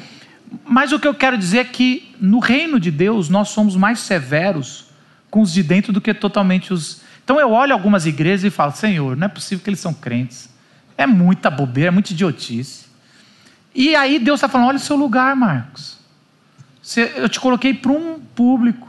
Mas 0.65 0.93
o 0.93 0.99
que 0.99 1.09
eu 1.09 1.15
quero 1.15 1.37
dizer 1.37 1.59
é 1.59 1.65
que 1.65 2.15
no 2.21 2.39
reino 2.39 2.79
de 2.79 2.91
Deus 2.91 3.29
nós 3.29 3.49
somos 3.49 3.77
mais 3.77 4.01
severos 4.01 4.87
com 5.31 5.41
os 5.41 5.53
de 5.53 5.63
dentro 5.63 5.93
do 5.93 6.01
que 6.01 6.13
totalmente 6.15 6.73
os. 6.73 7.03
Então 7.25 7.41
eu 7.41 7.51
olho 7.51 7.73
algumas 7.73 8.07
igrejas 8.07 8.45
e 8.45 8.51
falo, 8.51 8.73
Senhor, 8.73 9.17
não 9.17 9.27
é 9.27 9.29
possível 9.29 9.63
que 9.63 9.71
eles 9.71 9.81
são 9.81 9.93
crentes. 9.93 10.49
É 10.97 11.07
muita 11.07 11.51
bobeira, 11.51 11.89
é 11.89 11.91
muita 11.91 12.13
idiotice. 12.13 12.87
E 13.75 13.95
aí 13.95 14.19
Deus 14.19 14.39
está 14.39 14.49
falando: 14.49 14.69
olha 14.69 14.77
o 14.79 14.81
seu 14.81 14.97
lugar, 14.97 15.37
Marcos. 15.37 15.99
Eu 17.17 17.29
te 17.29 17.39
coloquei 17.39 17.75
para 17.75 17.93
um 17.93 18.21
público. 18.35 18.89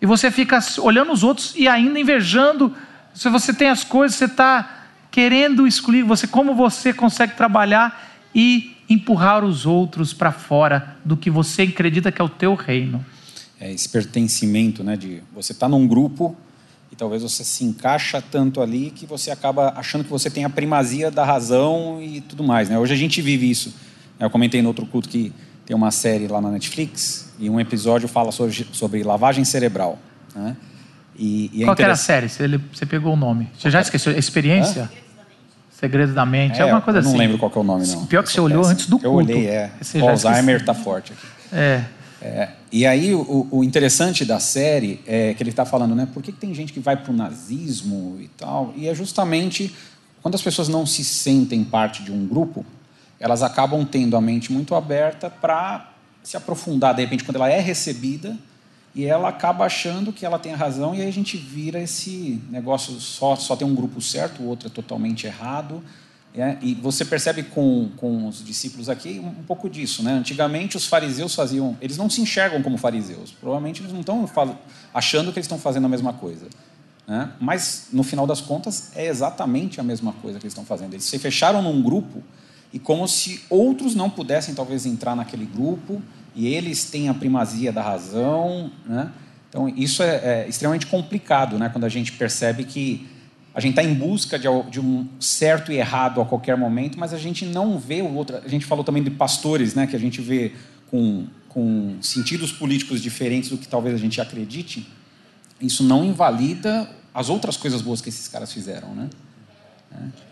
E 0.00 0.06
você 0.06 0.30
fica 0.30 0.58
olhando 0.78 1.12
os 1.12 1.22
outros 1.22 1.54
e 1.56 1.68
ainda 1.68 1.98
invejando. 1.98 2.74
Se 3.12 3.28
você 3.28 3.52
tem 3.52 3.68
as 3.68 3.84
coisas, 3.84 4.16
você 4.16 4.24
está 4.24 4.84
querendo 5.10 5.66
excluir 5.66 6.02
você, 6.02 6.26
como 6.26 6.54
você 6.54 6.92
consegue 6.92 7.34
trabalhar 7.34 8.12
e 8.34 8.73
empurrar 8.88 9.44
os 9.44 9.66
outros 9.66 10.12
para 10.12 10.32
fora 10.32 10.96
do 11.04 11.16
que 11.16 11.30
você 11.30 11.62
acredita 11.62 12.12
que 12.12 12.20
é 12.20 12.24
o 12.24 12.28
teu 12.28 12.54
reino. 12.54 13.04
É 13.60 13.72
esse 13.72 13.88
pertencimento, 13.88 14.82
né? 14.84 14.96
De 14.96 15.22
você 15.34 15.52
está 15.52 15.68
num 15.68 15.86
grupo 15.86 16.36
e 16.92 16.96
talvez 16.96 17.22
você 17.22 17.42
se 17.42 17.64
encaixa 17.64 18.22
tanto 18.22 18.60
ali 18.60 18.90
que 18.90 19.06
você 19.06 19.30
acaba 19.30 19.72
achando 19.76 20.04
que 20.04 20.10
você 20.10 20.30
tem 20.30 20.44
a 20.44 20.50
primazia 20.50 21.10
da 21.10 21.24
razão 21.24 22.00
e 22.02 22.20
tudo 22.20 22.44
mais, 22.44 22.68
né? 22.68 22.78
Hoje 22.78 22.92
a 22.92 22.96
gente 22.96 23.22
vive 23.22 23.50
isso. 23.50 23.74
Eu 24.18 24.30
comentei 24.30 24.62
no 24.62 24.68
outro 24.68 24.86
culto 24.86 25.08
que 25.08 25.32
tem 25.66 25.74
uma 25.74 25.90
série 25.90 26.28
lá 26.28 26.40
na 26.40 26.50
Netflix 26.50 27.32
e 27.38 27.48
um 27.48 27.58
episódio 27.58 28.06
fala 28.06 28.30
sobre, 28.30 28.66
sobre 28.72 29.02
lavagem 29.02 29.44
cerebral, 29.44 29.98
né? 30.34 30.56
E, 31.16 31.50
e 31.52 31.62
é 31.62 31.66
Qual 31.66 31.76
era 31.78 31.92
a 31.92 31.96
série? 31.96 32.28
Você, 32.28 32.48
você 32.72 32.84
pegou 32.84 33.12
o 33.12 33.16
nome? 33.16 33.48
Você 33.56 33.70
já 33.70 33.80
esqueceu? 33.80 34.16
Experiência? 34.18 34.84
Hã? 34.84 35.03
Segredo 35.84 36.14
da 36.14 36.24
Mente, 36.24 36.58
é, 36.58 36.62
alguma 36.62 36.80
coisa 36.80 37.00
eu 37.00 37.02
não 37.02 37.10
assim. 37.10 37.18
Não 37.18 37.24
lembro 37.24 37.38
qual 37.38 37.52
é 37.54 37.58
o 37.58 37.62
nome, 37.62 37.86
não. 37.86 38.06
Pior 38.06 38.22
que 38.22 38.32
você 38.32 38.40
olhou 38.40 38.64
antes 38.64 38.86
do 38.86 38.98
culto. 38.98 39.06
Eu 39.06 39.12
olhei, 39.12 39.48
é. 39.48 39.70
O 40.02 40.08
Alzheimer 40.08 40.56
está 40.56 40.72
forte 40.72 41.12
aqui. 41.12 41.26
É. 41.52 41.84
é. 42.22 42.48
E 42.72 42.86
aí, 42.86 43.14
o, 43.14 43.46
o, 43.50 43.62
interessante 43.62 44.24
da 44.24 44.40
série 44.40 45.00
é 45.06 45.34
que 45.34 45.42
ele 45.42 45.50
está 45.50 45.64
falando, 45.64 45.94
né? 45.94 46.08
Por 46.12 46.22
que, 46.22 46.32
que 46.32 46.38
tem 46.38 46.54
gente 46.54 46.72
que 46.72 46.80
vai 46.80 46.96
para 46.96 47.12
o 47.12 47.14
nazismo 47.14 48.16
e 48.18 48.28
tal? 48.28 48.72
E 48.76 48.88
é 48.88 48.94
justamente 48.94 49.74
quando 50.24 50.36
as 50.36 50.42
pessoas 50.42 50.68
não 50.68 50.86
se 50.86 51.04
sentem 51.04 51.62
parte 51.62 52.02
de 52.02 52.10
um 52.10 52.26
grupo, 52.26 52.64
elas 53.20 53.42
acabam 53.42 53.84
tendo 53.84 54.16
a 54.16 54.22
mente 54.22 54.50
muito 54.50 54.74
aberta 54.74 55.28
para 55.28 55.90
se 56.22 56.34
aprofundar, 56.34 56.94
de 56.94 57.02
repente, 57.02 57.22
quando 57.22 57.36
ela 57.36 57.50
é 57.50 57.60
recebida 57.60 58.34
e 58.94 59.04
ela 59.04 59.28
acaba 59.28 59.64
achando 59.64 60.12
que 60.12 60.24
ela 60.24 60.38
tem 60.38 60.52
a 60.52 60.56
razão 60.56 60.94
e 60.94 61.02
aí 61.02 61.08
a 61.08 61.12
gente 61.12 61.36
vira 61.36 61.80
esse 61.80 62.40
negócio 62.48 62.94
só 63.00 63.34
só 63.34 63.56
tem 63.56 63.66
um 63.66 63.74
grupo 63.74 64.00
certo, 64.00 64.42
o 64.42 64.46
outro 64.46 64.68
é 64.68 64.70
totalmente 64.70 65.26
errado. 65.26 65.82
É, 66.36 66.58
e 66.60 66.74
você 66.74 67.04
percebe 67.04 67.44
com, 67.44 67.90
com 67.96 68.26
os 68.26 68.44
discípulos 68.44 68.88
aqui 68.88 69.20
um, 69.20 69.28
um, 69.28 69.44
pouco 69.46 69.70
disso. 69.70 70.02
Né? 70.02 70.14
Antigamente, 70.14 70.76
os 70.76 70.84
fariseus 70.84 71.32
faziam. 71.32 71.76
Eles 71.80 71.96
não 71.96 72.10
se 72.10 72.20
enxergam 72.20 72.60
como 72.60 72.76
fariseus. 72.76 73.30
Provavelmente, 73.30 73.80
eles 73.80 73.92
não 73.92 74.00
estão 74.00 74.28
achando 74.92 75.32
que 75.32 75.38
eles 75.38 75.44
estão 75.44 75.58
fazendo 75.58 75.84
a 75.84 75.88
mesma 75.88 76.12
coisa. 76.12 76.48
Né? 77.06 77.30
Mas, 77.38 77.86
no 77.92 78.02
final 78.02 78.26
das 78.26 78.40
contas, 78.40 78.90
é 78.96 79.06
exatamente 79.06 79.78
a 79.78 79.84
mesma 79.84 80.12
coisa 80.14 80.40
que 80.40 80.44
eles 80.44 80.52
estão 80.52 80.64
fazendo. 80.64 80.94
Eles 80.94 81.04
se 81.04 81.20
fecharam 81.20 81.62
num 81.62 81.80
grupo 81.80 82.20
e, 82.72 82.80
como 82.80 83.06
se 83.06 83.44
outros 83.48 83.94
não 83.94 84.10
pudessem, 84.10 84.56
talvez, 84.56 84.86
entrar 84.86 85.14
naquele 85.14 85.46
grupo 85.46 86.02
e 86.34 86.46
eles 86.46 86.84
têm 86.86 87.08
a 87.08 87.14
primazia 87.14 87.72
da 87.72 87.82
razão. 87.82 88.70
Né? 88.86 89.10
Então, 89.48 89.68
isso 89.68 90.02
é, 90.02 90.16
é, 90.16 90.48
extremamente 90.48 90.86
complicado 90.86 91.58
né? 91.58 91.68
quando 91.68 91.84
a 91.84 91.88
gente 91.88 92.12
percebe 92.12 92.64
que 92.64 93.08
a 93.54 93.60
gente 93.60 93.78
está 93.78 93.84
em 93.84 93.94
busca 93.94 94.36
de, 94.36 94.48
de, 94.68 94.80
um 94.80 95.06
certo 95.20 95.70
e 95.70 95.76
errado 95.76 96.20
a 96.20 96.26
qualquer 96.26 96.56
momento, 96.56 96.98
mas 96.98 97.14
a 97.14 97.18
gente 97.18 97.46
não 97.46 97.78
vê 97.78 98.02
o 98.02 98.12
outro. 98.12 98.36
A 98.36 98.48
gente 98.48 98.66
falou 98.66 98.82
também 98.82 99.02
de 99.02 99.10
pastores, 99.10 99.74
né? 99.74 99.86
que 99.86 99.94
a 99.94 100.00
gente 100.00 100.20
vê 100.20 100.52
com, 100.90 101.26
com 101.48 101.96
sentidos 102.00 102.50
políticos 102.50 103.00
diferentes 103.00 103.50
do 103.50 103.56
que 103.56 103.68
talvez 103.68 103.94
a 103.94 103.98
gente 103.98 104.20
acredite. 104.20 104.88
Isso 105.60 105.84
não 105.84 106.04
invalida 106.04 106.90
as 107.14 107.28
outras 107.28 107.56
coisas 107.56 107.80
boas 107.80 108.00
que 108.00 108.08
esses 108.08 108.26
caras 108.26 108.52
fizeram. 108.52 108.92
Né? 108.92 109.08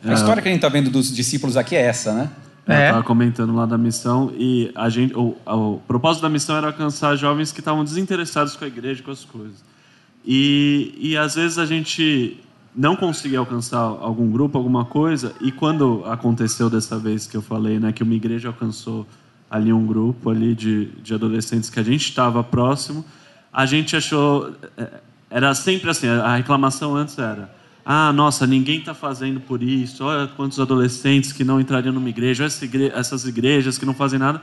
A 0.04 0.10
é. 0.10 0.14
história 0.14 0.42
que 0.42 0.48
a 0.48 0.50
gente 0.50 0.58
está 0.58 0.68
vendo 0.68 0.90
dos 0.90 1.14
discípulos 1.14 1.56
aqui 1.56 1.76
é 1.76 1.82
essa, 1.82 2.12
né? 2.12 2.28
Eu 2.66 2.74
estava 2.74 3.00
é. 3.00 3.02
comentando 3.02 3.54
lá 3.54 3.66
da 3.66 3.76
missão 3.76 4.32
e 4.36 4.70
a 4.74 4.88
gente, 4.88 5.14
o, 5.16 5.36
o, 5.44 5.80
propósito 5.86 6.22
da 6.22 6.28
missão 6.28 6.56
era 6.56 6.68
alcançar 6.68 7.16
jovens 7.16 7.50
que 7.50 7.60
estavam 7.60 7.82
desinteressados 7.82 8.54
com 8.54 8.64
a 8.64 8.68
igreja, 8.68 9.02
com 9.02 9.10
as 9.10 9.24
coisas. 9.24 9.64
E, 10.24 10.94
e 10.96 11.16
às 11.16 11.34
vezes 11.34 11.58
a 11.58 11.66
gente 11.66 12.40
não 12.74 12.94
conseguia 12.94 13.40
alcançar 13.40 13.80
algum 13.80 14.30
grupo, 14.30 14.56
alguma 14.56 14.84
coisa, 14.84 15.34
e 15.40 15.50
quando 15.50 16.04
aconteceu 16.06 16.70
dessa 16.70 16.98
vez 16.98 17.26
que 17.26 17.36
eu 17.36 17.42
falei, 17.42 17.80
né, 17.80 17.92
que 17.92 18.02
uma 18.02 18.14
igreja 18.14 18.48
alcançou 18.48 19.06
ali 19.50 19.72
um 19.72 19.84
grupo 19.84 20.30
ali 20.30 20.54
de, 20.54 20.86
de 21.02 21.12
adolescentes 21.12 21.68
que 21.68 21.80
a 21.80 21.82
gente 21.82 22.08
estava 22.08 22.42
próximo, 22.44 23.04
a 23.52 23.66
gente 23.66 23.96
achou 23.96 24.52
é, 24.78 24.88
era 25.28 25.54
sempre 25.54 25.90
assim, 25.90 26.06
a 26.08 26.36
reclamação 26.36 26.94
antes 26.94 27.18
era 27.18 27.50
ah, 27.84 28.12
nossa, 28.12 28.46
ninguém 28.46 28.78
está 28.78 28.94
fazendo 28.94 29.40
por 29.40 29.62
isso. 29.62 30.04
Olha 30.04 30.28
quantos 30.28 30.60
adolescentes 30.60 31.32
que 31.32 31.42
não 31.42 31.60
entrariam 31.60 31.92
numa 31.92 32.08
igreja. 32.08 32.44
Olha 32.44 32.92
essas 32.94 33.26
igrejas 33.26 33.76
que 33.76 33.84
não 33.84 33.94
fazem 33.94 34.18
nada. 34.18 34.40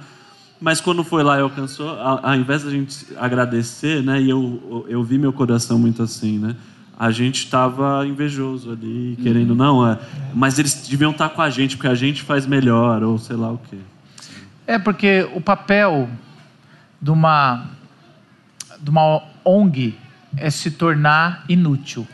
Mas 0.60 0.82
quando 0.82 1.06
foi 1.06 1.24
lá 1.24 1.38
e 1.38 1.42
alcançou, 1.42 1.90
ao, 1.90 2.36
invés 2.36 2.64
da 2.64 2.70
gente 2.70 3.08
agradecer, 3.18 4.04
né? 4.04 4.22
E 4.22 4.30
eu, 4.30 4.86
eu 4.90 5.02
vi 5.02 5.18
meu 5.18 5.32
coração 5.32 5.80
muito 5.80 6.04
assim, 6.04 6.38
né? 6.38 6.56
A 6.98 7.12
gente 7.12 7.46
estava 7.46 8.06
invejoso 8.06 8.74
ali, 8.74 9.18
querendo, 9.24 9.56
não, 9.56 9.88
é, 9.88 9.98
mas 10.34 10.60
eles 10.60 10.86
deviam 10.86 11.12
estar 11.12 11.30
com 11.30 11.42
a 11.42 11.50
gente, 11.50 11.78
porque 11.78 11.88
a 11.88 11.96
gente 11.96 12.24
faz 12.24 12.46
melhor, 12.46 13.02
ou 13.04 13.18
sei 13.18 13.38
lá 13.38 13.50
o 13.50 13.58
quê. 13.58 13.78
É 14.68 14.78
porque 14.78 15.26
o 15.34 15.40
papel 15.40 16.10
de 17.02 17.10
uma, 17.10 17.70
de 18.82 18.90
uma 18.90 19.24
ONG 19.46 19.98
é 20.36 20.50
se 20.50 20.72
tornar 20.72 21.46
inútil. 21.48 22.06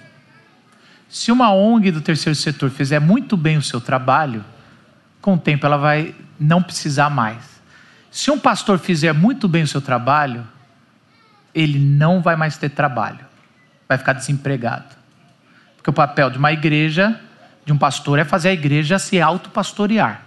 Se 1.16 1.32
uma 1.32 1.50
ONG 1.54 1.92
do 1.92 2.02
terceiro 2.02 2.36
setor 2.36 2.70
fizer 2.70 3.00
muito 3.00 3.38
bem 3.38 3.56
o 3.56 3.62
seu 3.62 3.80
trabalho, 3.80 4.44
com 5.22 5.36
o 5.36 5.38
tempo 5.38 5.66
ela 5.66 5.78
vai 5.78 6.14
não 6.38 6.62
precisar 6.62 7.10
mais. 7.10 7.62
Se 8.12 8.30
um 8.30 8.38
pastor 8.38 8.78
fizer 8.78 9.14
muito 9.14 9.48
bem 9.48 9.64
o 9.64 9.68
seu 9.68 9.80
trabalho, 9.80 10.46
ele 11.54 11.80
não 11.80 12.22
vai 12.22 12.36
mais 12.36 12.58
ter 12.58 12.68
trabalho, 12.68 13.22
vai 13.88 13.98
ficar 13.98 14.12
desempregado. 14.12 14.94
Porque 15.78 15.90
o 15.90 15.94
papel 15.94 16.30
de 16.30 16.38
uma 16.38 16.52
igreja, 16.52 17.18
de 17.66 17.72
um 17.72 17.78
pastor, 17.78 18.20
é 18.20 18.26
fazer 18.26 18.50
a 18.50 18.54
igreja 18.54 19.00
se 19.00 19.22
autopastorear, 19.22 20.22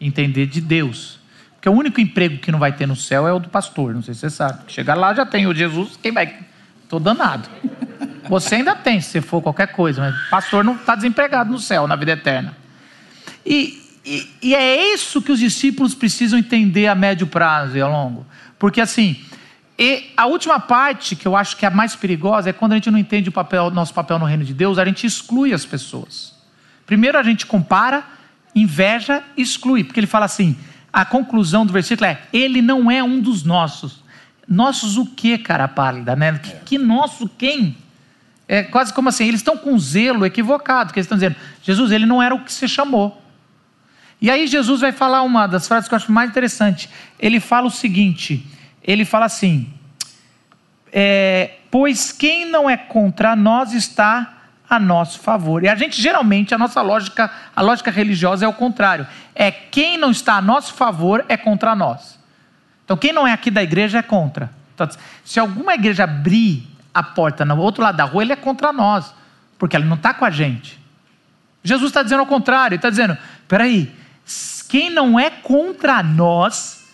entender 0.00 0.46
de 0.46 0.62
Deus. 0.62 1.20
Porque 1.56 1.68
o 1.68 1.72
único 1.72 2.00
emprego 2.00 2.38
que 2.38 2.50
não 2.50 2.58
vai 2.58 2.72
ter 2.72 2.86
no 2.86 2.96
céu 2.96 3.28
é 3.28 3.34
o 3.34 3.38
do 3.38 3.50
pastor, 3.50 3.92
não 3.92 4.02
sei 4.02 4.14
se 4.14 4.20
você 4.20 4.30
sabe. 4.30 4.60
Chegar 4.66 4.94
lá 4.94 5.12
já 5.12 5.26
tem 5.26 5.46
o 5.46 5.54
Jesus, 5.54 5.98
quem 6.02 6.10
vai? 6.10 6.38
Estou 6.84 6.98
danado. 6.98 7.50
Você 8.30 8.54
ainda 8.54 8.76
tem, 8.76 9.00
se 9.00 9.20
for 9.20 9.42
qualquer 9.42 9.72
coisa, 9.72 10.00
mas 10.00 10.28
pastor 10.30 10.62
não 10.62 10.76
está 10.76 10.94
desempregado 10.94 11.50
no 11.50 11.58
céu, 11.58 11.88
na 11.88 11.96
vida 11.96 12.12
eterna. 12.12 12.56
E, 13.44 13.82
e, 14.06 14.30
e, 14.40 14.54
é 14.54 14.94
isso 14.94 15.20
que 15.20 15.32
os 15.32 15.40
discípulos 15.40 15.96
precisam 15.96 16.38
entender 16.38 16.86
a 16.86 16.94
médio 16.94 17.26
prazo 17.26 17.76
e 17.76 17.80
a 17.80 17.88
longo. 17.88 18.24
Porque 18.56 18.80
assim, 18.80 19.20
a 20.16 20.26
última 20.26 20.60
parte 20.60 21.16
que 21.16 21.26
eu 21.26 21.34
acho 21.34 21.56
que 21.56 21.64
é 21.64 21.68
a 21.68 21.72
mais 21.72 21.96
perigosa 21.96 22.50
é 22.50 22.52
quando 22.52 22.70
a 22.70 22.74
gente 22.76 22.88
não 22.88 23.00
entende 23.00 23.28
o 23.28 23.32
papel, 23.32 23.68
nosso 23.72 23.92
papel 23.92 24.16
no 24.16 24.26
reino 24.26 24.44
de 24.44 24.54
Deus, 24.54 24.78
a 24.78 24.84
gente 24.84 25.04
exclui 25.04 25.52
as 25.52 25.66
pessoas. 25.66 26.32
Primeiro 26.86 27.18
a 27.18 27.24
gente 27.24 27.44
compara, 27.44 28.04
inveja, 28.54 29.24
exclui. 29.36 29.82
Porque 29.82 29.98
ele 29.98 30.06
fala 30.06 30.26
assim: 30.26 30.56
a 30.92 31.04
conclusão 31.04 31.66
do 31.66 31.72
versículo 31.72 32.08
é: 32.08 32.22
ele 32.32 32.62
não 32.62 32.88
é 32.88 33.02
um 33.02 33.20
dos 33.20 33.42
nossos. 33.42 34.04
Nossos 34.46 34.96
o 34.96 35.06
que, 35.06 35.36
cara 35.36 35.66
pálida, 35.66 36.14
né? 36.14 36.38
Que, 36.38 36.52
que 36.64 36.78
nosso 36.78 37.28
quem? 37.28 37.76
É 38.52 38.64
quase 38.64 38.92
como 38.92 39.08
assim, 39.08 39.28
eles 39.28 39.38
estão 39.38 39.56
com 39.56 39.78
zelo 39.78 40.26
equivocado, 40.26 40.92
que 40.92 40.98
eles 40.98 41.04
estão 41.04 41.16
dizendo, 41.16 41.36
Jesus, 41.62 41.92
ele 41.92 42.04
não 42.04 42.20
era 42.20 42.34
o 42.34 42.40
que 42.42 42.52
você 42.52 42.66
chamou. 42.66 43.22
E 44.20 44.28
aí 44.28 44.48
Jesus 44.48 44.80
vai 44.80 44.90
falar 44.90 45.22
uma 45.22 45.46
das 45.46 45.68
frases 45.68 45.88
que 45.88 45.94
eu 45.94 45.96
acho 45.96 46.10
mais 46.10 46.28
interessante. 46.28 46.90
Ele 47.16 47.38
fala 47.38 47.68
o 47.68 47.70
seguinte: 47.70 48.44
ele 48.82 49.04
fala 49.04 49.26
assim, 49.26 49.72
é, 50.92 51.58
pois 51.70 52.10
quem 52.10 52.44
não 52.44 52.68
é 52.68 52.76
contra 52.76 53.36
nós 53.36 53.72
está 53.72 54.38
a 54.68 54.80
nosso 54.80 55.20
favor. 55.20 55.62
E 55.62 55.68
a 55.68 55.76
gente 55.76 56.02
geralmente 56.02 56.52
a 56.52 56.58
nossa 56.58 56.82
lógica, 56.82 57.30
a 57.54 57.62
lógica 57.62 57.92
religiosa 57.92 58.44
é 58.44 58.48
o 58.48 58.52
contrário. 58.52 59.06
É 59.32 59.52
quem 59.52 59.96
não 59.96 60.10
está 60.10 60.34
a 60.34 60.42
nosso 60.42 60.74
favor 60.74 61.24
é 61.28 61.36
contra 61.36 61.76
nós. 61.76 62.18
Então 62.84 62.96
quem 62.96 63.12
não 63.12 63.28
é 63.28 63.32
aqui 63.32 63.48
da 63.48 63.62
igreja 63.62 63.98
é 63.98 64.02
contra. 64.02 64.50
Então, 64.74 64.88
se 65.24 65.38
alguma 65.38 65.74
igreja 65.74 66.02
abrir 66.02 66.69
a 66.92 67.02
porta 67.02 67.44
no 67.44 67.58
outro 67.58 67.82
lado 67.82 67.96
da 67.96 68.04
rua, 68.04 68.22
ele 68.22 68.32
é 68.32 68.36
contra 68.36 68.72
nós, 68.72 69.14
porque 69.58 69.76
ele 69.76 69.86
não 69.86 69.96
está 69.96 70.12
com 70.12 70.24
a 70.24 70.30
gente. 70.30 70.78
Jesus 71.62 71.90
está 71.90 72.02
dizendo 72.02 72.20
ao 72.20 72.26
contrário, 72.26 72.76
está 72.76 72.90
dizendo: 72.90 73.16
peraí, 73.46 73.92
quem 74.68 74.90
não 74.90 75.18
é 75.18 75.30
contra 75.30 76.02
nós 76.02 76.88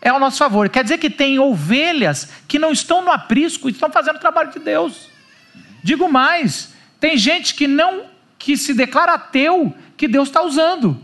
é 0.00 0.08
ao 0.08 0.20
nosso 0.20 0.38
favor. 0.38 0.68
Quer 0.68 0.84
dizer 0.84 0.98
que 0.98 1.10
tem 1.10 1.38
ovelhas 1.38 2.30
que 2.46 2.58
não 2.58 2.70
estão 2.70 3.02
no 3.02 3.10
aprisco 3.10 3.68
e 3.68 3.72
estão 3.72 3.90
fazendo 3.90 4.16
o 4.16 4.20
trabalho 4.20 4.52
de 4.52 4.58
Deus. 4.58 5.10
Digo 5.82 6.10
mais, 6.10 6.74
tem 7.00 7.16
gente 7.16 7.54
que 7.54 7.66
não 7.66 8.04
que 8.38 8.56
se 8.56 8.74
declara 8.74 9.14
ateu 9.14 9.74
que 9.96 10.06
Deus 10.06 10.28
está 10.28 10.42
usando. 10.42 11.00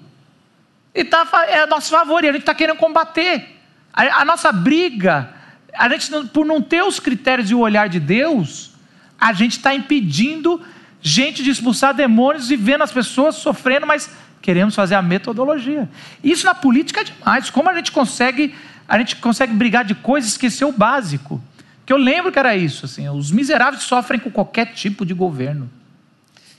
E 0.95 1.05
tá, 1.05 1.27
é 1.49 1.63
a 1.63 1.67
nosso 1.67 1.91
favor, 1.91 2.23
e 2.23 2.29
a 2.29 2.33
gente 2.33 2.43
está 2.43 2.55
querendo 2.55 2.77
combater. 2.77 3.59
A, 3.93 4.21
a, 4.21 4.25
nossa 4.25 4.53
briga, 4.53 5.33
a 5.75 5.89
gente, 5.89 6.11
por 6.29 6.45
não 6.45 6.61
ter 6.61 6.83
os 6.83 7.01
critérios 7.01 7.51
e 7.51 7.55
o 7.55 7.61
olhar 7.61 7.89
de 7.89 7.99
Deus, 7.99 8.73
a 9.19 9.33
gente 9.33 9.59
está 9.59 9.75
impedindo 9.75 10.61
gente 11.01 11.43
de 11.43 11.51
expulsar 11.51 11.95
demônios 11.95 12.51
e 12.51 12.57
vendo 12.57 12.83
as 12.83 12.93
pessoas 12.93 13.37
sofrendo, 13.37 13.87
mas 13.87 14.11
queremos 14.41 14.75
fazer 14.75 14.95
a 14.95 15.03
metodologia. 15.03 15.89
Isso 16.23 16.45
na 16.45 16.55
política 16.55 17.01
é 17.01 17.05
demais. 17.05 17.51
Como 17.51 17.69
a 17.69 17.75
gente 17.75 17.91
consegue, 17.91 18.55
a 18.89 18.99
gente 18.99 19.17
consegue 19.17 19.53
brigar 19.53 19.85
de 19.85 19.95
coisas 19.95 20.31
e 20.31 20.33
esquecer 20.35 20.65
o 20.65 20.73
básico? 20.73 21.43
Que 21.85 21.93
eu 21.93 21.97
lembro 21.97 22.31
que 22.31 22.39
era 22.39 22.57
isso, 22.57 22.85
assim, 22.85 23.09
os 23.09 23.31
miseráveis 23.33 23.83
sofrem 23.83 24.21
com 24.21 24.31
qualquer 24.31 24.73
tipo 24.73 25.05
de 25.05 25.15
governo. 25.15 25.69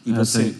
E 0.05 0.11
é, 0.11 0.15
você? 0.15 0.55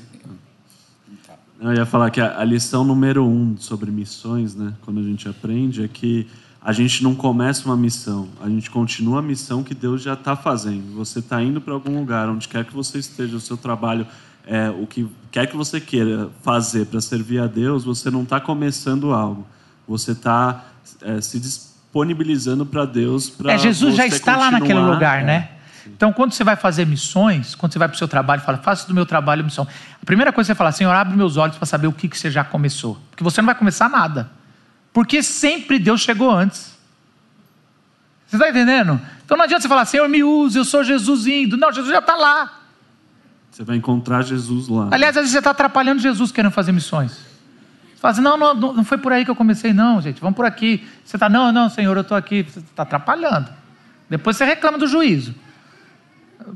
Eu 1.59 1.73
ia 1.73 1.85
falar 1.85 2.09
que 2.09 2.19
a, 2.19 2.43
lição 2.43 2.83
número 2.83 3.25
um 3.25 3.57
sobre 3.57 3.89
missões, 3.89 4.55
né, 4.55 4.73
quando 4.81 4.99
a 4.99 5.03
gente 5.03 5.27
aprende, 5.27 5.83
é 5.83 5.87
que 5.87 6.27
a 6.63 6.71
gente 6.71 7.03
não 7.03 7.13
começa 7.13 7.65
uma 7.65 7.75
missão, 7.75 8.29
a 8.41 8.47
gente 8.47 8.69
continua 8.71 9.19
a 9.19 9.21
missão 9.21 9.63
que 9.63 9.73
Deus 9.73 10.01
já 10.01 10.13
está 10.13 10.35
fazendo. 10.35 10.95
Você 10.95 11.19
está 11.19 11.41
indo 11.41 11.59
para 11.59 11.73
algum 11.73 11.99
lugar, 11.99 12.29
onde 12.29 12.47
quer 12.47 12.63
que 12.63 12.73
você 12.73 12.99
esteja, 12.99 13.35
o 13.35 13.39
seu 13.39 13.57
trabalho 13.57 14.07
é, 14.45 14.69
o 14.69 14.85
que 14.85 15.07
quer 15.31 15.47
que 15.47 15.55
você 15.55 15.79
queira 15.79 16.29
fazer 16.41 16.85
para 16.87 16.99
servir 16.99 17.39
a 17.39 17.47
Deus, 17.47 17.83
você 17.83 18.11
não 18.11 18.23
está 18.23 18.39
começando 18.39 19.13
algo. 19.13 19.47
Você 19.87 20.11
está 20.11 20.65
é, 21.01 21.21
se 21.21 21.39
disponibilizando 21.39 22.65
para 22.65 22.85
Deus. 22.85 23.29
Pra 23.29 23.53
é, 23.53 23.57
Jesus 23.57 23.95
já 23.95 24.05
está 24.05 24.35
lá 24.35 24.51
naquele 24.51 24.79
lugar, 24.79 25.21
é. 25.21 25.23
né? 25.23 25.49
Então, 25.85 26.13
quando 26.13 26.31
você 26.31 26.45
vai 26.45 26.55
fazer 26.55 26.85
missões, 26.85 27.55
quando 27.55 27.73
você 27.73 27.79
vai 27.79 27.89
para 27.89 27.95
o 27.95 27.97
seu 27.97 28.07
trabalho 28.07 28.41
fala, 28.41 28.57
faça 28.57 28.87
do 28.87 28.93
meu 28.93 29.05
trabalho 29.05 29.43
missão. 29.43 29.67
A 30.01 30.05
primeira 30.05 30.31
coisa 30.31 30.47
que 30.47 30.53
você 30.53 30.57
fala, 30.57 30.71
Senhor, 30.71 30.91
abre 30.91 31.15
meus 31.15 31.35
olhos 31.35 31.57
para 31.57 31.65
saber 31.65 31.87
o 31.87 31.91
que, 31.91 32.07
que 32.07 32.17
você 32.17 32.31
já 32.31 32.43
começou. 32.43 32.97
Porque 33.09 33.23
você 33.23 33.41
não 33.41 33.47
vai 33.47 33.55
começar 33.55 33.89
nada. 33.89 34.29
Porque 34.93 35.23
sempre 35.23 35.79
Deus 35.79 36.01
chegou 36.01 36.31
antes. 36.31 36.77
Você 38.27 38.35
está 38.37 38.49
entendendo? 38.49 39.01
Então 39.25 39.35
não 39.35 39.43
adianta 39.43 39.63
você 39.63 39.67
falar, 39.67 39.85
Senhor, 39.85 40.07
me 40.07 40.23
use, 40.23 40.57
eu 40.57 40.63
sou 40.63 40.83
Jesus 40.83 41.27
indo. 41.27 41.57
Não, 41.57 41.71
Jesus 41.71 41.91
já 41.91 41.99
está 41.99 42.15
lá. 42.15 42.61
Você 43.51 43.63
vai 43.63 43.75
encontrar 43.75 44.23
Jesus 44.23 44.67
lá. 44.67 44.89
Aliás, 44.91 45.15
às 45.15 45.23
vezes 45.23 45.31
você 45.31 45.37
está 45.39 45.51
atrapalhando 45.51 46.01
Jesus 46.01 46.31
querendo 46.31 46.51
fazer 46.51 46.71
missões. 46.71 47.11
Você 47.11 47.99
fala 47.99 48.11
assim, 48.11 48.21
não, 48.21 48.37
não, 48.37 48.73
não 48.73 48.83
foi 48.83 48.97
por 48.97 49.11
aí 49.11 49.23
que 49.23 49.31
eu 49.31 49.35
comecei, 49.35 49.71
não, 49.71 50.01
gente, 50.01 50.19
vamos 50.19 50.35
por 50.35 50.45
aqui. 50.45 50.87
Você 51.05 51.15
está, 51.15 51.29
não, 51.29 51.51
não, 51.51 51.69
Senhor, 51.69 51.95
eu 51.95 52.01
estou 52.01 52.17
aqui. 52.17 52.43
Você 52.43 52.59
está 52.59 52.83
atrapalhando. 52.83 53.49
Depois 54.09 54.35
você 54.35 54.45
reclama 54.45 54.77
do 54.77 54.87
juízo. 54.87 55.35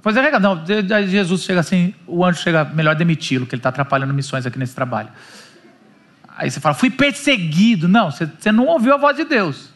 Você 0.03 0.19
reclama. 0.19 0.55
Não, 0.55 0.65
Jesus 1.07 1.43
chega 1.43 1.59
assim, 1.59 1.93
o 2.05 2.25
anjo 2.25 2.41
chega, 2.41 2.65
melhor 2.65 2.95
demiti-lo, 2.95 3.45
que 3.45 3.53
ele 3.53 3.59
está 3.59 3.69
atrapalhando 3.69 4.13
missões 4.13 4.45
aqui 4.45 4.57
nesse 4.57 4.73
trabalho. 4.73 5.09
Aí 6.37 6.51
você 6.51 6.59
fala, 6.59 6.75
fui 6.75 6.91
perseguido. 6.91 7.87
Não, 7.87 8.11
você, 8.11 8.27
você 8.27 8.51
não 8.51 8.67
ouviu 8.67 8.93
a 8.93 8.97
voz 8.97 9.17
de 9.17 9.25
Deus. 9.25 9.69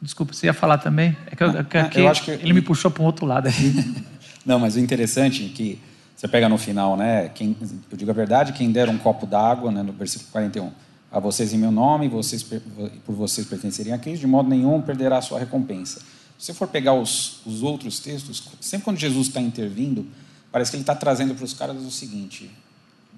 Desculpa, 0.00 0.32
você 0.32 0.46
ia 0.46 0.54
falar 0.54 0.78
também? 0.78 1.14
É 1.26 1.36
que, 1.36 1.44
eu, 1.44 1.50
é 1.50 1.88
que, 1.88 2.00
eu 2.00 2.08
acho 2.08 2.24
que 2.24 2.30
ele 2.30 2.52
me 2.54 2.62
puxou 2.62 2.90
para 2.90 3.02
um 3.02 3.06
outro 3.06 3.26
lado. 3.26 3.48
Não, 4.44 4.58
mas 4.58 4.76
o 4.76 4.80
interessante 4.80 5.46
é 5.46 5.48
que 5.48 5.78
você 6.14 6.28
pega 6.28 6.48
no 6.48 6.58
final, 6.58 6.96
né? 6.96 7.30
Quem, 7.34 7.56
eu 7.90 7.96
digo 7.96 8.10
a 8.10 8.14
verdade, 8.14 8.52
quem 8.52 8.70
der 8.70 8.88
um 8.88 8.98
copo 8.98 9.26
d'água, 9.26 9.70
né, 9.70 9.82
no 9.82 9.92
versículo 9.92 10.30
41, 10.30 10.70
a 11.10 11.18
vocês 11.18 11.54
em 11.54 11.58
meu 11.58 11.70
nome, 11.70 12.08
vocês, 12.08 12.42
por 12.42 13.14
vocês 13.14 13.46
pertencerem 13.46 13.92
a 13.92 13.98
Cristo, 13.98 14.20
de 14.20 14.26
modo 14.26 14.48
nenhum 14.48 14.82
perderá 14.82 15.18
a 15.18 15.22
sua 15.22 15.38
recompensa. 15.38 16.00
Se 16.38 16.46
você 16.46 16.54
for 16.54 16.68
pegar 16.68 16.92
os, 16.92 17.40
os 17.46 17.62
outros 17.62 17.98
textos, 17.98 18.42
sempre 18.60 18.84
quando 18.84 18.98
Jesus 18.98 19.28
está 19.28 19.40
intervindo, 19.40 20.06
parece 20.52 20.70
que 20.70 20.76
ele 20.76 20.82
está 20.82 20.94
trazendo 20.94 21.34
para 21.34 21.44
os 21.44 21.54
caras 21.54 21.76
o 21.82 21.90
seguinte: 21.90 22.50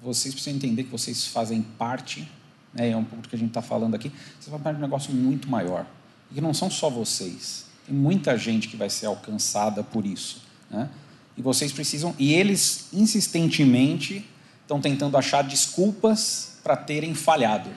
vocês 0.01 0.33
precisam 0.33 0.57
entender 0.57 0.83
que 0.83 0.91
vocês 0.91 1.27
fazem 1.27 1.61
parte, 1.61 2.29
né, 2.73 2.89
é 2.89 2.97
um 2.97 3.03
pouco 3.03 3.23
do 3.23 3.29
que 3.29 3.35
a 3.35 3.39
gente 3.39 3.49
está 3.49 3.61
falando 3.61 3.95
aqui, 3.95 4.09
vocês 4.09 4.45
fazem 4.45 4.59
parte 4.59 4.75
de 4.75 4.81
um 4.81 4.85
negócio 4.85 5.13
muito 5.13 5.49
maior. 5.49 5.85
E 6.31 6.35
que 6.35 6.41
não 6.41 6.53
são 6.53 6.69
só 6.69 6.89
vocês, 6.89 7.65
tem 7.85 7.95
muita 7.95 8.37
gente 8.37 8.67
que 8.67 8.77
vai 8.77 8.89
ser 8.89 9.07
alcançada 9.07 9.83
por 9.83 10.05
isso. 10.05 10.41
Né? 10.69 10.89
E 11.37 11.41
vocês 11.41 11.71
precisam, 11.71 12.15
e 12.17 12.33
eles 12.33 12.89
insistentemente 12.93 14.25
estão 14.61 14.81
tentando 14.81 15.17
achar 15.17 15.43
desculpas 15.43 16.57
para 16.63 16.75
terem 16.75 17.13
falhado. 17.13 17.69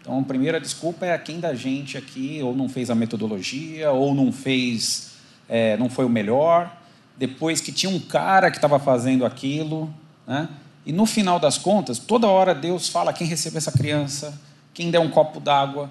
Então, 0.00 0.18
a 0.18 0.22
primeira 0.22 0.60
desculpa 0.60 1.06
é 1.06 1.14
a 1.14 1.18
quem 1.18 1.40
da 1.40 1.54
gente 1.54 1.96
aqui 1.96 2.40
ou 2.42 2.54
não 2.54 2.68
fez 2.68 2.90
a 2.90 2.94
metodologia, 2.94 3.90
ou 3.90 4.14
não 4.14 4.30
fez, 4.30 5.12
é, 5.48 5.78
não 5.78 5.88
foi 5.88 6.04
o 6.04 6.10
melhor. 6.10 6.76
Depois 7.16 7.62
que 7.62 7.72
tinha 7.72 7.90
um 7.90 7.98
cara 7.98 8.50
que 8.50 8.58
estava 8.58 8.78
fazendo 8.78 9.24
aquilo, 9.24 9.92
né? 10.26 10.48
E 10.86 10.92
no 10.92 11.06
final 11.06 11.38
das 11.38 11.56
contas, 11.56 11.98
toda 11.98 12.26
hora 12.26 12.54
Deus 12.54 12.88
fala 12.88 13.12
quem 13.12 13.26
recebeu 13.26 13.58
essa 13.58 13.72
criança, 13.72 14.38
quem 14.72 14.90
der 14.90 15.00
um 15.00 15.10
copo 15.10 15.40
d'água. 15.40 15.90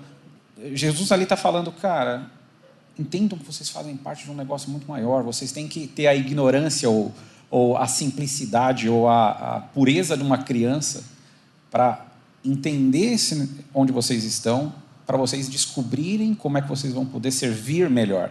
Jesus 0.74 1.12
ali 1.12 1.24
está 1.24 1.36
falando, 1.36 1.72
cara, 1.72 2.28
entendam 2.98 3.38
que 3.38 3.46
vocês 3.46 3.70
fazem 3.70 3.98
parte 3.98 4.26
de 4.26 4.32
um 4.32 4.36
negócio 4.36 4.70
muito 4.70 4.88
maior. 4.88 5.24
Vocês 5.24 5.52
têm 5.52 5.68
que 5.68 5.88
ter 5.88 6.08
a 6.08 6.16
ignorância 6.16 6.90
ou, 6.90 7.14
ou 7.50 7.78
a 7.78 7.88
simplicidade 7.88 8.88
ou 8.88 9.08
a, 9.08 9.30
a 9.30 9.60
pureza 9.62 10.16
de 10.16 10.24
uma 10.24 10.38
criança 10.38 11.04
para 11.72 12.06
entender 12.46 13.18
onde 13.74 13.92
vocês 13.92 14.24
estão, 14.24 14.74
para 15.08 15.18
vocês 15.18 15.48
descobrirem 15.48 16.36
como 16.36 16.58
é 16.58 16.62
que 16.62 16.68
vocês 16.68 16.94
vão 16.94 17.06
poder 17.06 17.32
servir 17.32 17.90
melhor. 17.90 18.30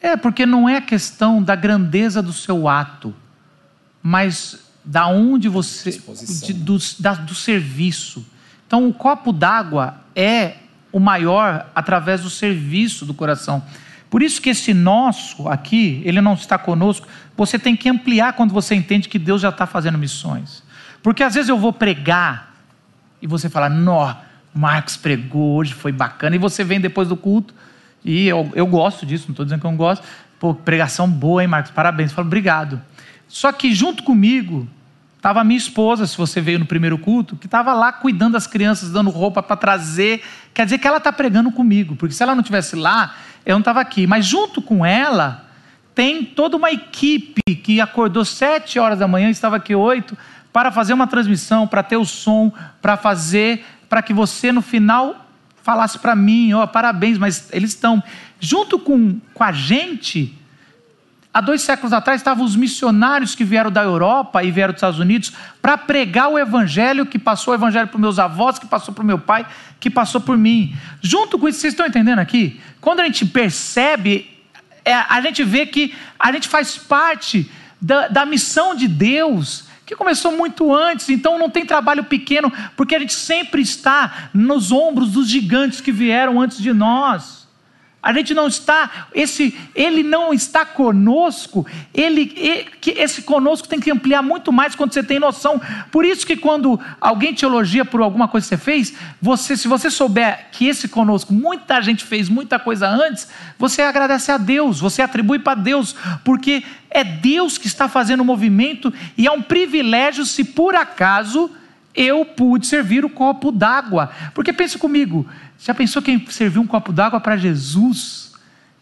É, 0.00 0.16
porque 0.16 0.46
não 0.46 0.68
é 0.68 0.76
a 0.76 0.80
questão 0.80 1.42
da 1.42 1.54
grandeza 1.54 2.22
do 2.22 2.32
seu 2.32 2.66
ato, 2.66 3.14
mas 4.02 4.58
da 4.84 5.06
onde 5.06 5.48
você. 5.48 5.90
De- 6.46 6.52
do, 6.54 6.78
da- 6.98 7.14
do 7.14 7.34
serviço. 7.34 8.24
Então, 8.66 8.88
o 8.88 8.92
copo 8.92 9.32
d'água 9.32 9.96
é 10.16 10.56
o 10.90 10.98
maior 11.00 11.66
através 11.74 12.22
do 12.22 12.30
serviço 12.30 13.04
do 13.06 13.14
coração. 13.14 13.62
Por 14.10 14.22
isso 14.22 14.42
que 14.42 14.50
esse 14.50 14.74
nosso 14.74 15.48
aqui, 15.48 16.02
ele 16.04 16.20
não 16.20 16.34
está 16.34 16.58
conosco, 16.58 17.06
você 17.36 17.58
tem 17.58 17.74
que 17.74 17.88
ampliar 17.88 18.34
quando 18.34 18.52
você 18.52 18.74
entende 18.74 19.08
que 19.08 19.18
Deus 19.18 19.40
já 19.40 19.48
está 19.48 19.66
fazendo 19.66 19.96
missões. 19.96 20.62
Porque 21.02 21.22
às 21.22 21.34
vezes 21.34 21.48
eu 21.48 21.58
vou 21.58 21.72
pregar 21.72 22.54
e 23.22 23.26
você 23.26 23.48
fala, 23.48 23.68
nó, 23.70 24.14
Marcos 24.54 24.96
pregou 24.98 25.56
hoje, 25.56 25.72
foi 25.72 25.92
bacana, 25.92 26.36
e 26.36 26.38
você 26.38 26.62
vem 26.62 26.78
depois 26.80 27.08
do 27.08 27.16
culto, 27.16 27.54
e 28.04 28.26
eu, 28.26 28.50
eu 28.54 28.66
gosto 28.66 29.06
disso, 29.06 29.24
não 29.28 29.32
estou 29.32 29.46
dizendo 29.46 29.60
que 29.60 29.66
eu 29.66 29.70
não 29.70 29.78
gosto, 29.78 30.04
pô, 30.38 30.52
pregação 30.54 31.08
boa, 31.08 31.40
hein, 31.40 31.48
Marcos, 31.48 31.70
parabéns, 31.70 32.10
eu 32.10 32.16
falo, 32.16 32.26
obrigado. 32.26 32.80
Só 33.32 33.50
que 33.50 33.74
junto 33.74 34.02
comigo, 34.02 34.68
estava 35.16 35.40
a 35.40 35.44
minha 35.44 35.56
esposa, 35.56 36.06
se 36.06 36.18
você 36.18 36.38
veio 36.38 36.58
no 36.58 36.66
primeiro 36.66 36.98
culto, 36.98 37.34
que 37.34 37.46
estava 37.46 37.72
lá 37.72 37.90
cuidando 37.90 38.34
das 38.34 38.46
crianças, 38.46 38.90
dando 38.90 39.08
roupa 39.08 39.42
para 39.42 39.56
trazer, 39.56 40.22
quer 40.52 40.66
dizer 40.66 40.76
que 40.76 40.86
ela 40.86 40.98
está 40.98 41.10
pregando 41.10 41.50
comigo, 41.50 41.96
porque 41.96 42.14
se 42.14 42.22
ela 42.22 42.34
não 42.34 42.42
estivesse 42.42 42.76
lá, 42.76 43.14
eu 43.46 43.54
não 43.54 43.60
estava 43.60 43.80
aqui, 43.80 44.06
mas 44.06 44.26
junto 44.26 44.60
com 44.60 44.84
ela, 44.84 45.46
tem 45.94 46.22
toda 46.22 46.58
uma 46.58 46.70
equipe 46.70 47.40
que 47.56 47.80
acordou 47.80 48.22
sete 48.22 48.78
horas 48.78 48.98
da 48.98 49.08
manhã, 49.08 49.30
estava 49.30 49.56
aqui 49.56 49.74
oito, 49.74 50.14
para 50.52 50.70
fazer 50.70 50.92
uma 50.92 51.06
transmissão, 51.06 51.66
para 51.66 51.82
ter 51.82 51.96
o 51.96 52.04
som, 52.04 52.52
para 52.82 52.98
fazer, 52.98 53.64
para 53.88 54.02
que 54.02 54.12
você 54.12 54.52
no 54.52 54.60
final 54.60 55.26
falasse 55.62 55.98
para 55.98 56.14
mim, 56.14 56.52
ó, 56.52 56.66
parabéns, 56.66 57.16
mas 57.16 57.48
eles 57.50 57.70
estão 57.70 58.02
junto 58.38 58.78
com, 58.78 59.18
com 59.32 59.42
a 59.42 59.52
gente. 59.52 60.38
Há 61.34 61.40
dois 61.40 61.62
séculos 61.62 61.92
atrás 61.92 62.20
estavam 62.20 62.44
os 62.44 62.54
missionários 62.54 63.34
que 63.34 63.44
vieram 63.44 63.70
da 63.70 63.82
Europa 63.82 64.42
e 64.44 64.50
vieram 64.50 64.72
dos 64.72 64.78
Estados 64.78 65.00
Unidos 65.00 65.32
para 65.62 65.78
pregar 65.78 66.28
o 66.28 66.38
evangelho 66.38 67.06
que 67.06 67.18
passou 67.18 67.52
o 67.52 67.54
evangelho 67.54 67.88
para 67.88 67.98
meus 67.98 68.18
avós, 68.18 68.58
que 68.58 68.66
passou 68.66 68.92
para 68.92 69.02
o 69.02 69.06
meu 69.06 69.18
pai, 69.18 69.46
que 69.80 69.88
passou 69.88 70.20
por 70.20 70.36
mim. 70.36 70.76
Junto 71.00 71.38
com 71.38 71.48
isso, 71.48 71.60
vocês 71.60 71.72
estão 71.72 71.86
entendendo 71.86 72.18
aqui? 72.18 72.60
Quando 72.80 73.00
a 73.00 73.04
gente 73.04 73.24
percebe 73.24 74.32
é, 74.84 74.94
a 74.94 75.20
gente 75.20 75.44
vê 75.44 75.66
que 75.66 75.94
a 76.18 76.32
gente 76.32 76.48
faz 76.48 76.76
parte 76.76 77.50
da, 77.80 78.08
da 78.08 78.26
missão 78.26 78.74
de 78.74 78.88
Deus, 78.88 79.64
que 79.86 79.94
começou 79.94 80.32
muito 80.32 80.74
antes, 80.74 81.08
então 81.08 81.38
não 81.38 81.50
tem 81.50 81.64
trabalho 81.64 82.04
pequeno, 82.04 82.52
porque 82.76 82.94
a 82.94 82.98
gente 82.98 83.14
sempre 83.14 83.62
está 83.62 84.30
nos 84.34 84.72
ombros 84.72 85.12
dos 85.12 85.28
gigantes 85.28 85.80
que 85.80 85.92
vieram 85.92 86.40
antes 86.40 86.58
de 86.58 86.72
nós. 86.72 87.41
A 88.02 88.12
gente 88.12 88.34
não 88.34 88.48
está, 88.48 89.06
esse, 89.14 89.56
ele 89.76 90.02
não 90.02 90.34
está 90.34 90.66
conosco, 90.66 91.64
ele, 91.94 92.32
e- 92.36 92.66
que 92.80 92.90
esse 92.90 93.22
conosco 93.22 93.68
tem 93.68 93.78
que 93.78 93.92
ampliar 93.92 94.22
muito 94.22 94.52
mais 94.52 94.74
quando 94.74 94.92
você 94.92 95.04
tem 95.04 95.20
noção. 95.20 95.60
Por 95.90 96.04
isso 96.04 96.26
que 96.26 96.36
quando 96.36 96.80
alguém 97.00 97.32
te 97.32 97.44
elogia 97.44 97.84
por 97.84 98.00
alguma 98.00 98.26
coisa 98.26 98.44
que 98.44 98.56
você 98.56 98.56
fez, 98.56 98.92
você, 99.20 99.56
se 99.56 99.68
você 99.68 99.88
souber 99.88 100.48
que 100.50 100.66
esse 100.66 100.88
conosco, 100.88 101.32
muita 101.32 101.80
gente 101.80 102.02
fez 102.04 102.28
muita 102.28 102.58
coisa 102.58 102.88
antes, 102.88 103.28
você 103.56 103.82
agradece 103.82 104.32
a 104.32 104.36
Deus, 104.36 104.80
você 104.80 105.00
atribui 105.00 105.38
para 105.38 105.54
Deus, 105.54 105.94
porque 106.24 106.64
é 106.90 107.04
Deus 107.04 107.56
que 107.56 107.68
está 107.68 107.88
fazendo 107.88 108.22
o 108.22 108.24
movimento 108.24 108.92
e 109.16 109.28
é 109.28 109.30
um 109.30 109.42
privilégio 109.42 110.24
se 110.24 110.42
por 110.42 110.74
acaso 110.74 111.50
eu 111.94 112.24
pude 112.24 112.66
servir 112.66 113.04
o 113.04 113.10
copo 113.10 113.52
d'água. 113.52 114.10
Porque 114.34 114.52
pense 114.52 114.78
comigo, 114.78 115.26
já 115.58 115.74
pensou 115.74 116.00
quem 116.02 116.24
serviu 116.30 116.62
um 116.62 116.66
copo 116.66 116.92
d'água 116.92 117.20
para 117.20 117.36
Jesus? 117.36 118.32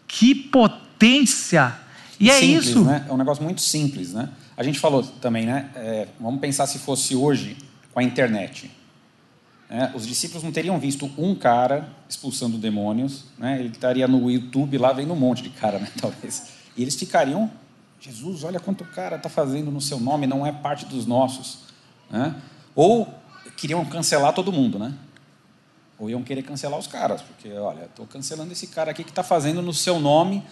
Que 0.07 0.33
potência! 0.33 1.75
E 2.19 2.29
é 2.29 2.39
simples, 2.39 2.67
isso. 2.67 2.83
Né? 2.83 3.05
É 3.09 3.13
um 3.13 3.17
negócio 3.17 3.43
muito 3.43 3.61
simples, 3.61 4.13
né? 4.13 4.29
A 4.55 4.63
gente 4.63 4.79
falou 4.79 5.01
também, 5.01 5.45
né? 5.45 5.69
É, 5.75 6.07
vamos 6.19 6.39
pensar 6.39 6.67
se 6.67 6.77
fosse 6.77 7.15
hoje 7.15 7.57
com 7.93 7.99
a 7.99 8.03
internet. 8.03 8.69
né? 9.69 9.91
Os 9.95 10.05
discípulos 10.05 10.43
não 10.43 10.51
teriam 10.51 10.79
visto 10.79 11.09
um 11.17 11.33
cara 11.33 11.89
expulsando 12.07 12.57
demônios, 12.57 13.25
né? 13.37 13.59
Ele 13.59 13.69
estaria 13.69 14.07
no 14.07 14.29
YouTube 14.29 14.77
lá 14.77 14.93
vendo 14.93 15.13
um 15.13 15.15
monte 15.15 15.41
de 15.41 15.49
cara, 15.49 15.79
né? 15.79 15.87
Talvez. 15.99 16.49
E 16.77 16.81
eles 16.83 16.95
ficariam, 16.95 17.49
Jesus, 17.99 18.43
olha 18.43 18.59
quanto 18.59 18.85
cara 18.85 19.15
está 19.15 19.29
fazendo 19.29 19.71
no 19.71 19.81
seu 19.81 19.99
nome, 19.99 20.27
não 20.27 20.45
é 20.45 20.51
parte 20.51 20.85
dos 20.85 21.05
nossos, 21.07 21.59
né? 22.09 22.35
Ou 22.75 23.13
queriam 23.57 23.83
cancelar 23.85 24.33
todo 24.33 24.51
mundo, 24.51 24.79
né? 24.79 24.93
Ou 25.99 26.09
iam 26.09 26.23
querer 26.23 26.41
cancelar 26.41 26.79
os 26.79 26.87
caras, 26.87 27.21
porque, 27.21 27.51
olha, 27.53 27.83
estou 27.83 28.07
cancelando 28.07 28.51
esse 28.51 28.67
cara 28.67 28.91
aqui 28.91 29.03
que 29.03 29.11
está 29.11 29.23
fazendo 29.23 29.61
no 29.61 29.73
seu 29.73 29.99
nome. 29.99 30.43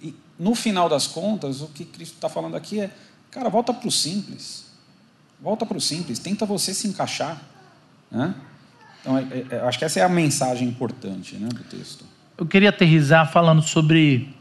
E, 0.00 0.14
no 0.38 0.54
final 0.54 0.88
das 0.88 1.06
contas, 1.06 1.60
o 1.60 1.68
que 1.68 1.84
Cristo 1.84 2.14
está 2.14 2.28
falando 2.28 2.56
aqui 2.56 2.80
é, 2.80 2.90
cara, 3.30 3.50
volta 3.50 3.74
para 3.74 3.86
o 3.86 3.92
simples. 3.92 4.64
Volta 5.40 5.66
para 5.66 5.76
o 5.76 5.80
simples, 5.80 6.18
tenta 6.18 6.46
você 6.46 6.72
se 6.72 6.88
encaixar. 6.88 7.40
Né? 8.10 8.34
Então, 9.00 9.18
é, 9.18 9.44
é, 9.50 9.60
acho 9.60 9.78
que 9.78 9.84
essa 9.84 10.00
é 10.00 10.02
a 10.02 10.08
mensagem 10.08 10.66
importante 10.66 11.36
né, 11.36 11.48
do 11.48 11.62
texto. 11.64 12.06
Eu 12.38 12.46
queria 12.46 12.70
aterrizar 12.70 13.30
falando 13.30 13.60
sobre 13.60 14.34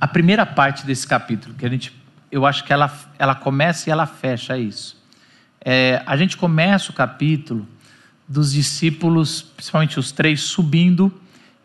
a 0.00 0.08
primeira 0.08 0.44
parte 0.44 0.84
desse 0.84 1.06
capítulo, 1.06 1.54
que 1.54 1.64
a 1.64 1.68
gente, 1.68 1.94
eu 2.32 2.44
acho 2.44 2.64
que 2.64 2.72
ela, 2.72 2.92
ela 3.16 3.34
começa 3.34 3.88
e 3.88 3.92
ela 3.92 4.06
fecha 4.06 4.58
isso. 4.58 5.03
É, 5.64 6.02
a 6.04 6.16
gente 6.16 6.36
começa 6.36 6.90
o 6.90 6.94
capítulo 6.94 7.66
dos 8.28 8.52
discípulos, 8.52 9.42
principalmente 9.42 9.98
os 9.98 10.12
três, 10.12 10.42
subindo 10.42 11.12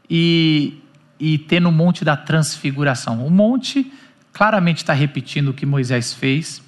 e, 0.10 0.82
e 1.20 1.38
tendo 1.38 1.68
o 1.68 1.72
monte 1.72 2.06
da 2.06 2.16
transfiguração. 2.16 3.26
O 3.26 3.30
monte 3.30 3.92
claramente 4.32 4.78
está 4.78 4.94
repetindo 4.94 5.50
o 5.50 5.54
que 5.54 5.66
Moisés 5.66 6.14
fez, 6.14 6.62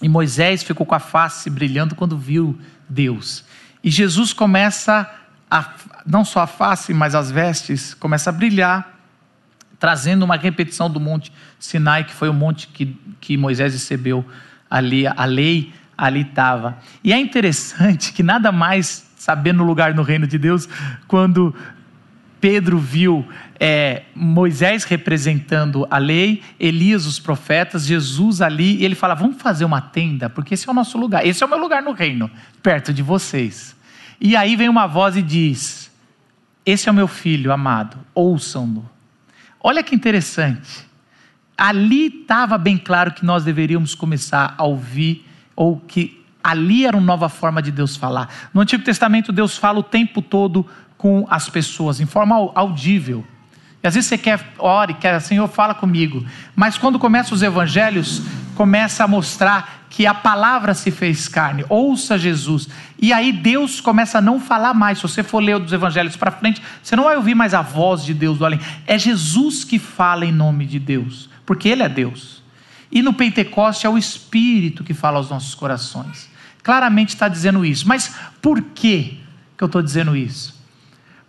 e 0.00 0.08
Moisés 0.08 0.62
ficou 0.62 0.86
com 0.86 0.94
a 0.94 0.98
face 0.98 1.48
brilhando 1.50 1.94
quando 1.94 2.16
viu 2.16 2.58
Deus. 2.88 3.44
E 3.82 3.90
Jesus 3.90 4.32
começa 4.32 5.10
a, 5.50 5.74
não 6.06 6.24
só 6.24 6.40
a 6.40 6.46
face, 6.46 6.92
mas 6.92 7.14
as 7.14 7.30
vestes, 7.30 7.94
começa 7.94 8.30
a 8.30 8.32
brilhar, 8.32 8.94
trazendo 9.78 10.24
uma 10.24 10.36
repetição 10.36 10.90
do 10.90 10.98
monte 10.98 11.32
Sinai, 11.58 12.04
que 12.04 12.12
foi 12.12 12.28
o 12.28 12.34
monte 12.34 12.68
que, 12.68 12.96
que 13.20 13.36
Moisés 13.36 13.72
recebeu 13.72 14.24
ali, 14.70 15.06
a 15.06 15.24
lei 15.24 15.72
ali 15.96 16.22
estava. 16.22 16.78
E 17.02 17.12
é 17.12 17.18
interessante 17.18 18.12
que 18.12 18.22
nada 18.22 18.52
mais 18.52 19.06
sabendo 19.16 19.62
o 19.62 19.66
lugar 19.66 19.94
no 19.94 20.02
reino 20.02 20.26
de 20.26 20.38
Deus, 20.38 20.68
quando 21.08 21.54
Pedro 22.40 22.78
viu 22.78 23.26
é, 23.58 24.02
Moisés 24.14 24.84
representando 24.84 25.84
a 25.90 25.98
lei, 25.98 26.42
Elias 26.60 27.06
os 27.06 27.18
profetas, 27.18 27.84
Jesus 27.84 28.40
ali, 28.40 28.76
e 28.76 28.84
ele 28.84 28.94
fala: 28.94 29.14
Vamos 29.14 29.42
fazer 29.42 29.64
uma 29.64 29.80
tenda, 29.80 30.30
porque 30.30 30.54
esse 30.54 30.68
é 30.68 30.70
o 30.70 30.74
nosso 30.74 30.96
lugar, 30.96 31.26
esse 31.26 31.42
é 31.42 31.46
o 31.46 31.48
meu 31.48 31.58
lugar 31.58 31.82
no 31.82 31.90
reino, 31.90 32.30
perto 32.62 32.92
de 32.92 33.02
vocês. 33.02 33.74
E 34.20 34.36
aí 34.36 34.54
vem 34.54 34.68
uma 34.68 34.86
voz 34.86 35.16
e 35.16 35.22
diz: 35.22 35.90
Esse 36.64 36.88
é 36.88 36.92
o 36.92 36.94
meu 36.94 37.08
filho 37.08 37.50
amado, 37.50 37.96
ouçam-no. 38.14 38.88
Olha 39.60 39.82
que 39.82 39.94
interessante. 39.94 40.86
Ali 41.58 42.20
estava 42.20 42.56
bem 42.56 42.78
claro 42.78 43.12
que 43.12 43.24
nós 43.24 43.42
deveríamos 43.42 43.92
começar 43.92 44.54
a 44.56 44.62
ouvir, 44.62 45.25
ou 45.56 45.80
que 45.80 46.22
ali 46.44 46.86
era 46.86 46.96
uma 46.96 47.06
nova 47.06 47.28
forma 47.28 47.60
de 47.60 47.72
Deus 47.72 47.96
falar. 47.96 48.28
No 48.54 48.60
Antigo 48.60 48.84
Testamento, 48.84 49.32
Deus 49.32 49.56
fala 49.56 49.80
o 49.80 49.82
tempo 49.82 50.22
todo 50.22 50.64
com 50.96 51.26
as 51.28 51.48
pessoas, 51.48 51.98
em 51.98 52.06
forma 52.06 52.36
audível. 52.54 53.24
E 53.82 53.86
às 53.86 53.94
vezes 53.94 54.08
você 54.08 54.18
quer, 54.18 54.52
ore, 54.58 54.94
quer, 54.94 55.20
Senhor, 55.20 55.48
fala 55.48 55.74
comigo. 55.74 56.24
Mas 56.54 56.78
quando 56.78 56.98
começam 56.98 57.34
os 57.34 57.42
evangelhos, 57.42 58.22
começa 58.54 59.04
a 59.04 59.08
mostrar 59.08 59.86
que 59.90 60.06
a 60.06 60.14
palavra 60.14 60.74
se 60.74 60.90
fez 60.90 61.28
carne. 61.28 61.64
Ouça 61.68 62.18
Jesus. 62.18 62.68
E 63.00 63.12
aí 63.12 63.32
Deus 63.32 63.80
começa 63.80 64.18
a 64.18 64.20
não 64.20 64.40
falar 64.40 64.74
mais. 64.74 64.98
Se 64.98 65.02
você 65.02 65.22
for 65.22 65.40
ler 65.40 65.56
os 65.56 65.72
evangelhos 65.72 66.16
para 66.16 66.30
frente, 66.30 66.62
você 66.82 66.96
não 66.96 67.04
vai 67.04 67.16
ouvir 67.16 67.34
mais 67.34 67.54
a 67.54 67.62
voz 67.62 68.04
de 68.04 68.14
Deus 68.14 68.38
do 68.38 68.44
além. 68.44 68.60
É 68.86 68.98
Jesus 68.98 69.64
que 69.64 69.78
fala 69.78 70.24
em 70.24 70.32
nome 70.32 70.66
de 70.66 70.78
Deus, 70.78 71.28
porque 71.44 71.68
Ele 71.68 71.82
é 71.82 71.88
Deus. 71.88 72.42
E 72.96 73.02
no 73.02 73.12
Pentecoste 73.12 73.86
é 73.86 73.90
o 73.90 73.98
Espírito 73.98 74.82
que 74.82 74.94
fala 74.94 75.18
aos 75.18 75.28
nossos 75.28 75.54
corações. 75.54 76.30
Claramente 76.62 77.10
está 77.10 77.28
dizendo 77.28 77.62
isso. 77.62 77.86
Mas 77.86 78.16
por 78.40 78.62
que, 78.62 79.20
que 79.54 79.62
eu 79.62 79.66
estou 79.66 79.82
dizendo 79.82 80.16
isso? 80.16 80.58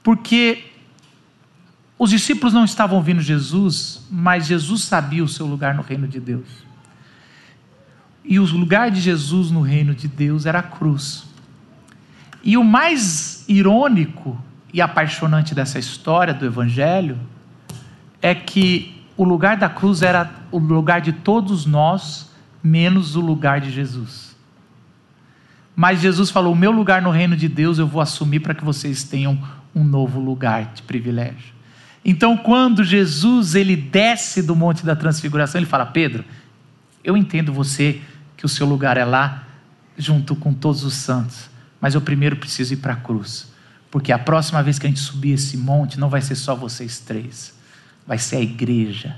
Porque 0.01 0.63
os 1.99 2.09
discípulos 2.09 2.53
não 2.53 2.63
estavam 2.63 2.95
ouvindo 2.95 3.19
Jesus, 3.19 4.07
mas 4.09 4.45
Jesus 4.45 4.83
sabia 4.85 5.21
o 5.21 5.27
seu 5.27 5.45
lugar 5.45 5.75
no 5.75 5.81
reino 5.81 6.07
de 6.07 6.21
Deus. 6.21 6.47
E 8.23 8.39
o 8.39 8.45
lugar 8.45 8.89
de 8.89 9.01
Jesus 9.01 9.51
no 9.51 9.59
reino 9.59 9.93
de 9.93 10.07
Deus 10.07 10.45
era 10.45 10.59
a 10.59 10.63
cruz. 10.63 11.25
E 12.41 12.55
o 12.55 12.63
mais 12.63 13.43
irônico 13.45 14.41
e 14.71 14.79
apaixonante 14.79 15.53
dessa 15.53 15.77
história 15.77 16.33
do 16.33 16.45
Evangelho 16.45 17.19
é 18.21 18.33
que 18.33 18.96
o 19.17 19.23
lugar 19.23 19.57
da 19.57 19.67
cruz 19.67 20.03
era 20.03 20.29
o 20.51 20.59
lugar 20.59 21.01
de 21.01 21.11
todos 21.11 21.65
nós, 21.65 22.31
menos 22.63 23.15
o 23.15 23.19
lugar 23.19 23.59
de 23.59 23.71
Jesus. 23.71 24.37
Mas 25.75 26.01
Jesus 26.01 26.29
falou: 26.29 26.53
O 26.53 26.55
meu 26.55 26.71
lugar 26.71 27.01
no 27.01 27.09
reino 27.09 27.35
de 27.35 27.49
Deus 27.49 27.79
eu 27.79 27.87
vou 27.87 27.99
assumir 27.99 28.39
para 28.39 28.53
que 28.53 28.63
vocês 28.63 29.03
tenham 29.03 29.37
um 29.75 29.83
novo 29.83 30.19
lugar 30.19 30.71
de 30.73 30.83
privilégio. 30.83 31.57
Então, 32.05 32.37
quando 32.37 32.83
Jesus 32.83 33.55
ele 33.55 33.75
desce 33.75 34.41
do 34.41 34.55
Monte 34.55 34.85
da 34.85 34.95
Transfiguração, 34.95 35.59
ele 35.59 35.67
fala: 35.67 35.85
Pedro, 35.85 36.23
eu 37.03 37.17
entendo 37.17 37.51
você 37.51 38.01
que 38.37 38.45
o 38.45 38.49
seu 38.49 38.67
lugar 38.67 38.97
é 38.97 39.03
lá, 39.03 39.43
junto 39.97 40.35
com 40.35 40.53
todos 40.53 40.83
os 40.83 40.93
santos, 40.93 41.49
mas 41.81 41.95
eu 41.95 42.01
primeiro 42.01 42.35
preciso 42.35 42.73
ir 42.73 42.77
para 42.77 42.93
a 42.93 42.97
cruz, 42.97 43.51
porque 43.89 44.11
a 44.11 44.19
próxima 44.19 44.61
vez 44.61 44.77
que 44.77 44.85
a 44.85 44.89
gente 44.89 44.99
subir 44.99 45.31
esse 45.31 45.57
monte, 45.57 45.99
não 45.99 46.07
vai 46.07 46.21
ser 46.21 46.35
só 46.35 46.55
vocês 46.55 46.99
três, 46.99 47.56
vai 48.07 48.17
ser 48.17 48.37
a 48.37 48.41
igreja. 48.41 49.17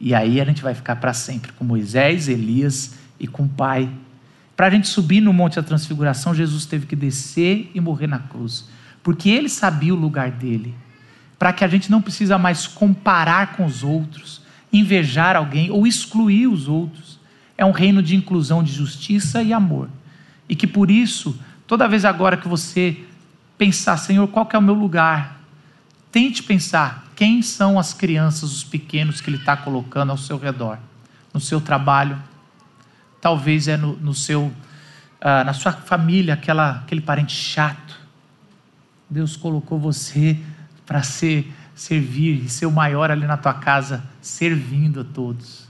E 0.00 0.14
aí 0.14 0.40
a 0.40 0.44
gente 0.44 0.62
vai 0.62 0.74
ficar 0.74 0.96
para 0.96 1.12
sempre 1.12 1.52
com 1.52 1.64
Moisés, 1.64 2.28
Elias 2.28 2.94
e 3.18 3.26
com 3.26 3.42
o 3.42 3.48
Pai. 3.48 3.90
Para 4.56 4.68
a 4.68 4.70
gente 4.70 4.88
subir 4.88 5.20
no 5.20 5.32
Monte 5.32 5.56
da 5.56 5.62
Transfiguração, 5.62 6.34
Jesus 6.34 6.64
teve 6.64 6.86
que 6.86 6.96
descer 6.96 7.70
e 7.74 7.80
morrer 7.80 8.06
na 8.06 8.18
cruz, 8.18 8.68
porque 9.02 9.28
ele 9.28 9.48
sabia 9.48 9.92
o 9.92 9.98
lugar 9.98 10.30
dele 10.30 10.74
para 11.38 11.52
que 11.52 11.64
a 11.64 11.68
gente 11.68 11.90
não 11.90 12.02
precisa 12.02 12.36
mais 12.36 12.66
comparar 12.66 13.54
com 13.54 13.64
os 13.64 13.84
outros, 13.84 14.42
invejar 14.72 15.36
alguém 15.36 15.70
ou 15.70 15.86
excluir 15.86 16.48
os 16.48 16.66
outros. 16.66 17.20
É 17.56 17.64
um 17.64 17.70
reino 17.70 18.02
de 18.02 18.16
inclusão, 18.16 18.62
de 18.62 18.72
justiça 18.72 19.42
e 19.42 19.52
amor. 19.52 19.88
E 20.48 20.56
que 20.56 20.66
por 20.66 20.90
isso, 20.90 21.38
toda 21.66 21.88
vez 21.88 22.04
agora 22.04 22.36
que 22.36 22.48
você 22.48 22.96
pensar, 23.56 23.96
Senhor, 23.96 24.26
qual 24.28 24.46
que 24.46 24.56
é 24.56 24.58
o 24.58 24.62
meu 24.62 24.74
lugar? 24.74 25.40
Tente 26.10 26.42
pensar 26.42 27.07
quem 27.18 27.42
são 27.42 27.80
as 27.80 27.92
crianças, 27.92 28.44
os 28.44 28.62
pequenos 28.62 29.20
que 29.20 29.28
Ele 29.28 29.38
está 29.38 29.56
colocando 29.56 30.10
ao 30.10 30.16
seu 30.16 30.38
redor, 30.38 30.78
no 31.34 31.40
seu 31.40 31.60
trabalho, 31.60 32.16
talvez 33.20 33.66
é 33.66 33.76
no, 33.76 33.96
no 33.96 34.14
seu, 34.14 34.42
uh, 34.42 35.44
na 35.44 35.52
sua 35.52 35.72
família, 35.72 36.34
aquela, 36.34 36.76
aquele 36.76 37.00
parente 37.00 37.32
chato. 37.32 37.98
Deus 39.10 39.36
colocou 39.36 39.80
você 39.80 40.38
para 40.86 41.02
ser 41.02 41.52
servir 41.74 42.44
e 42.44 42.48
ser 42.48 42.66
o 42.66 42.70
maior 42.70 43.10
ali 43.10 43.26
na 43.26 43.36
tua 43.36 43.54
casa, 43.54 44.04
servindo 44.22 45.00
a 45.00 45.04
todos. 45.04 45.66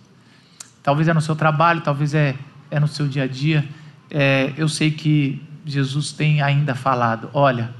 Talvez 0.83 1.09
é 1.09 1.15
no 1.15 1.23
seu 1.23 1.35
trabalho, 1.35 1.81
talvez 1.81 2.13
é, 2.13 2.37
é 2.71 2.79
no 2.79 2.87
seu 2.87 3.09
dia 3.09 3.23
a 3.23 3.27
dia. 3.27 3.67
É, 4.11 4.53
eu 4.55 4.69
sei 4.69 4.91
que 4.91 5.43
Jesus 5.65 6.13
tem 6.13 6.43
ainda 6.43 6.75
falado: 6.75 7.31
olha, 7.33 7.75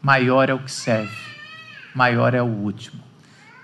maior 0.00 0.48
é 0.48 0.54
o 0.54 0.60
que 0.60 0.72
serve, 0.72 1.29
maior 1.94 2.34
é 2.34 2.42
o 2.42 2.46
último. 2.46 3.00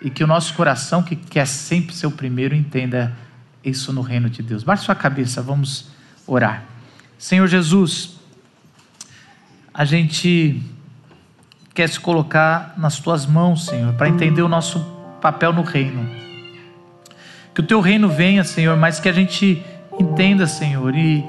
E 0.00 0.10
que 0.10 0.22
o 0.22 0.26
nosso 0.26 0.54
coração, 0.54 1.02
que 1.02 1.16
quer 1.16 1.46
sempre 1.46 1.94
ser 1.94 2.06
o 2.06 2.10
primeiro, 2.10 2.54
entenda 2.54 3.16
isso 3.64 3.92
no 3.92 4.00
reino 4.00 4.30
de 4.30 4.42
Deus. 4.42 4.62
Baixe 4.62 4.84
sua 4.84 4.94
cabeça, 4.94 5.42
vamos 5.42 5.88
orar. 6.26 6.64
Senhor 7.18 7.46
Jesus, 7.46 8.16
a 9.72 9.84
gente 9.84 10.62
quer 11.74 11.88
se 11.88 12.00
colocar 12.00 12.74
nas 12.76 12.98
tuas 12.98 13.26
mãos, 13.26 13.66
Senhor, 13.66 13.92
para 13.94 14.08
entender 14.08 14.42
o 14.42 14.48
nosso 14.48 14.80
papel 15.20 15.52
no 15.52 15.62
reino. 15.62 16.08
Que 17.54 17.60
o 17.60 17.64
teu 17.64 17.80
reino 17.80 18.08
venha, 18.08 18.44
Senhor, 18.44 18.76
mas 18.76 19.00
que 19.00 19.08
a 19.08 19.12
gente 19.12 19.62
entenda, 19.98 20.46
Senhor, 20.46 20.94
e, 20.94 21.24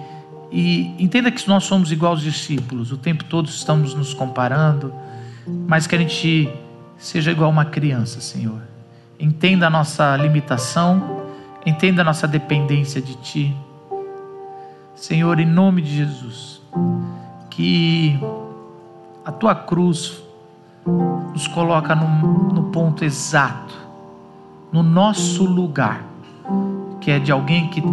e 0.52 0.95
entenda 1.00 1.32
que 1.32 1.48
nós 1.48 1.64
somos 1.64 1.91
igual 1.91 2.14
aos 2.14 2.22
discípulos, 2.22 2.91
o 2.91 2.98
tempo 2.98 3.24
todo 3.24 3.50
estamos 3.50 3.93
nos 3.93 4.14
comparando, 4.14 4.93
mas 5.68 5.88
que 5.88 5.95
a 5.95 5.98
gente 5.98 6.50
seja 6.98 7.32
igual 7.32 7.50
uma 7.50 7.66
criança, 7.66 8.20
Senhor. 8.20 8.62
Entenda 9.20 9.68
a 9.68 9.70
nossa 9.70 10.16
limitação, 10.18 11.24
entenda 11.66 12.02
a 12.02 12.06
nossa 12.06 12.28
dependência 12.28 13.02
de 13.02 13.16
Ti. 13.16 13.58
Senhor, 14.95 15.39
em 15.39 15.45
nome 15.45 15.82
de 15.82 15.95
Jesus, 15.95 16.62
que 17.50 18.20
a 19.24 19.32
tua 19.32 19.54
cruz 19.54 20.24
nos 21.34 21.48
coloca 21.48 21.93
no, 21.95 22.54
no 22.54 22.64
ponto 22.72 23.04
exato, 23.04 23.76
no 24.72 24.82
nosso 24.82 25.43
lugar, 25.43 26.04
que 27.02 27.12
é 27.12 27.20
de 27.20 27.32
alguém 27.32 27.70
que, 27.70 27.84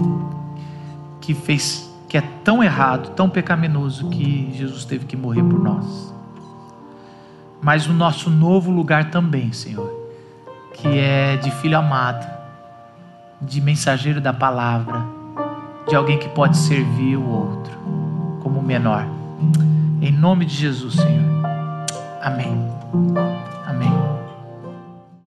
que 1.20 1.34
fez, 1.34 1.92
que 2.08 2.16
é 2.16 2.22
tão 2.42 2.62
errado, 2.62 3.10
tão 3.10 3.28
pecaminoso, 3.28 4.08
que 4.08 4.50
Jesus 4.54 4.84
teve 4.84 5.04
que 5.06 5.16
morrer 5.16 5.42
por 5.42 5.62
nós. 5.62 6.13
Mas 7.64 7.86
o 7.86 7.94
nosso 7.94 8.28
novo 8.28 8.70
lugar 8.70 9.10
também, 9.10 9.50
Senhor, 9.50 9.90
que 10.74 10.98
é 10.98 11.38
de 11.38 11.50
filho 11.50 11.78
amado, 11.78 12.30
de 13.40 13.58
mensageiro 13.58 14.20
da 14.20 14.34
palavra, 14.34 15.02
de 15.88 15.96
alguém 15.96 16.18
que 16.18 16.28
pode 16.28 16.58
servir 16.58 17.16
o 17.16 17.26
outro 17.26 17.72
como 18.42 18.60
menor. 18.60 19.06
Em 20.02 20.12
nome 20.12 20.44
de 20.44 20.54
Jesus, 20.54 20.92
Senhor. 20.92 21.24
Amém. 22.20 22.70
Amém. 23.66 23.92